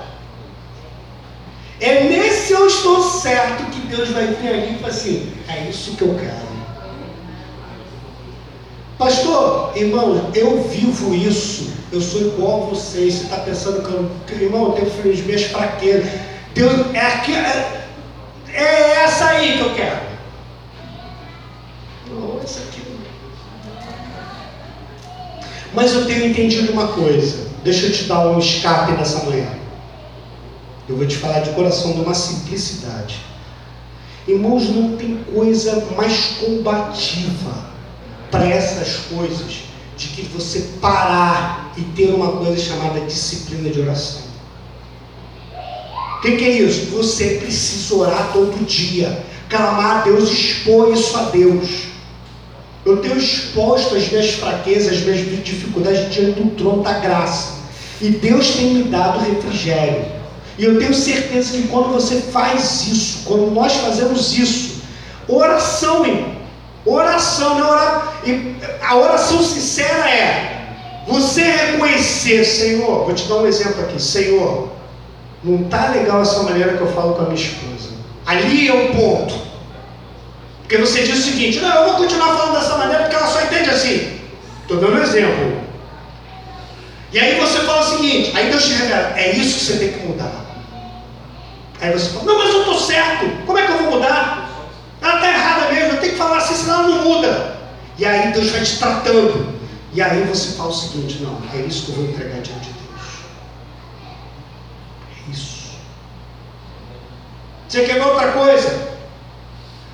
É 1.80 2.04
nesse 2.04 2.52
eu 2.52 2.66
estou 2.66 3.02
certo 3.02 3.70
que 3.72 3.80
Deus 3.88 4.10
vai 4.10 4.26
vir 4.26 4.48
ali 4.48 4.74
e 4.74 4.78
falar 4.78 4.88
assim: 4.88 5.32
é 5.48 5.68
isso 5.68 5.96
que 5.96 6.02
eu 6.02 6.14
quero. 6.14 6.52
Pastor, 8.96 9.76
irmão, 9.76 10.30
eu 10.32 10.62
vivo 10.68 11.12
isso. 11.12 11.72
Eu 11.90 12.00
sou 12.00 12.20
igual 12.20 12.62
a 12.62 12.66
vocês. 12.66 13.14
Você 13.14 13.24
está 13.24 13.38
pensando 13.38 13.82
que 13.82 14.34
eu, 14.34 14.42
irmão, 14.42 14.66
eu 14.66 14.72
tenho 14.72 15.12
as 15.12 15.20
minhas 15.20 15.42
fraquezas. 15.42 16.31
Deus, 16.54 16.94
é, 16.94 17.00
aqui, 17.00 17.34
é, 17.34 17.88
é 18.52 19.04
essa 19.04 19.26
aí 19.26 19.58
que 19.58 19.60
eu 19.60 19.74
quero. 19.74 20.12
Aqui 22.42 22.82
Mas 25.74 25.94
eu 25.94 26.04
tenho 26.06 26.26
entendido 26.26 26.72
uma 26.72 26.88
coisa. 26.88 27.50
Deixa 27.64 27.86
eu 27.86 27.92
te 27.92 28.04
dar 28.04 28.26
um 28.28 28.38
escape 28.38 28.92
nessa 28.92 29.24
manhã. 29.24 29.48
Eu 30.88 30.96
vou 30.96 31.06
te 31.06 31.16
falar 31.16 31.40
de 31.40 31.50
coração 31.50 31.92
de 31.92 32.00
uma 32.00 32.14
simplicidade. 32.14 33.20
Irmãos, 34.26 34.68
não 34.68 34.96
tem 34.96 35.24
coisa 35.32 35.86
mais 35.96 36.36
combativa 36.40 37.72
para 38.30 38.46
essas 38.46 39.06
coisas 39.06 39.62
de 39.96 40.08
que 40.08 40.22
você 40.22 40.60
parar 40.80 41.72
e 41.76 41.82
ter 41.82 42.12
uma 42.12 42.32
coisa 42.32 42.56
chamada 42.56 43.00
disciplina 43.00 43.70
de 43.70 43.80
oração. 43.80 44.21
O 46.22 46.24
que, 46.24 46.36
que, 46.36 46.44
é 46.44 46.50
isso? 46.50 46.86
Você 46.96 47.40
precisa 47.42 47.96
orar 47.96 48.30
todo 48.32 48.64
dia, 48.64 49.24
clamar 49.48 49.96
a 49.96 50.00
Deus, 50.02 50.30
expor 50.30 50.92
isso 50.92 51.16
a 51.16 51.22
Deus. 51.22 51.68
Eu 52.86 52.98
tenho 52.98 53.18
exposto 53.18 53.96
as 53.96 54.08
minhas 54.08 54.30
fraquezas, 54.34 54.98
as 54.98 55.02
minhas 55.02 55.44
dificuldades 55.44 56.14
diante 56.14 56.40
do 56.40 56.50
trono 56.50 56.84
da 56.84 56.92
graça. 56.92 57.54
E 58.00 58.10
Deus 58.10 58.52
tem 58.52 58.74
me 58.74 58.84
dado 58.84 59.18
refrigério. 59.18 60.04
E 60.56 60.64
eu 60.64 60.78
tenho 60.78 60.94
certeza 60.94 61.56
que 61.56 61.66
quando 61.66 61.92
você 61.92 62.20
faz 62.20 62.86
isso, 62.86 63.24
quando 63.24 63.50
nós 63.50 63.72
fazemos 63.72 64.38
isso, 64.38 64.82
oração, 65.26 66.06
irmão, 66.06 66.42
Oração, 66.84 67.54
né? 67.54 67.62
Orar, 67.62 68.22
a 68.82 68.96
oração 68.96 69.42
sincera 69.42 70.10
é 70.10 70.66
você 71.06 71.42
reconhecer, 71.42 72.44
Senhor, 72.44 73.04
vou 73.04 73.14
te 73.14 73.28
dar 73.28 73.36
um 73.36 73.46
exemplo 73.46 73.82
aqui, 73.82 74.02
Senhor, 74.02 74.68
não 75.44 75.64
está 75.64 75.88
legal 75.88 76.22
essa 76.22 76.42
maneira 76.42 76.76
que 76.76 76.80
eu 76.80 76.92
falo 76.92 77.14
com 77.14 77.22
a 77.22 77.24
minha 77.24 77.34
esposa. 77.34 77.90
Ali 78.26 78.68
é 78.68 78.72
o 78.72 78.94
ponto. 78.94 79.34
Porque 80.60 80.78
você 80.78 81.02
diz 81.02 81.18
o 81.18 81.22
seguinte, 81.22 81.60
não, 81.60 81.74
eu 81.74 81.84
vou 81.88 81.96
continuar 81.96 82.36
falando 82.36 82.60
dessa 82.60 82.78
maneira 82.78 83.02
porque 83.02 83.16
ela 83.16 83.26
só 83.26 83.42
entende 83.42 83.70
assim. 83.70 84.20
Estou 84.62 84.78
dando 84.78 84.94
um 84.94 85.02
exemplo. 85.02 85.62
E 87.12 87.18
aí 87.18 87.38
você 87.38 87.60
fala 87.60 87.82
o 87.82 87.90
seguinte, 87.90 88.32
aí 88.34 88.50
Deus 88.50 88.64
te 88.64 88.72
revela, 88.72 89.18
é 89.18 89.32
isso 89.32 89.58
que 89.58 89.64
você 89.66 89.78
tem 89.78 89.92
que 89.92 90.06
mudar. 90.06 90.46
Aí 91.78 91.92
você 91.92 92.08
fala, 92.10 92.24
não, 92.24 92.38
mas 92.38 92.54
eu 92.54 92.60
estou 92.60 92.78
certo, 92.78 93.44
como 93.44 93.58
é 93.58 93.66
que 93.66 93.72
eu 93.72 93.78
vou 93.78 93.90
mudar? 93.98 94.48
Ela 95.02 95.16
está 95.16 95.28
errada 95.28 95.72
mesmo, 95.72 95.90
eu 95.90 96.00
tenho 96.00 96.12
que 96.12 96.18
falar 96.18 96.38
assim, 96.38 96.54
senão 96.54 96.84
ela 96.84 96.88
não 96.88 97.04
muda. 97.04 97.56
E 97.98 98.06
aí 98.06 98.32
Deus 98.32 98.50
vai 98.50 98.62
te 98.62 98.78
tratando. 98.78 99.52
E 99.92 100.00
aí 100.00 100.22
você 100.22 100.56
fala 100.56 100.70
o 100.70 100.72
seguinte, 100.72 101.22
não, 101.22 101.38
é 101.52 101.58
isso 101.58 101.84
que 101.84 101.90
eu 101.90 101.96
vou 101.96 102.04
entregar 102.06 102.40
diante 102.40 102.60
de 102.60 102.72
Deus. 102.72 103.00
É 105.10 105.30
isso. 105.30 105.72
Você 107.72 107.84
quer 107.84 107.94
ver 107.94 108.06
outra 108.06 108.32
coisa? 108.32 108.98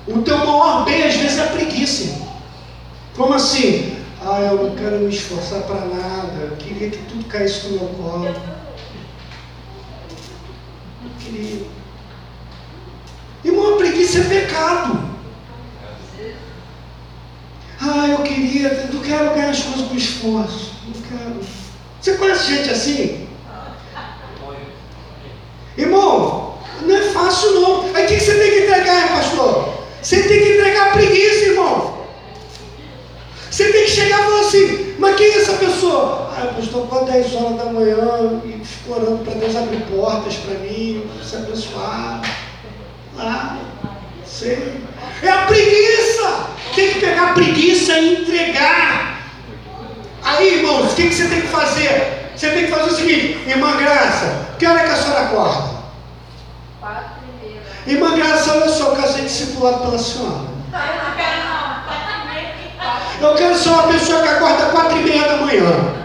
O 0.05 0.21
teu 0.21 0.37
maior 0.37 0.83
bem 0.83 1.01
às 1.01 1.15
vezes 1.15 1.39
é 1.39 1.45
a 1.45 1.47
preguiça. 1.47 2.27
Como 3.15 3.33
assim? 3.33 4.03
Ah, 4.21 4.41
eu 4.41 4.65
não 4.65 4.75
quero 4.75 4.97
me 4.97 5.07
esforçar 5.07 5.61
para 5.61 5.85
nada. 5.85 6.33
Eu 6.41 6.57
queria 6.57 6.89
que 6.89 6.97
tudo 7.05 7.23
caísse 7.29 7.67
no 7.67 7.79
meu 7.79 7.87
colo. 7.95 8.25
Eu 11.05 11.09
queria. 11.21 11.67
Irmão, 13.45 13.75
a 13.75 13.77
preguiça 13.77 14.17
é 14.17 14.23
pecado. 14.25 14.99
Ah, 17.79 18.07
eu 18.09 18.23
queria, 18.23 18.89
não 18.91 19.01
quero 19.01 19.33
ganhar 19.35 19.51
as 19.51 19.63
coisas 19.63 19.87
com 19.87 19.95
esforço. 19.95 20.73
Não 20.85 21.01
quero. 21.01 21.39
Você 22.01 22.17
conhece 22.17 22.55
gente 22.55 22.71
assim? 22.71 23.29
Irmão, 25.77 26.18
fácil 27.39 27.61
não. 27.61 27.95
Aí 27.95 28.05
o 28.05 28.07
que 28.07 28.19
você 28.19 28.35
tem 28.35 28.51
que 28.51 28.59
entregar, 28.65 29.07
pastor? 29.09 29.79
Você 30.01 30.23
tem 30.23 30.39
que 30.39 30.53
entregar 30.53 30.91
preguiça, 30.91 31.45
irmão. 31.45 31.99
Você 33.49 33.71
tem 33.71 33.85
que 33.85 33.91
chegar 33.91 34.19
e 34.19 34.23
falar 34.23 34.39
assim, 34.41 34.95
mas 34.99 35.15
quem 35.15 35.27
é 35.27 35.41
essa 35.41 35.53
pessoa? 35.53 36.31
Ah, 36.37 36.53
pastor, 36.55 36.87
quando 36.87 37.11
10 37.11 37.35
horas 37.35 37.57
da 37.57 37.65
manhã 37.65 38.41
e 38.45 38.63
fico 38.63 38.93
orando 38.93 39.25
para 39.25 39.33
Deus 39.33 39.55
abrir 39.55 39.81
portas 39.81 40.35
para 40.35 40.53
mim, 40.59 41.09
se 41.23 41.35
abençoar. 41.35 42.21
Ah, 43.17 43.57
sei. 44.25 44.81
É 45.23 45.29
a 45.29 45.45
preguiça. 45.45 46.47
Tem 46.75 46.93
que 46.93 46.99
pegar 46.99 47.31
a 47.31 47.33
preguiça 47.33 47.97
e 47.97 48.21
entregar. 48.21 49.19
Aí, 50.23 50.59
irmãos, 50.59 50.91
o 50.91 50.95
que, 50.95 51.09
que 51.09 51.13
você 51.13 51.27
tem 51.27 51.41
que 51.41 51.47
fazer? 51.47 52.29
Você 52.35 52.49
tem 52.51 52.65
que 52.65 52.71
fazer 52.71 52.89
o 52.89 52.95
seguinte, 52.95 53.49
irmã 53.49 53.75
Graça, 53.75 54.47
que 54.57 54.65
hora 54.65 54.79
que 54.85 54.91
a 54.91 54.95
senhora 54.95 55.21
acorda? 55.25 55.79
Quatro. 56.79 57.18
Irmã 57.89 58.15
Graça, 58.15 58.51
olha 58.51 58.69
só, 58.69 58.89
eu 58.89 58.95
casei 58.97 59.23
discipulado 59.23 59.79
pela 59.79 59.97
senhora. 59.97 60.47
Eu 63.19 63.33
quero 63.33 63.57
ser 63.57 63.69
uma 63.69 63.87
pessoa 63.87 64.21
que 64.21 64.27
acorda 64.27 64.65
quatro 64.67 64.99
e 64.99 65.03
meia 65.03 65.27
da 65.27 65.37
manhã. 65.37 65.95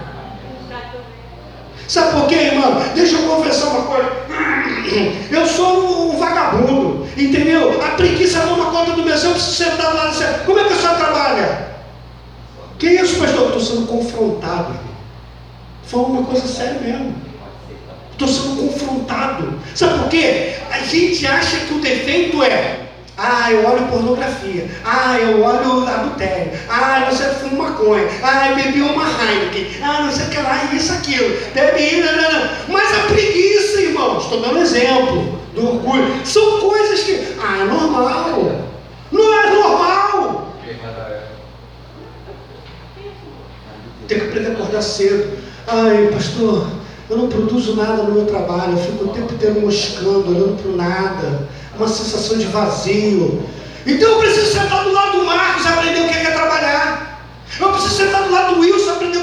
Sabe 1.87 2.13
por 2.13 2.27
quê, 2.27 2.37
irmão? 2.37 2.83
Deixa 2.95 3.17
eu 3.17 3.29
confessar 3.29 3.67
uma 3.67 3.83
coisa. 3.83 4.11
Eu 5.31 5.47
sou 5.47 6.13
um 6.13 6.19
vagabundo, 6.19 7.07
entendeu? 7.17 7.83
A 7.85 7.91
preguiça 7.91 8.41
toma 8.41 8.71
conta 8.71 8.93
do 8.93 9.03
meu. 9.03 9.15
Eu 9.15 9.33
preciso 9.33 9.65
sentar 9.65 9.95
lá 9.95 10.11
e 10.11 10.45
como 10.45 10.59
é 10.61 10.65
que 10.65 10.73
a 10.73 10.77
senhora 10.77 10.97
trabalha? 10.97 11.69
Que 12.79 12.89
isso, 12.91 13.19
pastor? 13.19 13.47
Estou 13.47 13.61
sendo 13.61 13.87
confrontado. 13.87 14.75
Foi 15.85 16.01
uma 16.01 16.25
coisa 16.25 16.47
séria 16.47 16.81
mesmo. 16.81 17.15
Estou 18.15 18.29
sendo 18.29 18.57
confrontado. 18.57 19.61
Sabe 19.75 19.99
por 19.99 20.09
quê? 20.09 20.55
A 20.71 20.79
gente 20.79 21.27
acha 21.27 21.59
que 21.59 21.75
o 21.75 21.81
defeito 21.81 22.43
é 22.43 22.85
ah, 23.17 23.51
eu 23.53 23.65
olho 23.65 23.87
pornografia. 23.87 24.69
Ah, 24.85 25.17
eu 25.19 25.41
olho 25.41 25.87
adultério. 25.87 26.51
Ah, 26.69 27.07
você 27.09 27.25
fuma 27.35 27.71
maconha. 27.71 28.09
Ah, 28.23 28.49
eu 28.49 28.57
bebi 28.57 28.83
uma 28.83 29.05
Heineken. 29.05 29.69
Ah, 29.83 30.03
não 30.03 30.11
sei 30.11 30.27
o 30.27 30.31
que 30.31 30.39
lá, 30.39 30.65
isso, 30.73 30.93
aquilo. 30.93 31.29
Bebi, 31.55 32.01
não, 32.01 32.17
não, 32.17 32.33
não. 32.33 32.51
Mas 32.69 32.93
a 32.93 33.03
preguiça, 33.07 33.81
irmãos, 33.83 34.25
estou 34.25 34.41
dando 34.41 34.59
exemplo 34.59 35.39
do 35.55 35.67
orgulho. 35.67 36.27
São 36.27 36.61
coisas 36.61 37.05
que, 37.05 37.37
ah, 37.41 37.59
é 37.61 37.65
normal. 37.65 38.69
Não 39.13 39.41
é 39.41 39.51
normal. 39.51 40.55
Tem 44.09 44.19
que 44.19 44.27
aprender 44.27 44.49
a 44.49 44.53
acordar 44.53 44.83
cedo. 44.83 45.39
Ai, 45.69 46.11
pastor, 46.13 46.67
eu 47.15 47.19
não 47.19 47.29
produzo 47.29 47.77
nada 47.77 48.03
no 48.03 48.13
meu 48.13 48.27
trabalho. 48.27 48.73
Eu 48.73 48.79
fico 48.79 49.05
o 49.05 49.09
tempo 49.09 49.33
inteiro 49.33 49.61
moscando, 49.61 50.29
olhando 50.29 50.61
para 50.61 50.71
o 50.71 50.77
nada 50.77 51.49
uma 51.77 51.89
sensação 51.89 52.37
de 52.37 52.47
vazio. 52.47 53.43
Então 53.87 54.13
eu 54.13 54.19
preciso 54.19 54.53
sentar 54.53 54.85
do 54.85 54.93
lado 54.93 55.19
do 55.19 55.25
Marcos 55.25 55.65
e 55.65 55.69
aprender 55.69 56.01
o 56.01 56.09
que 56.09 56.15
é 56.15 56.31
trabalhar. 56.31 57.21
Eu 57.61 57.69
preciso 57.71 57.95
sentar 57.95 58.25
do 58.25 58.33
lado 58.33 58.55
do 58.55 58.61
Wilson 58.61 58.87
e 58.87 58.91
aprender 58.91 59.14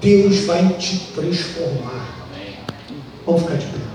Deus 0.00 0.46
vai 0.46 0.66
te 0.78 0.98
transformar. 1.14 2.26
Vamos 3.26 3.42
ficar 3.42 3.56
de 3.56 3.66
pé. 3.66 3.89